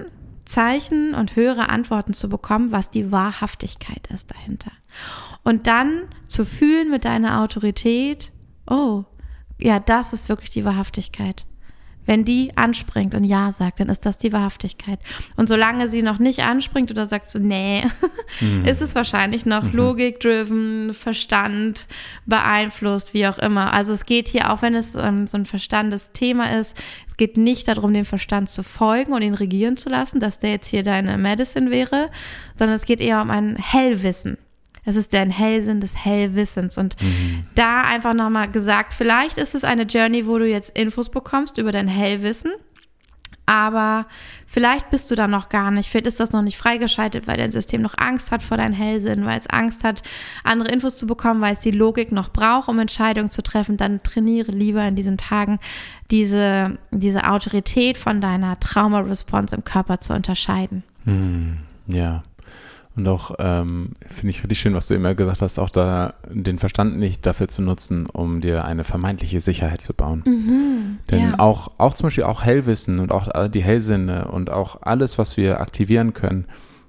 Zeichen 0.47 1.15
und 1.15 1.37
höhere 1.37 1.69
Antworten 1.69 2.13
zu 2.13 2.29
bekommen, 2.29 2.73
was 2.73 2.91
die 2.91 3.13
Wahrhaftigkeit 3.13 4.09
ist 4.13 4.31
dahinter. 4.31 4.73
Und 5.43 5.67
dann 5.67 6.09
zu 6.29 6.45
fühlen 6.45 6.91
mit 6.91 7.05
deiner 7.05 7.43
Autorität, 7.43 8.33
oh, 8.69 9.05
ja, 9.59 9.81
das 9.81 10.13
ist 10.13 10.29
wirklich 10.29 10.51
die 10.51 10.65
Wahrhaftigkeit. 10.65 11.47
Wenn 12.07 12.25
die 12.25 12.57
anspringt 12.57 13.17
und 13.17 13.25
Ja 13.25 13.51
sagt, 13.51 13.81
dann 13.81 13.89
ist 13.89 14.07
das 14.07 14.17
die 14.17 14.33
Wahrhaftigkeit. 14.33 15.01
Und 15.37 15.49
solange 15.49 15.89
sie 15.89 16.03
noch 16.03 16.21
nicht 16.21 16.41
anspringt 16.41 16.93
oder 16.93 17.05
sagt 17.05 17.29
so, 17.29 17.41
nee, 17.41 17.85
mhm. 18.41 18.65
ist 18.65 18.81
es 18.81 18.95
wahrscheinlich 18.95 19.45
noch 19.45 19.65
mhm. 19.65 19.73
Logik-driven, 19.73 20.95
Verstand 20.95 21.89
beeinflusst, 22.25 23.13
wie 23.13 23.27
auch 23.27 23.39
immer. 23.39 23.73
Also 23.73 23.93
es 23.93 24.07
geht 24.07 24.29
hier, 24.29 24.53
auch 24.53 24.63
wenn 24.63 24.77
es 24.77 24.93
so 24.93 25.01
ein 25.01 25.47
Verstandesthema 25.47 26.45
ist, 26.51 26.77
es 27.09 27.17
geht 27.17 27.37
nicht 27.37 27.67
darum, 27.67 27.93
dem 27.93 28.05
Verstand 28.05 28.51
zu 28.51 28.63
folgen 28.63 29.13
und 29.13 29.23
ihn 29.23 29.35
regieren 29.35 29.77
zu 29.77 29.89
lassen, 29.89 30.21
dass 30.21 30.39
der 30.39 30.51
jetzt 30.51 30.69
hier 30.69 30.85
deine 30.85 31.19
Medicine 31.19 31.73
wäre, 31.73 32.11
sondern 32.55 32.77
es 32.77 32.85
geht 32.85 33.01
eher 33.01 33.21
um 33.21 33.31
ein 33.31 33.57
Hellwissen. 33.57 34.39
Es 34.87 34.97
ist 34.97 35.13
der 35.13 35.29
Hellsinn 35.29 35.81
des 35.81 36.05
Hellwissens. 36.05 36.79
Und 36.79 36.97
mhm. 37.03 37.45
da 37.55 37.83
einfach 37.83 38.15
nochmal 38.15 38.51
gesagt, 38.51 38.95
vielleicht 38.95 39.37
ist 39.37 39.55
es 39.55 39.65
eine 39.65 39.83
Journey, 39.83 40.27
wo 40.27 40.39
du 40.39 40.49
jetzt 40.49 40.79
Infos 40.79 41.11
bekommst 41.11 41.59
über 41.59 41.73
dein 41.73 41.89
Hellwissen. 41.89 42.53
Aber 43.47 44.07
vielleicht 44.45 44.91
bist 44.91 45.11
du 45.11 45.15
da 45.15 45.29
noch 45.29 45.49
gar 45.49 45.71
nicht. 45.71 45.89
Vielleicht 45.89 46.07
ist 46.07 46.19
das 46.19 46.33
noch 46.33 46.43
nicht 46.43 46.57
freigeschaltet, 46.57 47.29
weil 47.29 47.37
dein 47.37 47.53
System 47.53 47.81
noch 47.81 47.95
Angst 47.97 48.33
hat 48.33 48.43
vor 48.43 48.57
deinem 48.57 48.75
Hellsinn, 48.75 49.25
weil 49.25 49.39
es 49.39 49.49
Angst 49.49 49.85
hat, 49.85 50.03
andere 50.43 50.71
Infos 50.71 50.99
zu 50.99 51.07
bekommen, 51.07 51.41
weil 51.41 51.53
es 51.53 51.61
die 51.61 51.71
Logik 51.71 52.11
noch 52.11 52.31
braucht, 52.31 52.69
um 52.69 52.81
Entscheidungen 52.81 53.31
zu 53.31 53.43
treffen. 53.43 53.77
Dann 53.77 54.03
trainiere 54.03 54.51
lieber 54.51 54.83
in 54.87 54.97
diesen 54.97 55.17
Tagen 55.17 55.61
diese, 56.11 56.77
diese 56.91 57.31
Autorität 57.31 57.99
von 57.99 58.21
deiner 58.21 58.59
Trauma-Response 58.59 59.55
im 59.55 59.63
Körper 59.63 60.01
zu 60.01 60.13
unterscheiden. 60.13 60.83
Hm, 61.05 61.59
ja. 61.87 62.25
Und 62.97 63.07
auch 63.09 63.33
ähm, 63.39 63.91
finde 64.09 64.31
ich 64.31 64.43
richtig 64.43 64.59
schön, 64.59 64.73
was 64.73 64.89
du 64.89 64.95
immer 64.95 65.15
gesagt 65.15 65.43
hast, 65.43 65.59
auch 65.59 65.69
da 65.69 66.15
den 66.31 66.59
Verstand 66.59 66.99
nicht 66.99 67.27
dafür 67.27 67.47
zu 67.47 67.61
nutzen, 67.61 68.07
um 68.07 68.41
dir 68.41 68.65
eine 68.65 68.85
vermeintliche 68.85 69.41
Sicherheit 69.41 69.83
zu 69.83 69.93
bauen. 69.93 70.23
Mhm, 70.27 70.99
Denn 71.11 71.31
ja. 71.31 71.39
auch, 71.39 71.73
auch 71.77 71.93
zum 71.93 72.07
Beispiel 72.07 72.25
auch 72.25 72.43
Hellwissen 72.43 72.99
und 72.99 73.13
auch 73.13 73.49
die 73.49 73.63
Hellsinne 73.63 74.29
und 74.29 74.49
auch 74.49 74.79
alles, 74.81 75.19
was 75.19 75.37
wir 75.37 75.61
aktivieren 75.61 76.15
können, 76.15 76.47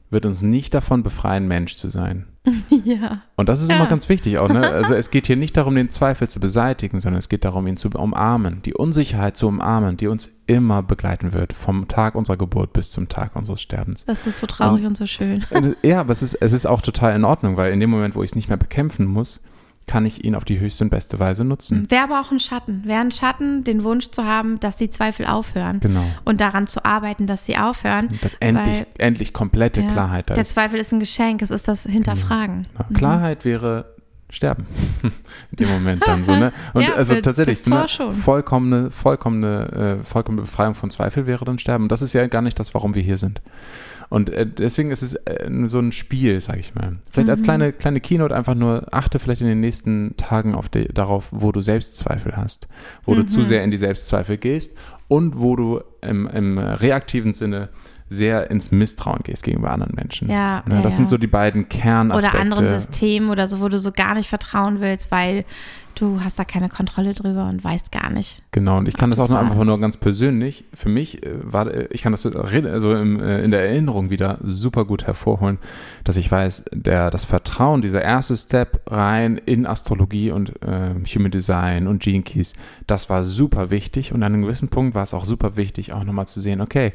wird 0.10 0.26
uns 0.26 0.42
nicht 0.42 0.74
davon 0.74 1.04
befreien, 1.04 1.48
Mensch 1.48 1.76
zu 1.76 1.90
sein. 1.90 2.26
ja. 2.86 3.24
Und 3.36 3.50
das 3.50 3.62
ist 3.62 3.70
ja. 3.70 3.76
immer 3.76 3.88
ganz 3.88 4.08
wichtig 4.08 4.38
auch. 4.38 4.48
Ne? 4.48 4.62
Also 4.62 4.94
es 4.94 5.12
geht 5.12 5.28
hier 5.28 5.36
nicht 5.36 5.58
darum, 5.58 5.76
den 5.76 5.90
Zweifel 5.90 6.30
zu 6.30 6.40
beseitigen, 6.40 7.02
sondern 7.02 7.20
es 7.20 7.28
geht 7.28 7.44
darum, 7.44 7.68
ihn 7.68 7.76
zu 7.76 7.90
umarmen, 7.90 8.62
die 8.64 8.74
Unsicherheit 8.74 9.36
zu 9.36 9.48
umarmen, 9.48 9.98
die 9.98 10.08
uns 10.08 10.30
immer 10.48 10.82
begleiten 10.82 11.34
wird, 11.34 11.54
vom 11.54 11.88
Tag 11.88 12.16
unserer 12.16 12.38
Geburt 12.38 12.74
bis 12.74 12.92
zum 12.92 13.10
Tag 13.10 13.36
unseres 13.36 13.62
Sterbens. 13.62 14.06
Das 14.06 14.26
ist 14.26 14.40
so 14.40 14.48
traurig 14.48 14.82
und, 14.82 14.88
und 14.88 14.98
so 14.98 15.06
schön. 15.06 15.46
Ja, 15.84 16.00
aber 16.00 16.12
es 16.12 16.24
ist, 16.24 16.36
es 16.36 16.54
ist 16.54 16.66
auch 16.66 16.82
total 16.82 17.16
in 17.16 17.24
Ordnung, 17.24 17.58
weil 17.58 17.72
in 17.72 17.80
dem 17.80 17.90
Moment, 17.90 18.16
wo 18.16 18.24
ich 18.24 18.32
es 18.32 18.36
nicht 18.36 18.48
mehr 18.48 18.58
bekämpfen 18.58 19.06
muss, 19.06 19.42
kann 19.88 20.06
ich 20.06 20.24
ihn 20.26 20.36
auf 20.36 20.44
die 20.44 20.60
höchste 20.60 20.84
und 20.84 20.90
beste 20.90 21.18
Weise 21.18 21.46
nutzen. 21.46 21.90
Wäre 21.90 22.04
aber 22.04 22.22
auch 22.22 22.32
ein 22.32 22.40
Schatten. 22.40 22.84
Wäre 22.86 23.00
ein 23.00 23.12
Schatten, 23.12 23.64
den 23.64 23.84
Wunsch 23.84 24.10
zu 24.12 24.26
haben, 24.26 24.60
dass 24.60 24.76
die 24.76 24.90
Zweifel 24.90 25.26
aufhören. 25.26 25.80
Genau. 25.80 26.04
Und 26.26 26.42
daran 26.42 26.68
zu 26.68 26.84
arbeiten, 26.84 27.26
dass 27.26 27.46
sie 27.46 27.58
aufhören. 27.58 28.20
Dass 28.22 28.34
endlich, 28.36 28.80
weil, 28.80 28.88
endlich 28.98 29.34
komplette 29.34 29.82
ja, 29.82 29.92
Klarheit 29.92 30.30
da 30.30 30.34
ist. 30.34 30.38
Der 30.38 30.46
Zweifel 30.46 30.80
ist 30.80 30.92
ein 30.92 31.00
Geschenk, 31.00 31.42
es 31.42 31.52
ist 31.52 31.68
das 31.68 31.84
Hinterfragen. 31.84 32.68
Ja. 32.78 32.86
Mhm. 32.90 32.94
Klarheit 32.94 33.46
wäre 33.46 33.97
sterben. 34.30 34.66
In 35.52 35.58
dem 35.58 35.70
Moment 35.70 36.04
dann 36.06 36.24
so, 36.24 36.36
ne? 36.36 36.52
Und 36.74 36.82
ja, 36.82 36.94
also 36.96 37.16
tatsächlich, 37.22 37.66
eine 37.66 37.88
vollkommene, 37.88 38.92
vollkommene, 38.92 40.00
äh, 40.02 40.04
vollkommene 40.04 40.44
Befreiung 40.44 40.76
von 40.76 40.90
Zweifel 40.90 41.26
wäre 41.28 41.46
dann 41.46 41.60
sterben. 41.60 41.86
Und 41.86 41.92
das 41.92 42.02
ist 42.02 42.14
ja 42.14 42.28
gar 42.28 42.42
nicht 42.42 42.60
das, 42.60 42.74
warum 42.74 42.96
wir 42.96 43.02
hier 43.02 43.18
sind. 43.18 43.42
Und 44.10 44.30
äh, 44.30 44.46
deswegen 44.46 44.92
ist 44.92 45.02
es 45.02 45.16
äh, 45.16 45.50
so 45.66 45.80
ein 45.80 45.92
Spiel, 45.92 46.40
sag 46.40 46.58
ich 46.58 46.76
mal. 46.76 46.94
Vielleicht 47.12 47.28
mhm. 47.28 47.32
als 47.32 47.44
kleine, 47.44 47.74
kleine 47.74 48.00
Keynote 48.00 48.36
einfach 48.36 48.56
nur, 48.56 48.88
achte 48.92 49.20
vielleicht 49.20 49.42
in 49.42 49.48
den 49.48 49.60
nächsten 49.60 50.16
Tagen 50.18 50.56
auf 50.56 50.70
die, 50.70 50.88
darauf, 50.88 51.30
wo 51.32 51.52
du 51.52 51.62
Selbstzweifel 51.62 52.38
hast, 52.38 52.68
wo 53.06 53.14
mhm. 53.14 53.18
du 53.18 53.26
zu 53.28 53.40
mhm. 53.40 53.46
sehr 53.46 53.64
in 53.64 53.72
die 53.72 53.78
Selbstzweifel 53.78 54.38
gehst 54.38 54.78
und 55.08 55.40
wo 55.40 55.56
du 55.56 55.82
im, 56.02 56.28
im 56.28 56.58
reaktiven 56.58 57.34
Sinne 57.34 57.70
sehr 58.10 58.50
ins 58.50 58.72
Misstrauen 58.72 59.20
gehst 59.24 59.44
gegenüber 59.44 59.72
anderen 59.72 59.96
Menschen. 59.96 60.30
Ja, 60.30 60.64
ne, 60.66 60.76
ja 60.76 60.82
das 60.82 60.94
ja. 60.94 60.98
sind 60.98 61.10
so 61.10 61.18
die 61.18 61.28
beiden 61.28 61.70
Kernaspekte. 61.70 62.36
Oder 62.36 62.42
anderen 62.42 62.70
Systemen 62.70 63.30
oder 63.30 63.48
so, 63.48 63.60
wo 63.60 63.70
du 63.70 63.78
so 63.80 63.92
gar 63.92 64.16
nicht 64.16 64.30
vertrauen 64.30 64.80
willst, 64.80 65.12
weil 65.12 65.46
du 66.00 66.22
hast 66.24 66.38
da 66.38 66.46
keine 66.46 66.70
Kontrolle 66.70 67.14
drüber 67.14 67.48
und 67.50 67.64
weißt 67.64 67.92
gar 67.92 68.10
nicht. 68.10 68.44
Genau, 68.52 68.78
und 68.78 68.88
ich 68.88 68.96
kann 68.96 69.10
das 69.10 69.20
auch 69.20 69.30
nur 69.30 69.40
einfach 69.40 69.64
nur 69.64 69.80
ganz 69.80 69.98
persönlich, 69.98 70.66
für 70.74 70.90
mich 70.90 71.26
äh, 71.26 71.32
war, 71.42 71.68
äh, 71.68 71.88
ich 71.92 72.02
kann 72.02 72.12
das 72.12 72.22
so 72.22 72.30
also 72.32 72.96
im, 72.96 73.20
äh, 73.20 73.44
in 73.44 73.52
der 73.52 73.68
Erinnerung 73.68 74.10
wieder 74.10 74.40
super 74.44 74.86
gut 74.86 75.06
hervorholen, 75.06 75.58
dass 76.04 76.18
ich 76.18 76.32
weiß, 76.32 76.66
der, 76.72 77.10
das 77.10 77.26
Vertrauen, 77.26 77.82
dieser 77.82 78.02
erste 78.02 78.38
Step 78.38 78.82
rein 78.88 79.38
in 79.38 79.66
Astrologie 79.66 80.32
und 80.32 80.62
äh, 80.62 80.94
Human 81.16 81.32
Design 81.32 81.88
und 81.88 82.02
Gene 82.02 82.24
Keys, 82.24 82.54
das 82.86 83.10
war 83.10 83.24
super 83.24 83.72
wichtig 83.72 84.14
und 84.14 84.24
an 84.24 84.34
einem 84.34 84.44
gewissen 84.44 84.70
Punkt 84.70 84.96
war 84.96 85.04
es 85.04 85.14
auch 85.14 85.26
super 85.26 85.58
wichtig, 85.58 85.94
auch 85.94 86.04
nochmal 86.04 86.28
zu 86.28 86.42
sehen, 86.42 86.62
okay, 86.62 86.94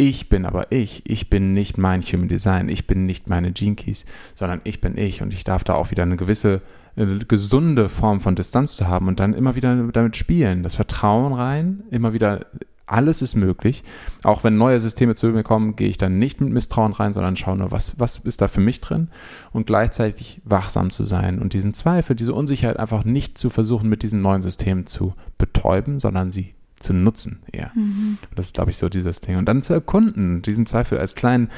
ich 0.00 0.30
bin 0.30 0.46
aber 0.46 0.72
ich. 0.72 1.02
Ich 1.04 1.28
bin 1.28 1.52
nicht 1.52 1.76
mein 1.76 2.00
Human 2.00 2.26
Design. 2.26 2.70
Ich 2.70 2.86
bin 2.86 3.04
nicht 3.04 3.28
meine 3.28 3.52
Gene 3.52 3.74
Keys, 3.74 4.06
sondern 4.34 4.62
ich 4.64 4.80
bin 4.80 4.96
ich. 4.96 5.20
Und 5.20 5.30
ich 5.34 5.44
darf 5.44 5.62
da 5.62 5.74
auch 5.74 5.90
wieder 5.90 6.04
eine 6.04 6.16
gewisse 6.16 6.62
eine 6.96 7.18
gesunde 7.18 7.88
Form 7.90 8.20
von 8.20 8.34
Distanz 8.34 8.76
zu 8.76 8.88
haben 8.88 9.08
und 9.08 9.20
dann 9.20 9.34
immer 9.34 9.56
wieder 9.56 9.76
damit 9.92 10.16
spielen. 10.16 10.62
Das 10.62 10.74
Vertrauen 10.74 11.34
rein, 11.34 11.82
immer 11.90 12.14
wieder 12.14 12.46
alles 12.86 13.20
ist 13.20 13.36
möglich. 13.36 13.84
Auch 14.24 14.42
wenn 14.42 14.56
neue 14.56 14.80
Systeme 14.80 15.14
zu 15.14 15.28
mir 15.28 15.42
kommen, 15.42 15.76
gehe 15.76 15.88
ich 15.88 15.98
dann 15.98 16.18
nicht 16.18 16.40
mit 16.40 16.50
Misstrauen 16.50 16.92
rein, 16.92 17.12
sondern 17.12 17.36
schaue 17.36 17.58
nur, 17.58 17.70
was, 17.70 18.00
was 18.00 18.18
ist 18.24 18.40
da 18.40 18.48
für 18.48 18.60
mich 18.60 18.80
drin 18.80 19.08
und 19.52 19.66
gleichzeitig 19.66 20.40
wachsam 20.44 20.90
zu 20.90 21.04
sein 21.04 21.40
und 21.40 21.52
diesen 21.52 21.74
Zweifel, 21.74 22.16
diese 22.16 22.32
Unsicherheit 22.32 22.78
einfach 22.78 23.04
nicht 23.04 23.36
zu 23.36 23.50
versuchen, 23.50 23.90
mit 23.90 24.02
diesen 24.02 24.22
neuen 24.22 24.40
Systemen 24.40 24.86
zu 24.86 25.14
betäuben, 25.36 26.00
sondern 26.00 26.32
sie 26.32 26.54
zu 26.80 26.92
nutzen 26.92 27.40
eher. 27.52 27.70
Mhm. 27.74 28.18
Das 28.34 28.46
ist, 28.46 28.54
glaube 28.54 28.70
ich, 28.70 28.78
so 28.78 28.88
dieses 28.88 29.20
Ding. 29.20 29.36
Und 29.36 29.46
dann 29.46 29.62
zu 29.62 29.72
erkunden, 29.72 30.42
diesen 30.42 30.66
Zweifel 30.66 30.98
als 30.98 31.14
kleinen 31.14 31.48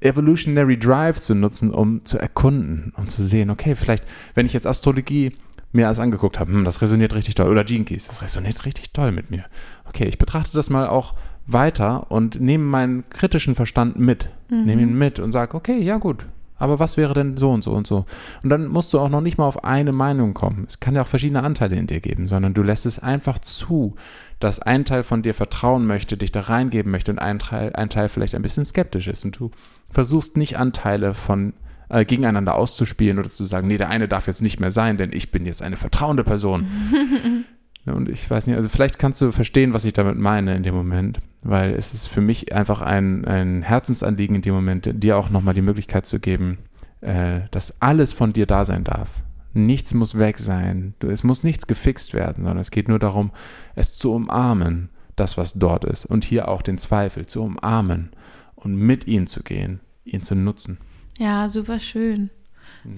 Evolutionary 0.00 0.78
Drive 0.78 1.20
zu 1.20 1.34
nutzen, 1.34 1.70
um 1.70 2.04
zu 2.04 2.18
erkunden, 2.18 2.92
um 2.96 3.08
zu 3.08 3.22
sehen, 3.22 3.48
okay, 3.50 3.76
vielleicht, 3.76 4.04
wenn 4.34 4.44
ich 4.44 4.52
jetzt 4.52 4.66
Astrologie 4.66 5.34
mir 5.72 5.86
alles 5.86 6.00
angeguckt 6.00 6.38
habe, 6.38 6.52
hm, 6.52 6.64
das 6.64 6.82
resoniert 6.82 7.14
richtig 7.14 7.36
toll. 7.36 7.50
Oder 7.50 7.64
Gene 7.64 7.84
Keys, 7.84 8.08
das 8.08 8.20
resoniert 8.20 8.64
richtig 8.66 8.92
toll 8.92 9.12
mit 9.12 9.30
mir. 9.30 9.44
Okay, 9.86 10.04
ich 10.04 10.18
betrachte 10.18 10.52
das 10.54 10.68
mal 10.68 10.86
auch 10.86 11.14
weiter 11.46 12.10
und 12.10 12.40
nehme 12.40 12.64
meinen 12.64 13.08
kritischen 13.08 13.54
Verstand 13.54 13.98
mit. 13.98 14.28
Mhm. 14.50 14.64
Nehme 14.64 14.82
ihn 14.82 14.98
mit 14.98 15.18
und 15.18 15.32
sage, 15.32 15.54
okay, 15.54 15.78
ja 15.78 15.96
gut, 15.96 16.26
aber 16.62 16.78
was 16.78 16.96
wäre 16.96 17.12
denn 17.12 17.36
so 17.36 17.50
und 17.50 17.64
so 17.64 17.72
und 17.72 17.86
so? 17.86 18.06
Und 18.44 18.48
dann 18.48 18.68
musst 18.68 18.92
du 18.92 19.00
auch 19.00 19.08
noch 19.08 19.20
nicht 19.20 19.36
mal 19.36 19.46
auf 19.46 19.64
eine 19.64 19.92
Meinung 19.92 20.32
kommen. 20.32 20.64
Es 20.66 20.78
kann 20.78 20.94
ja 20.94 21.02
auch 21.02 21.08
verschiedene 21.08 21.42
Anteile 21.42 21.74
in 21.74 21.88
dir 21.88 22.00
geben, 22.00 22.28
sondern 22.28 22.54
du 22.54 22.62
lässt 22.62 22.86
es 22.86 23.00
einfach 23.00 23.40
zu, 23.40 23.96
dass 24.38 24.60
ein 24.60 24.84
Teil 24.84 25.02
von 25.02 25.22
dir 25.22 25.34
vertrauen 25.34 25.86
möchte, 25.86 26.16
dich 26.16 26.30
da 26.30 26.42
reingeben 26.42 26.92
möchte 26.92 27.10
und 27.10 27.18
ein 27.18 27.40
Teil, 27.40 27.72
ein 27.74 27.90
Teil 27.90 28.08
vielleicht 28.08 28.36
ein 28.36 28.42
bisschen 28.42 28.64
skeptisch 28.64 29.08
ist. 29.08 29.24
Und 29.24 29.38
du 29.40 29.50
versuchst 29.90 30.36
nicht 30.36 30.56
Anteile 30.56 31.14
von 31.14 31.54
äh, 31.88 32.04
gegeneinander 32.04 32.54
auszuspielen 32.54 33.18
oder 33.18 33.28
zu 33.28 33.42
sagen, 33.42 33.66
nee, 33.66 33.76
der 33.76 33.90
eine 33.90 34.06
darf 34.06 34.28
jetzt 34.28 34.40
nicht 34.40 34.60
mehr 34.60 34.70
sein, 34.70 34.98
denn 34.98 35.12
ich 35.12 35.32
bin 35.32 35.46
jetzt 35.46 35.62
eine 35.62 35.76
vertrauende 35.76 36.22
Person. 36.22 36.66
und 37.86 38.08
ich 38.08 38.30
weiß 38.30 38.46
nicht, 38.46 38.56
also 38.56 38.68
vielleicht 38.68 38.98
kannst 38.98 39.20
du 39.20 39.32
verstehen, 39.32 39.74
was 39.74 39.84
ich 39.84 39.92
damit 39.92 40.16
meine 40.16 40.54
in 40.54 40.62
dem 40.62 40.74
Moment, 40.74 41.20
weil 41.42 41.74
es 41.74 41.92
ist 41.92 42.06
für 42.06 42.20
mich 42.20 42.54
einfach 42.54 42.80
ein, 42.80 43.24
ein 43.24 43.62
Herzensanliegen 43.62 44.36
in 44.36 44.42
dem 44.42 44.54
Moment, 44.54 44.88
dir 45.02 45.16
auch 45.16 45.30
nochmal 45.30 45.54
die 45.54 45.62
Möglichkeit 45.62 46.06
zu 46.06 46.20
geben, 46.20 46.58
äh, 47.00 47.40
dass 47.50 47.80
alles 47.80 48.12
von 48.12 48.32
dir 48.32 48.46
da 48.46 48.64
sein 48.64 48.84
darf. 48.84 49.22
Nichts 49.52 49.92
muss 49.94 50.18
weg 50.18 50.38
sein. 50.38 50.94
Es 51.00 51.24
muss 51.24 51.42
nichts 51.42 51.66
gefixt 51.66 52.14
werden, 52.14 52.44
sondern 52.44 52.58
es 52.58 52.70
geht 52.70 52.88
nur 52.88 52.98
darum, 52.98 53.32
es 53.74 53.98
zu 53.98 54.12
umarmen, 54.12 54.88
das, 55.16 55.36
was 55.36 55.54
dort 55.54 55.84
ist. 55.84 56.06
Und 56.06 56.24
hier 56.24 56.48
auch 56.48 56.62
den 56.62 56.78
Zweifel 56.78 57.26
zu 57.26 57.42
umarmen 57.42 58.10
und 58.54 58.76
mit 58.76 59.06
ihm 59.08 59.26
zu 59.26 59.42
gehen, 59.42 59.80
ihn 60.04 60.22
zu 60.22 60.34
nutzen. 60.34 60.78
Ja, 61.18 61.48
super 61.48 61.80
schön. 61.80 62.30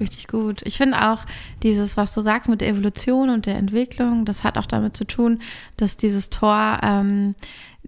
Richtig 0.00 0.28
gut. 0.28 0.62
Ich 0.64 0.78
finde 0.78 1.10
auch 1.10 1.24
dieses, 1.62 1.96
was 1.96 2.12
du 2.14 2.20
sagst 2.20 2.48
mit 2.48 2.60
der 2.60 2.68
Evolution 2.68 3.30
und 3.30 3.46
der 3.46 3.56
Entwicklung, 3.56 4.24
das 4.24 4.42
hat 4.42 4.56
auch 4.56 4.66
damit 4.66 4.96
zu 4.96 5.04
tun, 5.04 5.40
dass 5.76 5.96
dieses 5.96 6.30
Tor 6.30 6.80
ähm, 6.82 7.34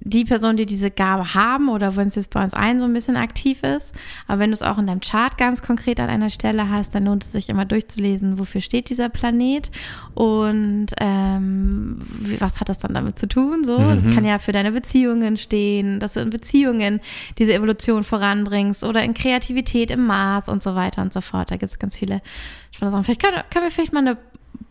die 0.00 0.24
Personen, 0.24 0.56
die 0.56 0.66
diese 0.66 0.90
Gabe 0.90 1.34
haben 1.34 1.68
oder 1.68 1.96
wenn 1.96 2.08
es 2.08 2.14
jetzt 2.14 2.30
bei 2.30 2.42
uns 2.42 2.54
allen 2.54 2.78
so 2.78 2.84
ein 2.84 2.92
bisschen 2.92 3.16
aktiv 3.16 3.62
ist. 3.62 3.92
Aber 4.26 4.38
wenn 4.38 4.50
du 4.50 4.54
es 4.54 4.62
auch 4.62 4.78
in 4.78 4.86
deinem 4.86 5.00
Chart 5.00 5.36
ganz 5.38 5.62
konkret 5.62 5.98
an 6.00 6.08
einer 6.08 6.30
Stelle 6.30 6.70
hast, 6.70 6.94
dann 6.94 7.06
lohnt 7.06 7.24
es 7.24 7.32
sich 7.32 7.48
immer 7.48 7.64
durchzulesen, 7.64 8.38
wofür 8.38 8.60
steht 8.60 8.90
dieser 8.90 9.08
Planet 9.08 9.70
und 10.14 10.86
ähm, 11.00 11.98
was 12.38 12.60
hat 12.60 12.68
das 12.68 12.78
dann 12.78 12.94
damit 12.94 13.18
zu 13.18 13.26
tun? 13.26 13.64
So, 13.64 13.78
mhm. 13.78 13.94
das 13.96 14.14
kann 14.14 14.24
ja 14.24 14.38
für 14.38 14.52
deine 14.52 14.72
Beziehungen 14.72 15.36
stehen, 15.36 15.98
dass 15.98 16.12
du 16.12 16.20
in 16.20 16.30
Beziehungen 16.30 17.00
diese 17.38 17.54
Evolution 17.54 18.04
voranbringst 18.04 18.84
oder 18.84 19.02
in 19.02 19.14
Kreativität 19.14 19.90
im 19.90 20.06
Mars 20.06 20.48
und 20.48 20.62
so 20.62 20.74
weiter 20.74 21.02
und 21.02 21.12
so 21.12 21.20
fort. 21.20 21.50
Da 21.50 21.56
gibt 21.56 21.72
es 21.72 21.78
ganz 21.78 21.96
viele 21.96 22.20
spannende 22.70 22.96
Sachen. 22.96 23.04
Vielleicht 23.04 23.22
können, 23.22 23.42
können 23.50 23.64
wir 23.64 23.72
vielleicht 23.72 23.92
mal 23.92 24.00
eine 24.00 24.18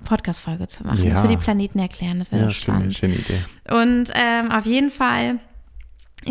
Podcast-Folge 0.06 0.68
zu 0.68 0.84
machen, 0.84 1.04
ja. 1.04 1.10
dass 1.10 1.22
wir 1.22 1.30
die 1.30 1.38
Planeten 1.38 1.80
erklären. 1.80 2.20
Das 2.20 2.32
wäre 2.32 2.44
ja, 2.44 2.48
doch 2.48 2.56
spannend. 2.56 2.94
Schöne, 2.94 3.15
schöne 3.15 3.26
Idee. 3.26 3.76
Und 3.76 4.12
ähm, 4.15 4.52
auf 4.52 4.65
jeden 4.65 4.91
Fall 4.91 5.39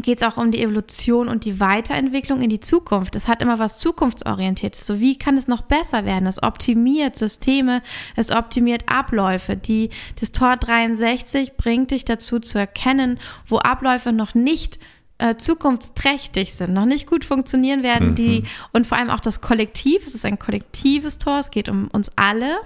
geht 0.03 0.21
es 0.21 0.27
auch 0.27 0.37
um 0.37 0.51
die 0.51 0.61
Evolution 0.61 1.29
und 1.29 1.45
die 1.45 1.61
Weiterentwicklung 1.61 2.41
in 2.43 2.51
die 2.51 2.61
Zukunft. 2.61 3.15
Es 3.15 3.29
hat 3.29 3.41
immer 3.41 3.59
was 3.59 3.79
zukunftsorientiertes. 3.79 4.87
So 4.87 5.01
wie 5.01 5.17
kann 5.17 5.37
es 5.37 5.47
noch 5.47 5.63
besser 5.63 6.05
werden? 6.05 6.27
Es 6.27 6.43
optimiert 6.43 7.17
Systeme, 7.17 7.83
es 8.17 8.31
optimiert 8.31 8.85
Abläufe. 8.87 9.57
Die, 9.57 9.91
das 10.19 10.33
Tor 10.33 10.57
63 10.57 11.57
bringt 11.57 11.93
dich 11.93 12.05
dazu 12.05 12.41
zu 12.41 12.59
erkennen, 12.59 13.19
wo 13.47 13.59
Abläufe 13.59 14.13
noch 14.13 14.35
nicht 14.35 14.79
äh, 15.25 15.37
zukunftsträchtig 15.37 16.53
sind, 16.53 16.75
noch 16.75 16.85
nicht 16.85 17.07
gut 17.07 17.25
funktionieren 17.25 17.83
werden, 17.83 18.11
mhm. 18.11 18.15
die 18.15 18.45
und 18.73 18.87
vor 18.87 18.99
allem 18.99 19.09
auch 19.09 19.21
das 19.21 19.41
Kollektiv, 19.41 20.07
es 20.07 20.15
ist 20.15 20.25
ein 20.25 20.39
kollektives 20.39 21.19
Tor, 21.19 21.39
es 21.39 21.51
geht 21.51 21.71
um 21.71 21.89
uns 21.89 22.11
alle, 22.17 22.59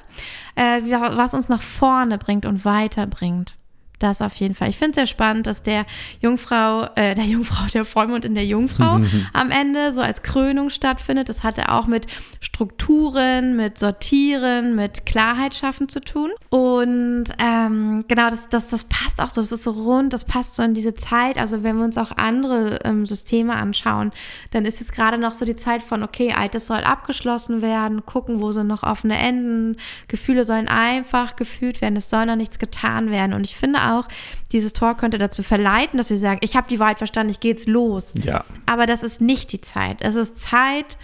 äh, 0.56 0.82
was 0.82 1.34
uns 1.34 1.48
nach 1.48 1.62
vorne 1.62 2.18
bringt 2.18 2.46
und 2.46 2.64
weiterbringt. 2.64 3.57
Das 3.98 4.22
auf 4.22 4.34
jeden 4.36 4.54
Fall. 4.54 4.68
Ich 4.68 4.76
finde 4.76 4.90
es 4.90 4.96
sehr 4.96 5.06
spannend, 5.06 5.46
dass 5.46 5.62
der 5.62 5.84
Jungfrau, 6.20 6.88
äh, 6.94 7.14
der 7.14 7.24
Jungfrau, 7.24 7.66
der 7.72 7.84
Vollmond 7.84 8.24
in 8.24 8.34
der 8.34 8.46
Jungfrau 8.46 9.00
am 9.32 9.50
Ende 9.50 9.92
so 9.92 10.00
als 10.00 10.22
Krönung 10.22 10.70
stattfindet. 10.70 11.28
Das 11.28 11.42
hat 11.42 11.58
er 11.58 11.74
auch 11.74 11.86
mit 11.86 12.06
Strukturen, 12.40 13.56
mit 13.56 13.78
Sortieren, 13.78 14.76
mit 14.76 15.04
Klarheit 15.04 15.54
schaffen 15.54 15.88
zu 15.88 16.00
tun. 16.00 16.30
Und 16.50 17.24
ähm, 17.38 18.04
genau, 18.06 18.30
das, 18.30 18.48
das, 18.48 18.68
das 18.68 18.84
passt 18.84 19.20
auch 19.20 19.30
so, 19.30 19.40
das 19.40 19.50
ist 19.50 19.64
so 19.64 19.70
rund, 19.72 20.12
das 20.12 20.24
passt 20.24 20.54
so 20.54 20.62
in 20.62 20.74
diese 20.74 20.94
Zeit. 20.94 21.36
Also 21.36 21.64
wenn 21.64 21.76
wir 21.76 21.84
uns 21.84 21.98
auch 21.98 22.12
andere 22.16 22.78
ähm, 22.84 23.04
Systeme 23.04 23.56
anschauen, 23.56 24.12
dann 24.52 24.64
ist 24.64 24.78
jetzt 24.78 24.92
gerade 24.92 25.18
noch 25.18 25.32
so 25.32 25.44
die 25.44 25.56
Zeit 25.56 25.82
von, 25.82 26.04
okay, 26.04 26.32
Altes 26.32 26.66
soll 26.66 26.78
abgeschlossen 26.78 27.62
werden, 27.62 28.06
gucken, 28.06 28.40
wo 28.40 28.52
sind 28.52 28.68
noch 28.68 28.84
offene 28.84 29.18
Enden, 29.18 29.76
Gefühle 30.06 30.44
sollen 30.44 30.68
einfach 30.68 31.34
gefühlt 31.34 31.80
werden, 31.80 31.96
es 31.96 32.10
soll 32.10 32.26
noch 32.26 32.36
nichts 32.36 32.60
getan 32.60 33.10
werden. 33.10 33.32
Und 33.32 33.46
ich 33.46 33.56
finde 33.56 33.80
auch, 33.88 34.06
dieses 34.52 34.72
Tor 34.72 34.96
könnte 34.96 35.18
dazu 35.18 35.42
verleiten, 35.42 35.96
dass 35.98 36.10
wir 36.10 36.18
sagen, 36.18 36.40
ich 36.42 36.56
habe 36.56 36.68
die 36.68 36.78
Wahrheit 36.78 36.98
verstanden, 36.98 37.30
ich 37.30 37.40
gehe 37.40 37.52
jetzt 37.52 37.66
los. 37.66 38.14
Ja. 38.22 38.44
Aber 38.66 38.86
das 38.86 39.02
ist 39.02 39.20
nicht 39.20 39.52
die 39.52 39.60
Zeit. 39.60 39.98
Es 40.00 40.16
ist 40.16 40.40
Zeit 40.40 40.96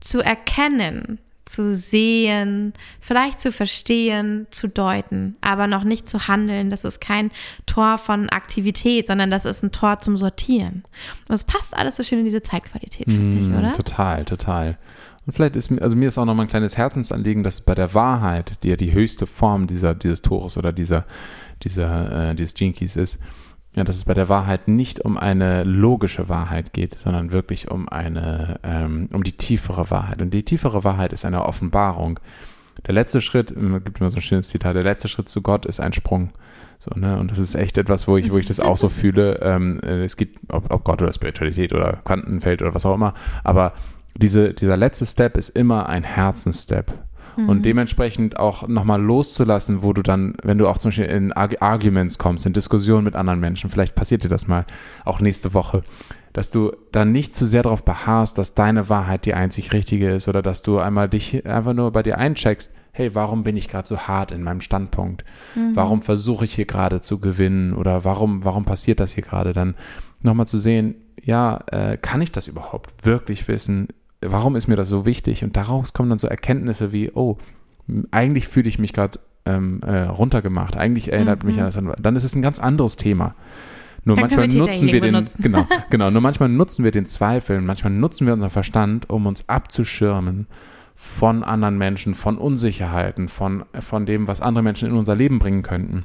zu 0.00 0.20
erkennen, 0.20 1.18
zu 1.50 1.74
sehen, 1.74 2.72
vielleicht 3.00 3.40
zu 3.40 3.50
verstehen, 3.50 4.46
zu 4.50 4.68
deuten, 4.68 5.36
aber 5.40 5.66
noch 5.66 5.84
nicht 5.84 6.08
zu 6.08 6.28
handeln. 6.28 6.70
Das 6.70 6.84
ist 6.84 7.00
kein 7.00 7.30
Tor 7.66 7.98
von 7.98 8.28
Aktivität, 8.28 9.08
sondern 9.08 9.30
das 9.30 9.44
ist 9.44 9.62
ein 9.62 9.72
Tor 9.72 9.98
zum 9.98 10.16
Sortieren. 10.16 10.84
Und 11.28 11.34
es 11.34 11.44
passt 11.44 11.76
alles 11.76 11.96
so 11.96 12.02
schön 12.02 12.20
in 12.20 12.24
diese 12.24 12.42
Zeitqualität, 12.42 13.06
finde 13.10 13.36
mm, 13.36 13.50
ich, 13.52 13.58
oder? 13.58 13.72
Total, 13.72 14.24
total. 14.24 14.78
Und 15.26 15.32
vielleicht 15.32 15.56
ist 15.56 15.70
mir, 15.70 15.82
also 15.82 15.96
mir 15.96 16.08
ist 16.08 16.18
auch 16.18 16.24
noch 16.24 16.34
mal 16.34 16.42
ein 16.42 16.48
kleines 16.48 16.76
Herzensanliegen, 16.76 17.42
dass 17.42 17.60
bei 17.60 17.74
der 17.74 17.94
Wahrheit, 17.94 18.62
die 18.62 18.68
ja 18.68 18.76
die 18.76 18.92
höchste 18.92 19.26
Form 19.26 19.66
dieser, 19.66 19.94
dieses 19.94 20.22
Tores 20.22 20.56
oder 20.56 20.72
dieser, 20.72 21.04
dieser, 21.60 22.30
äh, 22.30 22.34
dieses 22.34 22.54
Gene 22.54 22.72
Keys 22.72 22.96
ist, 22.96 23.18
ja, 23.74 23.84
dass 23.84 23.96
es 23.96 24.04
bei 24.04 24.14
der 24.14 24.28
Wahrheit 24.28 24.66
nicht 24.66 25.04
um 25.04 25.16
eine 25.16 25.62
logische 25.62 26.28
Wahrheit 26.28 26.72
geht, 26.72 26.96
sondern 26.96 27.30
wirklich 27.30 27.70
um 27.70 27.88
eine, 27.88 28.58
ähm, 28.64 29.06
um 29.12 29.22
die 29.22 29.32
tiefere 29.32 29.90
Wahrheit. 29.90 30.20
Und 30.20 30.34
die 30.34 30.42
tiefere 30.42 30.82
Wahrheit 30.82 31.12
ist 31.12 31.24
eine 31.24 31.44
Offenbarung. 31.44 32.18
Der 32.86 32.94
letzte 32.94 33.20
Schritt, 33.20 33.50
es 33.52 33.84
gibt 33.84 34.00
immer 34.00 34.10
so 34.10 34.16
ein 34.16 34.22
schönes 34.22 34.48
Zitat, 34.48 34.74
der 34.74 34.82
letzte 34.82 35.06
Schritt 35.08 35.28
zu 35.28 35.42
Gott 35.42 35.66
ist 35.66 35.80
ein 35.80 35.92
Sprung. 35.92 36.30
So, 36.78 36.98
ne? 36.98 37.18
Und 37.18 37.30
das 37.30 37.38
ist 37.38 37.54
echt 37.54 37.78
etwas, 37.78 38.08
wo 38.08 38.16
ich, 38.16 38.32
wo 38.32 38.38
ich 38.38 38.46
das 38.46 38.58
auch 38.58 38.76
so 38.76 38.88
fühle. 38.88 39.38
Ähm, 39.42 39.80
äh, 39.84 40.02
es 40.02 40.16
gibt, 40.16 40.40
ob, 40.48 40.72
ob 40.72 40.82
Gott 40.82 41.02
oder 41.02 41.12
Spiritualität 41.12 41.72
oder 41.72 42.00
Quantenfeld 42.04 42.62
oder 42.62 42.74
was 42.74 42.86
auch 42.86 42.94
immer, 42.94 43.14
aber 43.44 43.74
diese, 44.16 44.54
dieser 44.54 44.76
letzte 44.76 45.06
Step 45.06 45.36
ist 45.36 45.50
immer 45.50 45.88
ein 45.88 46.02
Herzensstep. 46.02 46.92
Und 47.36 47.58
mhm. 47.58 47.62
dementsprechend 47.62 48.38
auch 48.38 48.66
nochmal 48.68 49.00
loszulassen, 49.00 49.82
wo 49.82 49.92
du 49.92 50.02
dann, 50.02 50.34
wenn 50.42 50.58
du 50.58 50.68
auch 50.68 50.78
zum 50.78 50.90
Beispiel 50.90 51.06
in 51.06 51.32
Arguments 51.32 52.18
kommst, 52.18 52.46
in 52.46 52.52
Diskussionen 52.52 53.04
mit 53.04 53.14
anderen 53.14 53.40
Menschen, 53.40 53.70
vielleicht 53.70 53.94
passiert 53.94 54.24
dir 54.24 54.28
das 54.28 54.46
mal 54.46 54.66
auch 55.04 55.20
nächste 55.20 55.54
Woche, 55.54 55.82
dass 56.32 56.50
du 56.50 56.72
dann 56.92 57.12
nicht 57.12 57.34
zu 57.34 57.46
sehr 57.46 57.62
darauf 57.62 57.84
beharrst, 57.84 58.38
dass 58.38 58.54
deine 58.54 58.88
Wahrheit 58.88 59.26
die 59.26 59.34
einzig 59.34 59.72
richtige 59.72 60.10
ist 60.10 60.28
oder 60.28 60.42
dass 60.42 60.62
du 60.62 60.78
einmal 60.78 61.08
dich 61.08 61.46
einfach 61.46 61.72
nur 61.72 61.90
bei 61.90 62.02
dir 62.02 62.18
eincheckst, 62.18 62.72
hey, 62.92 63.14
warum 63.14 63.44
bin 63.44 63.56
ich 63.56 63.68
gerade 63.68 63.88
so 63.88 63.98
hart 63.98 64.30
in 64.30 64.42
meinem 64.42 64.60
Standpunkt? 64.60 65.24
Mhm. 65.54 65.74
Warum 65.74 66.02
versuche 66.02 66.44
ich 66.44 66.54
hier 66.54 66.66
gerade 66.66 67.00
zu 67.00 67.18
gewinnen 67.18 67.72
oder 67.74 68.04
warum, 68.04 68.44
warum 68.44 68.64
passiert 68.64 69.00
das 69.00 69.12
hier 69.12 69.22
gerade? 69.22 69.52
Dann 69.52 69.74
nochmal 70.22 70.46
zu 70.46 70.58
sehen, 70.58 70.96
ja, 71.22 71.62
äh, 71.70 71.96
kann 71.96 72.20
ich 72.20 72.32
das 72.32 72.48
überhaupt 72.48 73.06
wirklich 73.06 73.46
wissen? 73.48 73.88
Warum 74.20 74.56
ist 74.56 74.68
mir 74.68 74.76
das 74.76 74.88
so 74.88 75.06
wichtig? 75.06 75.44
Und 75.44 75.56
daraus 75.56 75.92
kommen 75.92 76.10
dann 76.10 76.18
so 76.18 76.26
Erkenntnisse 76.26 76.92
wie, 76.92 77.10
oh, 77.12 77.38
eigentlich 78.10 78.48
fühle 78.48 78.68
ich 78.68 78.78
mich 78.78 78.92
gerade 78.92 79.18
ähm, 79.46 79.80
äh, 79.82 80.02
runtergemacht. 80.02 80.76
Eigentlich 80.76 81.12
erinnert 81.12 81.42
mhm. 81.42 81.50
mich 81.50 81.58
an 81.58 81.64
das. 81.64 81.78
Dann 82.00 82.16
ist 82.16 82.24
es 82.24 82.34
ein 82.34 82.42
ganz 82.42 82.58
anderes 82.58 82.96
Thema. 82.96 83.34
Nur 84.04 84.16
dann 84.16 84.24
manchmal 84.24 84.50
wir 84.50 84.58
nutzen 84.58 84.86
wir 84.86 84.92
den, 84.92 85.12
benutzen. 85.12 85.42
genau, 85.42 85.66
genau, 85.90 86.10
nur 86.10 86.22
manchmal 86.22 86.48
nutzen 86.48 86.84
wir 86.84 86.90
den 86.90 87.06
Zweifel, 87.06 87.60
manchmal 87.60 87.92
nutzen 87.92 88.26
wir 88.26 88.32
unseren 88.32 88.50
Verstand, 88.50 89.10
um 89.10 89.26
uns 89.26 89.48
abzuschirmen 89.48 90.46
von 90.94 91.44
anderen 91.44 91.78
Menschen, 91.78 92.14
von 92.14 92.38
Unsicherheiten, 92.38 93.28
von, 93.28 93.64
von 93.80 94.06
dem, 94.06 94.26
was 94.26 94.40
andere 94.40 94.62
Menschen 94.62 94.88
in 94.88 94.96
unser 94.96 95.16
Leben 95.16 95.38
bringen 95.38 95.62
könnten. 95.62 96.04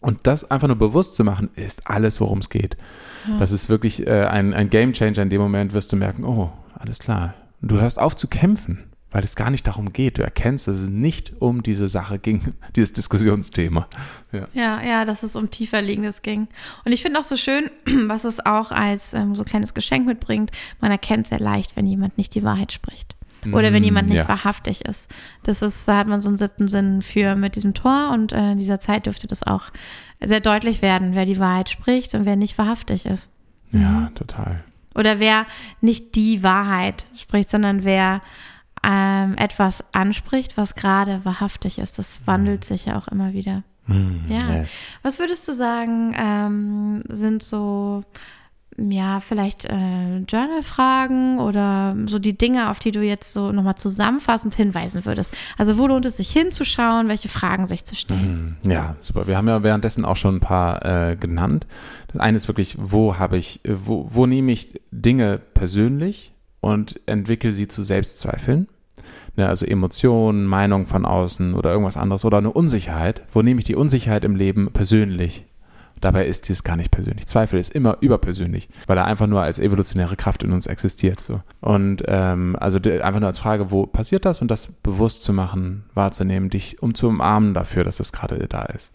Und 0.00 0.20
das 0.22 0.50
einfach 0.50 0.68
nur 0.68 0.78
bewusst 0.78 1.16
zu 1.16 1.24
machen, 1.24 1.50
ist 1.56 1.86
alles, 1.86 2.20
worum 2.20 2.38
es 2.38 2.48
geht. 2.48 2.76
Ja. 3.28 3.38
Das 3.38 3.52
ist 3.52 3.68
wirklich 3.68 4.06
äh, 4.06 4.24
ein, 4.24 4.54
ein 4.54 4.70
Game 4.70 4.92
Changer. 4.92 5.22
In 5.22 5.30
dem 5.30 5.42
Moment 5.42 5.74
wirst 5.74 5.92
du 5.92 5.96
merken, 5.96 6.24
oh, 6.24 6.50
alles 6.78 7.00
klar. 7.00 7.34
Du 7.62 7.78
hörst 7.78 7.98
auf 7.98 8.16
zu 8.16 8.26
kämpfen, 8.26 8.84
weil 9.10 9.22
es 9.22 9.36
gar 9.36 9.50
nicht 9.50 9.66
darum 9.66 9.92
geht. 9.92 10.18
Du 10.18 10.22
erkennst, 10.22 10.66
dass 10.66 10.78
es 10.78 10.88
nicht 10.88 11.34
um 11.40 11.62
diese 11.62 11.88
Sache 11.88 12.18
ging, 12.18 12.54
dieses 12.76 12.92
Diskussionsthema. 12.92 13.88
Ja, 14.32 14.48
ja, 14.52 14.82
ja 14.82 15.04
dass 15.04 15.22
es 15.22 15.36
um 15.36 15.50
tiefer 15.50 15.82
liegendes 15.82 16.22
ging. 16.22 16.48
Und 16.84 16.92
ich 16.92 17.02
finde 17.02 17.18
auch 17.18 17.24
so 17.24 17.36
schön, 17.36 17.70
was 18.06 18.24
es 18.24 18.44
auch 18.44 18.70
als 18.70 19.12
ähm, 19.12 19.34
so 19.34 19.44
kleines 19.44 19.74
Geschenk 19.74 20.06
mitbringt. 20.06 20.50
Man 20.80 20.90
erkennt 20.90 21.26
sehr 21.26 21.40
leicht, 21.40 21.76
wenn 21.76 21.86
jemand 21.86 22.18
nicht 22.18 22.34
die 22.34 22.42
Wahrheit 22.42 22.72
spricht. 22.72 23.14
Oder 23.52 23.72
wenn 23.72 23.82
jemand 23.82 24.10
nicht 24.10 24.18
ja. 24.18 24.28
wahrhaftig 24.28 24.84
ist. 24.84 25.08
Das 25.44 25.62
ist, 25.62 25.88
da 25.88 25.96
hat 25.96 26.06
man 26.06 26.20
so 26.20 26.28
einen 26.28 26.36
siebten 26.36 26.68
Sinn 26.68 27.00
für 27.00 27.36
mit 27.36 27.56
diesem 27.56 27.72
Tor 27.72 28.10
und 28.12 28.32
äh, 28.32 28.52
in 28.52 28.58
dieser 28.58 28.80
Zeit 28.80 29.06
dürfte 29.06 29.26
das 29.26 29.42
auch 29.42 29.70
sehr 30.20 30.40
deutlich 30.40 30.82
werden, 30.82 31.14
wer 31.14 31.24
die 31.24 31.38
Wahrheit 31.38 31.70
spricht 31.70 32.14
und 32.14 32.26
wer 32.26 32.36
nicht 32.36 32.58
wahrhaftig 32.58 33.06
ist. 33.06 33.30
Ja, 33.72 33.78
mhm. 33.88 34.14
total. 34.14 34.62
Oder 35.00 35.18
wer 35.18 35.46
nicht 35.80 36.14
die 36.14 36.42
Wahrheit 36.42 37.06
spricht, 37.16 37.50
sondern 37.50 37.84
wer 37.84 38.20
ähm, 38.84 39.34
etwas 39.36 39.82
anspricht, 39.92 40.56
was 40.56 40.74
gerade 40.74 41.24
wahrhaftig 41.24 41.78
ist. 41.78 41.98
Das 41.98 42.20
wandelt 42.26 42.64
sich 42.64 42.86
ja 42.86 42.96
auch 42.96 43.08
immer 43.08 43.32
wieder. 43.32 43.62
Mm, 43.86 44.30
ja. 44.30 44.60
Yes. 44.60 44.76
Was 45.02 45.18
würdest 45.18 45.48
du 45.48 45.52
sagen, 45.52 46.14
ähm, 46.16 47.02
sind 47.08 47.42
so 47.42 48.02
ja, 48.88 49.20
vielleicht 49.20 49.66
äh, 49.66 50.18
Journal-Fragen 50.26 51.38
oder 51.38 51.96
so 52.06 52.18
die 52.18 52.36
Dinge, 52.36 52.70
auf 52.70 52.78
die 52.78 52.92
du 52.92 53.02
jetzt 53.02 53.32
so 53.32 53.52
nochmal 53.52 53.76
zusammenfassend 53.76 54.54
hinweisen 54.54 55.04
würdest. 55.04 55.36
Also 55.58 55.76
wo 55.76 55.86
lohnt 55.86 56.06
es 56.06 56.16
sich 56.16 56.30
hinzuschauen, 56.30 57.08
welche 57.08 57.28
Fragen 57.28 57.66
sich 57.66 57.84
zu 57.84 57.94
stellen? 57.94 58.58
Mhm. 58.62 58.70
Ja, 58.70 58.96
super. 59.00 59.26
Wir 59.26 59.36
haben 59.36 59.48
ja 59.48 59.62
währenddessen 59.62 60.04
auch 60.04 60.16
schon 60.16 60.36
ein 60.36 60.40
paar 60.40 60.84
äh, 60.84 61.16
genannt. 61.16 61.66
Das 62.08 62.20
eine 62.20 62.36
ist 62.36 62.48
wirklich, 62.48 62.76
wo 62.78 63.18
habe 63.18 63.36
ich, 63.36 63.64
äh, 63.64 63.74
wo, 63.84 64.08
wo 64.10 64.26
nehme 64.26 64.52
ich 64.52 64.80
Dinge 64.90 65.38
persönlich 65.38 66.32
und 66.60 67.00
entwickle 67.06 67.52
sie 67.52 67.68
zu 67.68 67.82
Selbstzweifeln? 67.82 68.68
Ne, 69.36 69.48
also 69.48 69.66
Emotionen, 69.66 70.46
Meinung 70.46 70.86
von 70.86 71.04
außen 71.04 71.54
oder 71.54 71.70
irgendwas 71.70 71.96
anderes 71.96 72.24
oder 72.24 72.38
eine 72.38 72.52
Unsicherheit. 72.52 73.22
Wo 73.32 73.42
nehme 73.42 73.60
ich 73.60 73.64
die 73.64 73.76
Unsicherheit 73.76 74.24
im 74.24 74.36
Leben 74.36 74.70
persönlich? 74.72 75.46
Dabei 76.00 76.26
ist 76.26 76.48
dies 76.48 76.64
gar 76.64 76.76
nicht 76.76 76.90
persönlich. 76.90 77.26
Zweifel 77.26 77.58
ist 77.58 77.74
immer 77.74 77.98
überpersönlich, 78.00 78.68
weil 78.86 78.96
er 78.96 79.04
einfach 79.04 79.26
nur 79.26 79.42
als 79.42 79.58
evolutionäre 79.58 80.16
Kraft 80.16 80.42
in 80.42 80.52
uns 80.52 80.66
existiert. 80.66 81.20
So. 81.20 81.40
Und 81.60 82.02
ähm, 82.06 82.56
also 82.58 82.78
einfach 82.78 83.20
nur 83.20 83.26
als 83.26 83.38
Frage, 83.38 83.70
wo 83.70 83.86
passiert 83.86 84.24
das 84.24 84.40
und 84.40 84.50
das 84.50 84.68
bewusst 84.82 85.22
zu 85.22 85.32
machen, 85.32 85.84
wahrzunehmen, 85.94 86.50
dich 86.50 86.82
um 86.82 86.94
zu 86.94 87.08
umarmen 87.08 87.54
dafür, 87.54 87.84
dass 87.84 87.96
das 87.96 88.12
gerade 88.12 88.38
da 88.48 88.62
ist. 88.64 88.92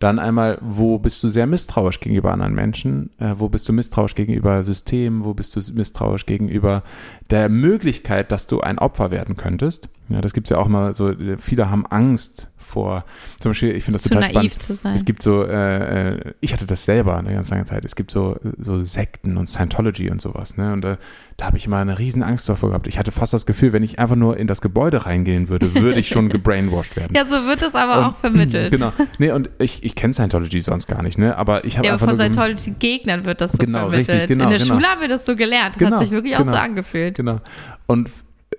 Dann 0.00 0.18
einmal, 0.18 0.56
wo 0.62 0.98
bist 0.98 1.22
du 1.22 1.28
sehr 1.28 1.46
misstrauisch 1.46 2.00
gegenüber 2.00 2.32
anderen 2.32 2.54
Menschen? 2.54 3.10
Äh, 3.18 3.34
wo 3.36 3.50
bist 3.50 3.68
du 3.68 3.74
misstrauisch 3.74 4.14
gegenüber 4.14 4.62
Systemen? 4.62 5.24
Wo 5.24 5.34
bist 5.34 5.54
du 5.54 5.60
misstrauisch 5.74 6.24
gegenüber 6.24 6.82
der 7.28 7.50
Möglichkeit, 7.50 8.32
dass 8.32 8.46
du 8.46 8.62
ein 8.62 8.78
Opfer 8.78 9.10
werden 9.10 9.36
könntest? 9.36 9.90
Ja, 10.08 10.22
das 10.22 10.32
gibt's 10.32 10.48
ja 10.48 10.56
auch 10.56 10.68
mal 10.68 10.94
so, 10.94 11.12
viele 11.36 11.70
haben 11.70 11.84
Angst 11.86 12.48
vor, 12.70 13.04
zum 13.40 13.50
Beispiel, 13.50 13.74
ich 13.76 13.84
finde 13.84 13.96
das 13.96 14.02
Zu 14.04 14.08
total 14.10 14.32
naiv 14.32 14.52
spannend. 14.54 14.62
zu 14.62 14.74
sein. 14.74 14.94
Es 14.94 15.04
gibt 15.04 15.22
so, 15.22 15.44
äh, 15.44 16.10
äh, 16.14 16.34
ich 16.40 16.52
hatte 16.52 16.66
das 16.66 16.84
selber 16.84 17.18
eine 17.18 17.32
ganz 17.34 17.50
lange 17.50 17.64
Zeit. 17.64 17.84
Es 17.84 17.96
gibt 17.96 18.10
so, 18.10 18.36
so 18.58 18.80
Sekten 18.82 19.36
und 19.36 19.46
Scientology 19.46 20.10
und 20.10 20.20
sowas, 20.20 20.56
ne? 20.56 20.72
Und 20.72 20.84
äh, 20.84 20.96
da 21.36 21.46
habe 21.46 21.56
ich 21.56 21.66
immer 21.66 21.78
eine 21.78 21.98
riesen 21.98 22.22
Angst 22.22 22.48
davor 22.48 22.68
gehabt. 22.70 22.86
Ich 22.86 22.98
hatte 22.98 23.12
fast 23.12 23.32
das 23.32 23.46
Gefühl, 23.46 23.72
wenn 23.72 23.82
ich 23.82 23.98
einfach 23.98 24.16
nur 24.16 24.36
in 24.36 24.46
das 24.46 24.60
Gebäude 24.60 25.06
reingehen 25.06 25.48
würde, 25.48 25.74
würde 25.74 25.98
ich 25.98 26.08
schon 26.08 26.28
gebrainwashed 26.30 26.96
werden. 26.96 27.14
Ja, 27.16 27.24
so 27.24 27.46
wird 27.46 27.62
es 27.62 27.74
aber 27.74 27.98
Und- 27.98 28.04
auch 28.04 28.16
vermittelt. 28.16 28.70
Genau. 28.80 28.92
Nee, 29.18 29.32
und 29.32 29.50
ich, 29.58 29.82
ich 29.84 29.94
kenne 29.94 30.14
Scientology 30.14 30.60
sonst 30.60 30.86
gar 30.86 31.02
nicht, 31.02 31.18
ne? 31.18 31.36
Aber 31.36 31.64
ich 31.64 31.76
habe 31.78 31.86
Ja, 31.86 31.94
aber 31.94 32.02
einfach 32.02 32.16
von 32.16 32.32
Scientology-Gegnern 32.32 33.24
wird 33.24 33.40
das 33.40 33.52
so 33.52 33.58
Genau, 33.58 33.88
vermittelt. 33.88 34.08
richtig, 34.08 34.28
genau, 34.28 34.44
In 34.44 34.50
der 34.50 34.58
genau. 34.58 34.74
Schule 34.74 34.86
haben 34.86 35.00
wir 35.00 35.08
das 35.08 35.24
so 35.26 35.34
gelernt. 35.34 35.74
Das 35.74 35.80
Genau, 35.80 35.96
hat 35.96 36.02
sich 36.02 36.10
wirklich 36.10 36.34
auch 36.36 36.40
genau. 36.40 36.52
so 36.52 36.58
angefühlt. 36.58 37.16
Genau. 37.16 37.40
Und 37.86 38.10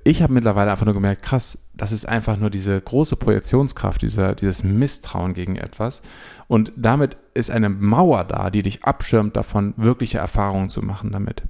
ich 0.03 0.21
habe 0.23 0.33
mittlerweile 0.33 0.71
einfach 0.71 0.85
nur 0.85 0.95
gemerkt, 0.95 1.21
krass, 1.21 1.57
das 1.81 1.91
ist 1.91 2.07
einfach 2.07 2.37
nur 2.37 2.51
diese 2.51 2.79
große 2.79 3.15
Projektionskraft, 3.15 4.03
dieser, 4.03 4.35
dieses 4.35 4.63
Misstrauen 4.63 5.33
gegen 5.33 5.55
etwas. 5.55 6.03
Und 6.47 6.71
damit 6.75 7.17
ist 7.33 7.49
eine 7.49 7.69
Mauer 7.69 8.23
da, 8.23 8.51
die 8.51 8.61
dich 8.61 8.83
abschirmt 8.83 9.35
davon, 9.35 9.73
wirkliche 9.77 10.19
Erfahrungen 10.19 10.69
zu 10.69 10.83
machen 10.83 11.11
damit. 11.11 11.41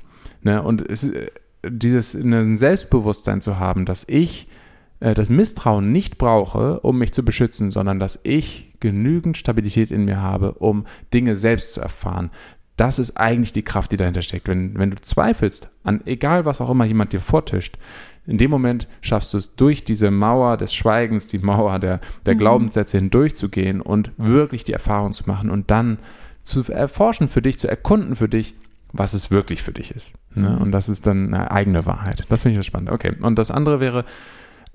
Ne? 0.41 0.63
Und 0.63 0.89
es, 0.89 1.03
äh, 1.03 1.29
dieses 1.67 2.13
ein 2.13 2.55
Selbstbewusstsein 2.55 3.41
zu 3.41 3.59
haben, 3.59 3.83
dass 3.83 4.05
ich 4.07 4.47
äh, 5.01 5.13
das 5.13 5.29
Misstrauen 5.29 5.91
nicht 5.91 6.17
brauche, 6.17 6.79
um 6.79 6.97
mich 6.97 7.11
zu 7.11 7.25
beschützen, 7.25 7.69
sondern 7.69 7.99
dass 7.99 8.17
ich 8.23 8.75
genügend 8.79 9.35
Stabilität 9.35 9.91
in 9.91 10.05
mir 10.05 10.21
habe, 10.21 10.53
um 10.53 10.85
Dinge 11.13 11.35
selbst 11.35 11.73
zu 11.73 11.81
erfahren. 11.81 12.31
Das 12.77 12.99
ist 12.99 13.17
eigentlich 13.17 13.51
die 13.51 13.63
Kraft, 13.63 13.91
die 13.91 13.97
dahinter 13.97 14.21
steckt. 14.21 14.47
Wenn, 14.47 14.79
wenn 14.79 14.91
du 14.91 15.01
zweifelst 15.01 15.69
an 15.83 15.99
egal 16.05 16.45
was 16.45 16.61
auch 16.61 16.69
immer 16.69 16.85
jemand 16.85 17.11
dir 17.11 17.19
vortischt, 17.19 17.77
in 18.27 18.37
dem 18.37 18.51
Moment 18.51 18.87
schaffst 19.01 19.33
du 19.33 19.37
es 19.37 19.55
durch 19.55 19.83
diese 19.83 20.11
Mauer 20.11 20.57
des 20.57 20.73
Schweigens, 20.73 21.27
die 21.27 21.39
Mauer 21.39 21.79
der, 21.79 21.99
der 22.25 22.35
Glaubenssätze 22.35 22.97
hindurchzugehen 22.97 23.81
und 23.81 24.11
wirklich 24.17 24.63
die 24.63 24.73
Erfahrung 24.73 25.13
zu 25.13 25.23
machen 25.25 25.49
und 25.49 25.71
dann 25.71 25.97
zu 26.43 26.63
erforschen 26.71 27.27
für 27.27 27.41
dich, 27.41 27.57
zu 27.57 27.67
erkunden 27.67 28.15
für 28.15 28.29
dich, 28.29 28.55
was 28.93 29.13
es 29.13 29.31
wirklich 29.31 29.63
für 29.63 29.71
dich 29.71 29.91
ist. 29.91 30.15
Ne? 30.35 30.57
Und 30.59 30.71
das 30.71 30.89
ist 30.89 31.07
dann 31.07 31.33
eine 31.33 31.51
eigene 31.51 31.85
Wahrheit. 31.85 32.25
Das 32.29 32.43
finde 32.43 32.53
ich 32.53 32.59
das 32.59 32.65
spannend. 32.65 32.91
Okay. 32.91 33.13
Und 33.21 33.37
das 33.37 33.51
andere 33.51 33.79
wäre, 33.79 34.05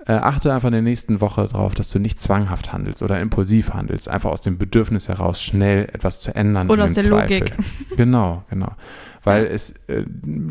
äh, 0.07 0.13
achte 0.13 0.53
einfach 0.53 0.67
in 0.67 0.73
der 0.73 0.81
nächsten 0.81 1.19
Woche 1.19 1.47
darauf, 1.47 1.75
dass 1.75 1.89
du 1.89 1.99
nicht 1.99 2.19
zwanghaft 2.19 2.71
handelst 2.71 3.03
oder 3.03 3.19
impulsiv 3.19 3.73
handelst, 3.73 4.07
einfach 4.07 4.31
aus 4.31 4.41
dem 4.41 4.57
Bedürfnis 4.57 5.09
heraus, 5.09 5.41
schnell 5.41 5.89
etwas 5.91 6.21
zu 6.21 6.33
ändern. 6.33 6.69
Oder 6.69 6.85
aus 6.85 6.93
der 6.93 7.03
Zweifel. 7.03 7.39
Logik. 7.39 7.57
Genau, 7.97 8.43
genau. 8.49 8.71
Weil 9.23 9.45
es, 9.45 9.71
äh, 9.87 10.05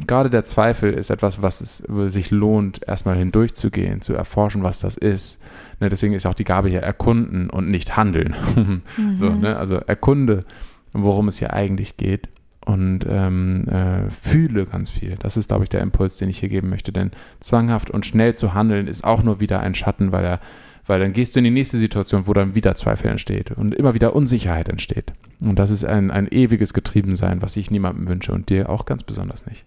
gerade 0.06 0.28
der 0.28 0.44
Zweifel 0.44 0.92
ist 0.92 1.08
etwas, 1.08 1.40
was 1.40 1.62
es 1.62 1.82
sich 2.12 2.30
lohnt, 2.30 2.86
erstmal 2.86 3.16
hindurchzugehen, 3.16 4.02
zu 4.02 4.12
erforschen, 4.12 4.62
was 4.62 4.80
das 4.80 4.98
ist. 4.98 5.38
Ne, 5.80 5.88
deswegen 5.88 6.12
ist 6.12 6.26
auch 6.26 6.34
die 6.34 6.44
Gabe 6.44 6.68
hier 6.68 6.82
erkunden 6.82 7.48
und 7.48 7.70
nicht 7.70 7.96
handeln. 7.96 8.34
So, 9.16 9.30
ne? 9.30 9.56
Also 9.56 9.76
erkunde, 9.76 10.44
worum 10.92 11.28
es 11.28 11.38
hier 11.38 11.52
eigentlich 11.54 11.96
geht 11.96 12.28
und 12.66 13.07
ähm, 13.09 13.64
äh, 13.68 14.11
fühle 14.11 14.66
ganz 14.66 14.90
viel. 14.90 15.14
Das 15.20 15.37
ist, 15.37 15.48
glaube 15.48 15.62
ich, 15.62 15.70
der 15.70 15.81
Impuls, 15.81 16.18
den 16.18 16.29
ich 16.29 16.40
hier 16.40 16.48
geben 16.48 16.68
möchte. 16.68 16.92
Denn 16.92 17.12
zwanghaft 17.38 17.90
und 17.90 18.05
schnell 18.05 18.35
zu 18.35 18.55
handeln 18.55 18.88
ist 18.88 19.05
auch 19.05 19.22
nur 19.22 19.38
wieder 19.38 19.61
ein 19.61 19.76
Schatten, 19.76 20.11
weil 20.11 20.24
er, 20.24 20.40
weil 20.85 20.98
dann 20.98 21.12
gehst 21.12 21.35
du 21.35 21.38
in 21.38 21.44
die 21.44 21.50
nächste 21.52 21.79
Situation, 21.79 22.26
wo 22.26 22.33
dann 22.33 22.57
wieder 22.57 22.74
Zweifel 22.74 23.09
entsteht 23.09 23.52
und 23.52 23.72
immer 23.72 23.94
wieder 23.94 24.16
Unsicherheit 24.16 24.68
entsteht. 24.68 25.12
Und 25.40 25.61
das 25.61 25.70
ist 25.70 25.85
ein, 25.85 26.11
ein 26.11 26.26
ewiges 26.26 26.74
Getriebensein, 26.74 27.40
was 27.40 27.55
ich 27.55 27.70
niemandem 27.70 28.09
wünsche 28.09 28.33
und 28.33 28.50
dir 28.50 28.68
auch 28.68 28.85
ganz 28.85 29.05
besonders 29.05 29.46
nicht. 29.46 29.64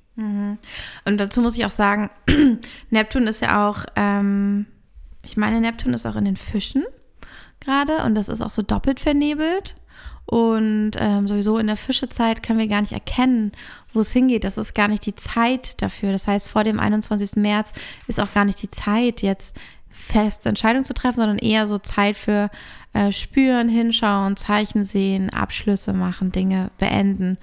Und 1.05 1.17
dazu 1.17 1.41
muss 1.41 1.55
ich 1.57 1.65
auch 1.65 1.71
sagen, 1.71 2.09
Neptun 2.89 3.27
ist 3.27 3.41
ja 3.41 3.69
auch, 3.69 3.85
ähm, 3.95 4.65
ich 5.23 5.37
meine, 5.37 5.61
Neptun 5.61 5.93
ist 5.93 6.05
auch 6.05 6.17
in 6.17 6.25
den 6.25 6.35
Fischen 6.37 6.83
gerade 7.61 8.03
und 8.03 8.15
das 8.15 8.27
ist 8.27 8.41
auch 8.41 8.49
so 8.49 8.61
doppelt 8.61 8.99
vernebelt. 8.99 9.75
Und 10.29 10.91
ähm, 10.99 11.27
sowieso 11.27 11.57
in 11.57 11.65
der 11.65 11.75
Fischezeit 11.75 12.43
können 12.43 12.59
wir 12.59 12.67
gar 12.67 12.81
nicht 12.81 12.91
erkennen, 12.91 13.51
wo 13.93 14.01
es 14.01 14.11
hingeht. 14.11 14.43
Das 14.43 14.59
ist 14.59 14.75
gar 14.75 14.87
nicht 14.87 15.03
die 15.07 15.15
Zeit 15.15 15.81
dafür. 15.81 16.11
Das 16.11 16.27
heißt, 16.27 16.47
vor 16.47 16.63
dem 16.63 16.79
21. 16.79 17.35
März 17.37 17.73
ist 18.05 18.19
auch 18.19 18.31
gar 18.31 18.45
nicht 18.45 18.61
die 18.61 18.69
Zeit, 18.69 19.23
jetzt 19.23 19.55
feste 19.89 20.49
Entscheidungen 20.49 20.85
zu 20.85 20.93
treffen, 20.93 21.17
sondern 21.17 21.39
eher 21.39 21.65
so 21.65 21.79
Zeit 21.79 22.15
für 22.15 22.51
äh, 22.93 23.11
Spüren, 23.11 23.69
Hinschauen, 23.69 24.37
Zeichen 24.37 24.83
sehen, 24.83 25.31
Abschlüsse 25.31 25.93
machen, 25.93 26.31
Dinge 26.31 26.69
beenden. 26.77 27.39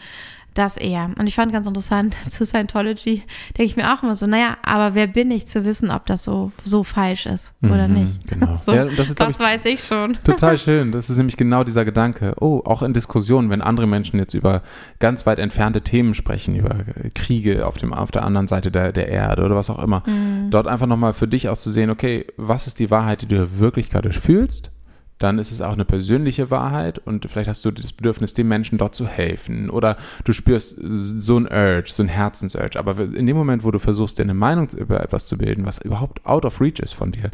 Das 0.56 0.78
eher. 0.78 1.10
Und 1.18 1.26
ich 1.26 1.34
fand 1.34 1.52
ganz 1.52 1.66
interessant, 1.66 2.16
zu 2.30 2.46
Scientology 2.46 3.22
denke 3.58 3.64
ich 3.70 3.76
mir 3.76 3.92
auch 3.92 4.02
immer 4.02 4.14
so, 4.14 4.26
naja, 4.26 4.56
aber 4.62 4.94
wer 4.94 5.06
bin 5.06 5.30
ich 5.30 5.46
zu 5.46 5.66
wissen, 5.66 5.90
ob 5.90 6.06
das 6.06 6.24
so, 6.24 6.50
so 6.64 6.82
falsch 6.82 7.26
ist 7.26 7.52
oder 7.62 7.86
Mhm, 7.88 7.94
nicht? 7.94 8.26
genau. 8.26 8.54
So, 8.64 8.72
Ja, 8.72 8.86
das 8.86 9.10
ist, 9.10 9.20
das 9.20 9.38
weiß 9.38 9.66
ich 9.66 9.82
schon. 9.84 10.16
Total 10.24 10.56
schön. 10.56 10.92
Das 10.92 11.10
ist 11.10 11.18
nämlich 11.18 11.36
genau 11.36 11.62
dieser 11.62 11.84
Gedanke. 11.84 12.34
Oh, 12.40 12.62
auch 12.64 12.82
in 12.82 12.94
Diskussionen, 12.94 13.50
wenn 13.50 13.60
andere 13.60 13.86
Menschen 13.86 14.18
jetzt 14.18 14.32
über 14.32 14.62
ganz 14.98 15.26
weit 15.26 15.38
entfernte 15.38 15.82
Themen 15.82 16.14
sprechen, 16.14 16.54
über 16.56 16.74
Kriege 17.14 17.66
auf, 17.66 17.76
dem, 17.76 17.92
auf 17.92 18.10
der 18.10 18.24
anderen 18.24 18.48
Seite 18.48 18.70
der, 18.70 18.92
der 18.92 19.08
Erde 19.08 19.44
oder 19.44 19.56
was 19.56 19.68
auch 19.68 19.82
immer, 19.82 20.02
dort 20.50 20.66
einfach 20.68 20.86
nochmal 20.86 21.12
für 21.12 21.28
dich 21.28 21.50
auch 21.50 21.56
zu 21.58 21.68
sehen, 21.70 21.90
okay, 21.90 22.26
was 22.38 22.66
ist 22.66 22.78
die 22.78 22.90
Wahrheit, 22.90 23.20
die 23.22 23.28
du 23.28 23.58
wirklich 23.58 23.90
gerade 23.90 24.10
fühlst? 24.12 24.70
Dann 25.18 25.38
ist 25.38 25.50
es 25.50 25.62
auch 25.62 25.72
eine 25.72 25.84
persönliche 25.84 26.50
Wahrheit 26.50 26.98
und 26.98 27.26
vielleicht 27.30 27.48
hast 27.48 27.64
du 27.64 27.70
das 27.70 27.92
Bedürfnis, 27.92 28.34
dem 28.34 28.48
Menschen 28.48 28.76
dort 28.76 28.94
zu 28.94 29.06
helfen 29.06 29.70
oder 29.70 29.96
du 30.24 30.32
spürst 30.32 30.76
so 30.78 31.38
ein 31.38 31.46
Urge, 31.46 31.90
so 31.90 32.02
ein 32.02 32.08
Herzensurge. 32.08 32.78
Aber 32.78 32.98
in 32.98 33.26
dem 33.26 33.36
Moment, 33.36 33.64
wo 33.64 33.70
du 33.70 33.78
versuchst, 33.78 34.18
dir 34.18 34.24
eine 34.24 34.34
Meinung 34.34 34.68
über 34.76 35.02
etwas 35.02 35.26
zu 35.26 35.38
bilden, 35.38 35.64
was 35.64 35.78
überhaupt 35.78 36.24
out 36.26 36.44
of 36.44 36.60
reach 36.60 36.80
ist 36.80 36.92
von 36.92 37.12
dir, 37.12 37.30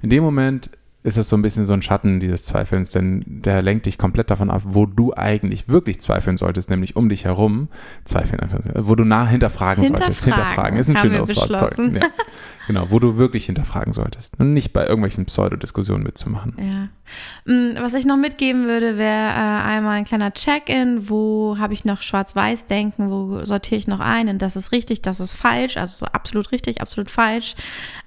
in 0.00 0.10
dem 0.10 0.22
Moment 0.22 0.70
ist 1.04 1.16
das 1.16 1.28
so 1.28 1.36
ein 1.36 1.42
bisschen 1.42 1.64
so 1.64 1.72
ein 1.72 1.82
Schatten 1.82 2.18
dieses 2.18 2.44
Zweifelns, 2.44 2.90
denn 2.90 3.24
der 3.26 3.62
lenkt 3.62 3.86
dich 3.86 3.98
komplett 3.98 4.30
davon 4.30 4.50
ab, 4.50 4.62
wo 4.64 4.84
du 4.84 5.14
eigentlich 5.14 5.68
wirklich 5.68 6.00
zweifeln 6.00 6.36
solltest, 6.36 6.70
nämlich 6.70 6.96
um 6.96 7.08
dich 7.08 7.24
herum 7.24 7.68
zweifeln 8.04 8.40
einfach, 8.40 8.60
wo 8.74 8.94
du 8.94 9.04
nah 9.04 9.26
hinterfragen, 9.26 9.84
solltest. 9.84 10.24
Hinterfragen, 10.24 10.76
Hinterfragen 10.76 10.78
ist 10.78 10.90
ein 10.90 10.96
haben 10.96 11.10
wir 11.12 11.26
schöneres 11.26 11.36
Wort, 11.36 11.76
sorry. 11.76 11.98
Ja. 11.98 12.08
Genau, 12.68 12.90
wo 12.90 12.98
du 13.00 13.16
wirklich 13.18 13.46
hinterfragen 13.46 13.92
solltest 13.92 14.38
und 14.38 14.52
nicht 14.52 14.72
bei 14.72 14.82
irgendwelchen 14.82 15.24
Pseudodiskussionen 15.24 16.02
mitzumachen. 16.04 16.54
Ja. 16.58 17.52
Mm, 17.52 17.76
Was 17.80 17.94
ich 17.94 18.04
noch 18.04 18.18
mitgeben 18.18 18.66
würde, 18.66 18.96
wäre 18.98 19.30
äh, 19.30 19.62
einmal 19.62 19.96
ein 19.96 20.04
kleiner 20.04 20.32
Check-in. 20.34 21.08
Wo 21.08 21.56
habe 21.58 21.72
ich 21.72 21.86
noch 21.86 22.02
Schwarz-Weiß-Denken? 22.02 23.10
Wo 23.10 23.44
sortiere 23.46 23.78
ich 23.78 23.86
noch 23.88 24.00
ein? 24.00 24.28
Und 24.28 24.42
das 24.42 24.54
ist 24.54 24.70
richtig, 24.70 25.00
das 25.02 25.18
ist 25.18 25.32
falsch. 25.32 25.78
Also 25.78 26.04
so 26.04 26.06
absolut 26.12 26.52
richtig, 26.52 26.80
absolut 26.82 27.10
falsch. 27.10 27.56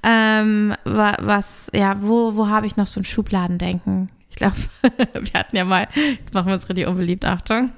Ähm, 0.03 0.73
wa- 0.85 1.17
was, 1.19 1.69
ja, 1.73 1.97
wo, 2.01 2.35
wo 2.35 2.47
habe 2.47 2.67
ich 2.67 2.77
noch 2.77 2.87
so 2.87 2.99
ein 2.99 3.03
Schubladendenken? 3.05 4.09
Ich 4.29 4.37
glaube, 4.37 4.55
wir 5.13 5.33
hatten 5.33 5.55
ja 5.57 5.65
mal, 5.65 5.87
jetzt 5.95 6.33
machen 6.33 6.47
wir 6.47 6.53
uns 6.53 6.69
richtig 6.69 6.87
unbeliebt, 6.87 7.25
Achtung. 7.25 7.71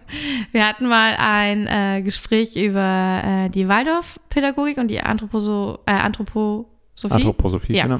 Wir 0.52 0.67
hatten 0.67 0.88
mal 0.88 1.15
ein 1.17 1.65
äh, 1.65 2.02
Gespräch 2.04 2.56
über 2.56 3.22
äh, 3.26 3.50
die 3.50 3.67
Waldorf-Pädagogik 3.69 4.78
und 4.78 4.89
die 4.89 5.02
Anthroposo, 5.02 5.80
äh, 5.88 5.91
Anthropo, 5.93 6.69
Sophie? 6.95 7.15
Anthroposophie, 7.15 7.73
Ja. 7.75 7.84
genau. 7.84 7.99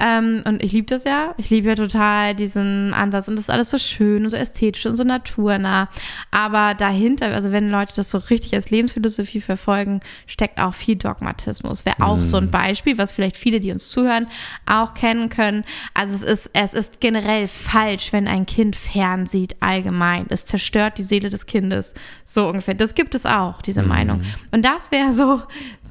Ähm, 0.00 0.44
und 0.46 0.62
ich 0.62 0.70
liebe 0.70 0.86
das 0.86 1.02
ja. 1.02 1.34
Ich 1.38 1.50
liebe 1.50 1.66
ja 1.68 1.74
total 1.74 2.36
diesen 2.36 2.94
Ansatz 2.94 3.26
und 3.26 3.34
das 3.34 3.46
ist 3.46 3.50
alles 3.50 3.68
so 3.70 3.78
schön 3.78 4.22
und 4.24 4.30
so 4.30 4.36
ästhetisch 4.36 4.86
und 4.86 4.96
so 4.96 5.02
naturnah. 5.02 5.88
Aber 6.30 6.74
dahinter, 6.74 7.34
also 7.34 7.50
wenn 7.50 7.68
Leute 7.68 7.94
das 7.96 8.10
so 8.10 8.18
richtig 8.18 8.54
als 8.54 8.70
Lebensphilosophie 8.70 9.40
verfolgen, 9.40 9.98
steckt 10.28 10.60
auch 10.60 10.72
viel 10.72 10.94
Dogmatismus. 10.94 11.84
Wäre 11.84 12.00
auch 12.00 12.22
so 12.22 12.36
ein 12.36 12.48
Beispiel, 12.48 12.96
was 12.96 13.10
vielleicht 13.10 13.36
viele, 13.36 13.58
die 13.58 13.72
uns 13.72 13.88
zuhören, 13.88 14.28
auch 14.66 14.94
kennen 14.94 15.30
können. 15.30 15.64
Also 15.94 16.14
es 16.14 16.22
ist, 16.22 16.50
es 16.52 16.74
ist 16.74 17.00
generell 17.00 17.48
falsch, 17.48 18.12
wenn 18.12 18.28
ein 18.28 18.46
Kind 18.46 18.76
fernsieht 18.76 19.56
allgemein. 19.58 20.26
Es 20.28 20.46
zerstört 20.46 20.98
die 20.98 21.02
Seele 21.02 21.28
des 21.28 21.46
Kindes. 21.46 21.92
So 22.24 22.46
ungefähr. 22.46 22.74
Das 22.74 22.94
gibt 22.94 23.16
es 23.16 23.26
auch, 23.26 23.62
diese 23.62 23.82
Meinung. 23.82 24.20
Und 24.52 24.64
das 24.64 24.92
wäre 24.92 25.12
so 25.12 25.42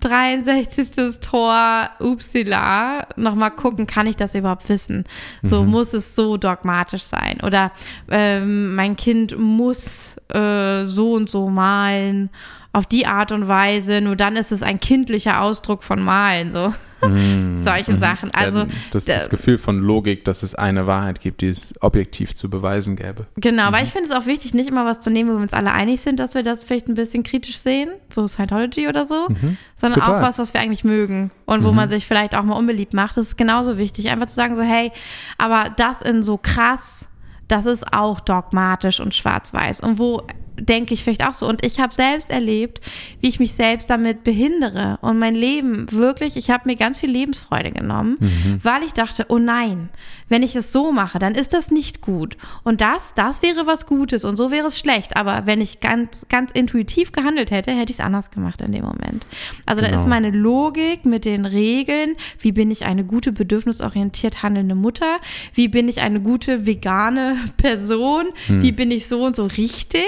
63. 0.07 1.19
Tor, 1.19 1.89
upsila, 1.99 3.07
nochmal 3.15 3.51
gucken, 3.51 3.87
kann 3.87 4.07
ich 4.07 4.15
das 4.15 4.35
überhaupt 4.35 4.69
wissen? 4.69 5.03
So 5.43 5.63
muss 5.63 5.93
es 5.93 6.15
so 6.15 6.37
dogmatisch 6.37 7.03
sein. 7.03 7.39
Oder 7.43 7.71
ähm, 8.09 8.75
mein 8.75 8.95
Kind 8.95 9.37
muss 9.37 10.15
äh, 10.33 10.83
so 10.83 11.13
und 11.13 11.29
so 11.29 11.47
malen, 11.47 12.29
auf 12.77 12.85
die 12.85 13.07
Art 13.07 13.31
und 13.31 13.47
Weise, 13.47 14.01
nur 14.01 14.15
dann 14.15 14.35
ist 14.35 14.51
es 14.51 14.61
ein 14.61 14.79
kindlicher 14.79 15.41
Ausdruck 15.41 15.83
von 15.83 15.99
Malen, 16.01 16.51
so. 16.51 16.73
Solche 17.63 17.95
Sachen. 17.97 18.31
Also, 18.33 18.65
das, 18.91 19.05
das 19.05 19.29
Gefühl 19.29 19.59
von 19.59 19.77
Logik, 19.79 20.25
dass 20.25 20.41
es 20.41 20.55
eine 20.55 20.87
Wahrheit 20.87 21.21
gibt, 21.21 21.41
die 21.41 21.47
es 21.47 21.75
objektiv 21.81 22.33
zu 22.33 22.49
beweisen 22.49 22.95
gäbe. 22.95 23.27
Genau, 23.35 23.71
weil 23.71 23.83
ich 23.83 23.91
finde 23.91 24.09
es 24.09 24.11
auch 24.11 24.25
wichtig, 24.25 24.55
nicht 24.55 24.67
immer 24.67 24.85
was 24.85 24.99
zu 24.99 25.11
nehmen, 25.11 25.29
wo 25.29 25.35
wir 25.35 25.41
uns 25.41 25.53
alle 25.53 25.71
einig 25.71 26.01
sind, 26.01 26.19
dass 26.19 26.33
wir 26.33 26.41
das 26.41 26.63
vielleicht 26.63 26.87
ein 26.87 26.95
bisschen 26.95 27.21
kritisch 27.21 27.59
sehen, 27.59 27.91
so 28.13 28.27
Scientology 28.27 28.87
oder 28.87 29.05
so, 29.05 29.27
sondern 29.75 30.01
Total. 30.01 30.15
auch 30.15 30.21
was, 30.21 30.39
was 30.39 30.53
wir 30.53 30.61
eigentlich 30.61 30.83
mögen 30.83 31.29
und 31.45 31.63
wo 31.63 31.71
man 31.71 31.87
sich 31.87 32.07
vielleicht 32.07 32.33
auch 32.33 32.43
mal 32.43 32.55
unbeliebt 32.55 32.93
macht. 32.93 33.15
Das 33.17 33.27
ist 33.27 33.37
genauso 33.37 33.77
wichtig, 33.77 34.09
einfach 34.09 34.27
zu 34.27 34.35
sagen 34.35 34.55
so, 34.55 34.63
hey, 34.63 34.91
aber 35.37 35.69
das 35.69 36.01
in 36.01 36.23
so 36.23 36.37
krass, 36.37 37.05
das 37.47 37.65
ist 37.65 37.93
auch 37.93 38.19
dogmatisch 38.19 38.99
und 38.99 39.13
schwarz-weiß 39.13 39.81
und 39.81 39.99
wo 39.99 40.23
denke 40.59 40.93
ich 40.93 41.03
vielleicht 41.03 41.25
auch 41.25 41.33
so. 41.33 41.47
Und 41.47 41.65
ich 41.65 41.79
habe 41.79 41.93
selbst 41.93 42.29
erlebt, 42.29 42.81
wie 43.21 43.27
ich 43.29 43.39
mich 43.39 43.53
selbst 43.53 43.89
damit 43.89 44.23
behindere 44.23 44.97
und 45.01 45.19
mein 45.19 45.35
Leben 45.35 45.91
wirklich, 45.91 46.35
ich 46.37 46.49
habe 46.49 46.63
mir 46.69 46.75
ganz 46.75 46.99
viel 46.99 47.09
Lebensfreude 47.11 47.71
genommen, 47.71 48.17
weil 48.63 48.83
ich 48.83 48.93
dachte, 48.93 49.25
oh 49.29 49.37
nein, 49.39 49.89
wenn 50.29 50.43
ich 50.43 50.55
es 50.55 50.71
so 50.71 50.91
mache, 50.91 51.19
dann 51.19 51.35
ist 51.35 51.53
das 51.53 51.71
nicht 51.71 52.01
gut. 52.01 52.35
Und 52.63 52.81
das, 52.81 53.13
das 53.15 53.41
wäre 53.41 53.65
was 53.65 53.85
Gutes 53.85 54.25
und 54.25 54.35
so 54.35 54.51
wäre 54.51 54.67
es 54.67 54.77
schlecht. 54.77 55.15
Aber 55.15 55.45
wenn 55.45 55.61
ich 55.61 55.79
ganz, 55.79 56.25
ganz 56.29 56.51
intuitiv 56.51 57.11
gehandelt 57.13 57.49
hätte, 57.51 57.71
hätte 57.71 57.91
ich 57.91 57.99
es 57.99 58.03
anders 58.05 58.29
gemacht 58.31 58.61
in 58.61 58.71
dem 58.73 58.83
Moment. 58.83 59.25
Also 59.65 59.81
da 59.81 59.87
Genau. 59.87 59.99
ist 60.01 60.07
meine 60.07 60.31
Logik 60.31 61.05
mit 61.05 61.23
den 61.23 61.45
Regeln, 61.45 62.15
wie 62.39 62.51
bin 62.51 62.71
ich 62.71 62.85
eine 62.85 63.05
gute 63.05 63.31
bedürfnisorientiert 63.31 64.43
handelnde 64.43 64.75
Mutter, 64.75 65.17
wie 65.53 65.67
bin 65.67 65.87
ich 65.87 66.01
eine 66.01 66.19
gute 66.19 66.65
vegane 66.65 67.37
Person, 67.57 68.25
wie 68.47 68.71
bin 68.71 68.91
ich 68.91 69.07
so 69.07 69.23
und 69.23 69.35
so 69.35 69.45
richtig, 69.45 70.03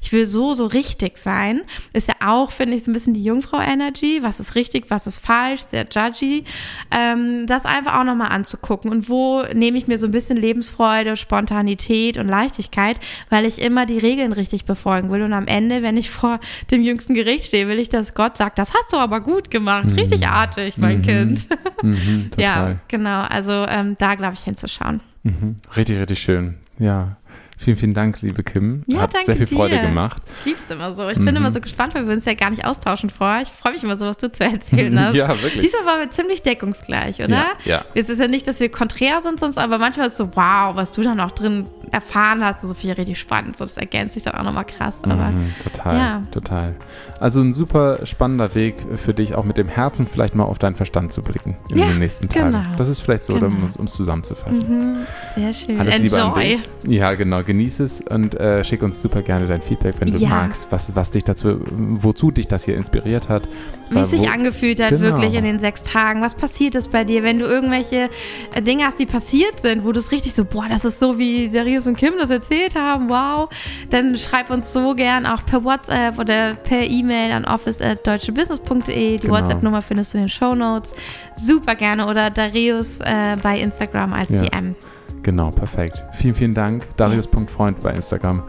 ich 0.00 0.12
will 0.12 0.24
so, 0.24 0.54
so 0.54 0.66
richtig 0.66 1.18
sein, 1.18 1.62
ist 1.92 2.08
ja 2.08 2.14
auch, 2.24 2.50
finde 2.50 2.74
ich, 2.74 2.84
so 2.84 2.90
ein 2.90 2.94
bisschen 2.94 3.14
die 3.14 3.24
Jungfrau-Energy, 3.24 4.22
was 4.22 4.40
ist 4.40 4.54
richtig, 4.54 4.86
was 4.88 5.06
ist 5.06 5.18
falsch, 5.18 5.62
sehr 5.70 5.86
judgy, 5.90 6.44
ähm, 6.90 7.46
das 7.46 7.64
einfach 7.64 8.00
auch 8.00 8.04
nochmal 8.04 8.28
anzugucken 8.30 8.90
und 8.90 9.08
wo 9.08 9.42
nehme 9.54 9.78
ich 9.78 9.86
mir 9.86 9.98
so 9.98 10.06
ein 10.06 10.12
bisschen 10.12 10.36
Lebensfreude, 10.36 11.16
Spontanität 11.16 12.18
und 12.18 12.28
Leichtigkeit, 12.28 12.98
weil 13.30 13.44
ich 13.44 13.60
immer 13.60 13.86
die 13.86 13.98
Regeln 13.98 14.32
richtig 14.32 14.64
befolgen 14.64 15.10
will 15.10 15.22
und 15.22 15.32
am 15.32 15.46
Ende, 15.46 15.82
wenn 15.82 15.96
ich 15.96 16.10
vor 16.10 16.40
dem 16.70 16.82
jüngsten 16.82 17.14
Gericht 17.14 17.46
stehe, 17.46 17.68
will 17.68 17.78
ich, 17.78 17.88
dass 17.88 18.14
Gott 18.14 18.36
sagt, 18.36 18.58
das 18.58 18.72
hast 18.74 18.92
du 18.92 18.96
aber 18.96 19.20
gut 19.20 19.50
gemacht, 19.50 19.96
richtig 19.96 20.26
artig, 20.26 20.78
mein 20.78 21.02
Kind. 21.02 21.46
Mhm. 21.82 22.30
Ja, 22.38 22.76
genau. 22.86 23.22
Also 23.22 23.66
ähm, 23.68 23.96
da 23.98 24.14
glaube 24.14 24.34
ich 24.34 24.44
hinzuschauen. 24.44 25.00
Mhm. 25.24 25.56
Richtig, 25.76 25.98
richtig 25.98 26.20
schön. 26.20 26.54
Ja. 26.78 27.16
Vielen, 27.62 27.76
vielen 27.76 27.94
Dank, 27.94 28.20
liebe 28.22 28.42
Kim. 28.42 28.82
Ja, 28.88 29.02
Hat 29.02 29.14
danke 29.14 29.26
sehr 29.36 29.46
viel 29.46 29.56
Freude 29.56 29.76
dir. 29.76 29.82
gemacht. 29.82 30.20
Ich 30.40 30.46
lieb's 30.46 30.68
immer 30.68 30.96
so. 30.96 31.08
Ich 31.08 31.18
bin 31.18 31.36
immer 31.36 31.52
so 31.52 31.60
gespannt, 31.60 31.94
weil 31.94 32.06
wir 32.08 32.14
uns 32.14 32.24
ja 32.24 32.34
gar 32.34 32.50
nicht 32.50 32.64
austauschen 32.64 33.08
vorher. 33.08 33.42
Ich 33.42 33.50
freue 33.50 33.72
mich 33.72 33.84
immer 33.84 33.94
so, 33.94 34.04
was 34.06 34.18
du 34.18 34.32
zu 34.32 34.42
erzählen 34.42 34.98
hast. 34.98 35.14
Ja, 35.14 35.28
wirklich. 35.28 35.60
Diesmal 35.60 35.84
waren 35.86 36.00
wir 36.00 36.10
ziemlich 36.10 36.42
deckungsgleich, 36.42 37.20
oder? 37.20 37.28
Ja, 37.28 37.46
ja. 37.64 37.84
Es 37.94 38.08
ist 38.08 38.20
ja 38.20 38.26
nicht, 38.26 38.48
dass 38.48 38.58
wir 38.58 38.68
konträr 38.68 39.20
sind 39.22 39.38
sonst, 39.38 39.58
aber 39.58 39.78
manchmal 39.78 40.06
ist 40.08 40.14
es 40.14 40.18
so, 40.18 40.30
wow, 40.34 40.74
was 40.74 40.90
du 40.90 41.02
dann 41.02 41.20
auch 41.20 41.30
drin 41.30 41.66
erfahren 41.92 42.44
hast, 42.44 42.62
so 42.62 42.74
viel 42.74 42.90
richtig 42.92 43.20
spannend. 43.20 43.56
So, 43.56 43.64
das 43.64 43.76
ergänzt 43.76 44.14
sich 44.14 44.24
dann 44.24 44.34
auch 44.34 44.42
nochmal 44.44 44.64
krass. 44.64 44.98
Aber 45.02 45.28
Mhm, 45.30 45.54
total, 45.62 45.96
Ja. 45.96 46.22
total. 46.32 46.74
Also 47.20 47.40
ein 47.42 47.52
super 47.52 48.04
spannender 48.06 48.54
Weg 48.56 48.74
für 48.96 49.14
dich, 49.14 49.36
auch 49.36 49.44
mit 49.44 49.56
dem 49.56 49.68
Herzen 49.68 50.08
vielleicht 50.08 50.34
mal 50.34 50.44
auf 50.44 50.58
deinen 50.58 50.74
Verstand 50.74 51.12
zu 51.12 51.22
blicken 51.22 51.56
in 51.70 51.78
Ja, 51.78 51.86
den 51.86 52.00
nächsten 52.00 52.28
Tagen. 52.28 52.50
genau. 52.52 52.76
Das 52.76 52.88
ist 52.88 53.00
vielleicht 53.00 53.22
so, 53.22 53.34
um 53.34 53.40
Genau. 53.40 53.64
uns, 53.64 53.76
uns 53.76 53.92
zusammenzufassen. 53.92 54.66
mhm, 54.94 54.96
sehr 55.36 55.52
schön. 55.54 55.78
Alles 55.78 55.98
Liebe 55.98 56.20
an 56.20 56.30
Enjoy. 56.32 56.56
dich. 56.56 56.68
Ja, 56.98 57.14
genau. 57.14 57.42
Genieß 57.52 57.80
es 57.80 58.00
und 58.00 58.34
äh, 58.40 58.64
schick 58.64 58.82
uns 58.82 59.02
super 59.02 59.20
gerne 59.20 59.46
dein 59.46 59.60
Feedback, 59.60 59.96
wenn 59.98 60.10
du 60.10 60.16
Ja. 60.16 60.30
magst, 60.30 60.68
was, 60.70 60.96
was 60.96 61.10
dich 61.10 61.22
dazu, 61.24 61.60
wozu 61.70 62.30
dich 62.30 62.48
das 62.48 62.64
hier 62.64 62.76
inspiriert 62.78 63.28
hat. 63.28 63.42
Wie 63.90 63.98
es 63.98 64.08
sich 64.08 64.30
angefühlt 64.30 64.80
hat, 64.82 64.88
Genau. 64.88 65.02
wirklich 65.02 65.34
in 65.34 65.44
den 65.44 65.58
sechs 65.58 65.82
Tagen. 65.82 66.22
Was 66.22 66.34
passiert 66.34 66.74
ist 66.76 66.90
bei 66.92 67.04
dir, 67.04 67.22
wenn 67.22 67.38
du 67.38 67.44
irgendwelche 67.44 68.08
äh, 68.54 68.62
Dinge 68.62 68.86
hast, 68.86 68.98
die 68.98 69.04
passiert 69.04 69.60
sind, 69.60 69.84
wo 69.84 69.92
du 69.92 69.98
es 69.98 70.12
richtig 70.12 70.32
so, 70.32 70.46
boah, 70.46 70.64
das 70.70 70.86
ist 70.86 70.98
so, 70.98 71.18
wie 71.18 71.50
Darius 71.50 71.86
und 71.86 71.96
Kim 71.98 72.14
das 72.18 72.30
erzählt 72.30 72.74
haben, 72.74 73.10
wow. 73.10 73.50
Dann 73.90 74.16
schreib 74.16 74.48
uns 74.48 74.72
so 74.72 74.94
gern 74.94 75.26
auch 75.26 75.44
per 75.44 75.62
WhatsApp 75.62 76.18
oder 76.18 76.54
per 76.54 76.80
E-Mail 76.88 77.32
an 77.32 77.44
office.deutschebusiness.de. 77.44 79.18
Die 79.18 79.26
Genau. 79.26 79.34
WhatsApp-Nummer 79.34 79.82
findest 79.82 80.14
du 80.14 80.18
in 80.18 80.24
den 80.24 80.30
Show 80.30 80.54
Notes. 80.54 80.94
Super 81.36 81.74
gerne. 81.74 82.06
Oder 82.08 82.30
Darius 82.30 82.98
äh, 83.00 83.36
bei 83.42 83.58
Instagram 83.60 84.14
als 84.14 84.30
Ja. 84.30 84.40
DM. 84.42 84.74
Genau, 85.22 85.50
perfekt. 85.50 86.04
Vielen, 86.12 86.34
vielen 86.34 86.54
Dank. 86.54 86.86
Darius.freund 86.96 87.80
bei 87.80 87.92
Instagram. 87.92 88.42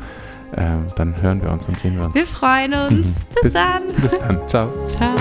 Ähm, 0.56 0.86
dann 0.96 1.20
hören 1.22 1.42
wir 1.42 1.52
uns 1.52 1.68
und 1.68 1.80
sehen 1.80 1.98
wir 1.98 2.06
uns. 2.06 2.16
Wir 2.16 2.26
freuen 2.28 2.74
uns. 2.74 3.08
Bis, 3.34 3.42
Bis- 3.44 3.54
dann. 3.54 3.84
Bis 4.02 4.20
dann. 4.20 4.48
Ciao. 4.48 4.72
Ciao. 4.88 5.16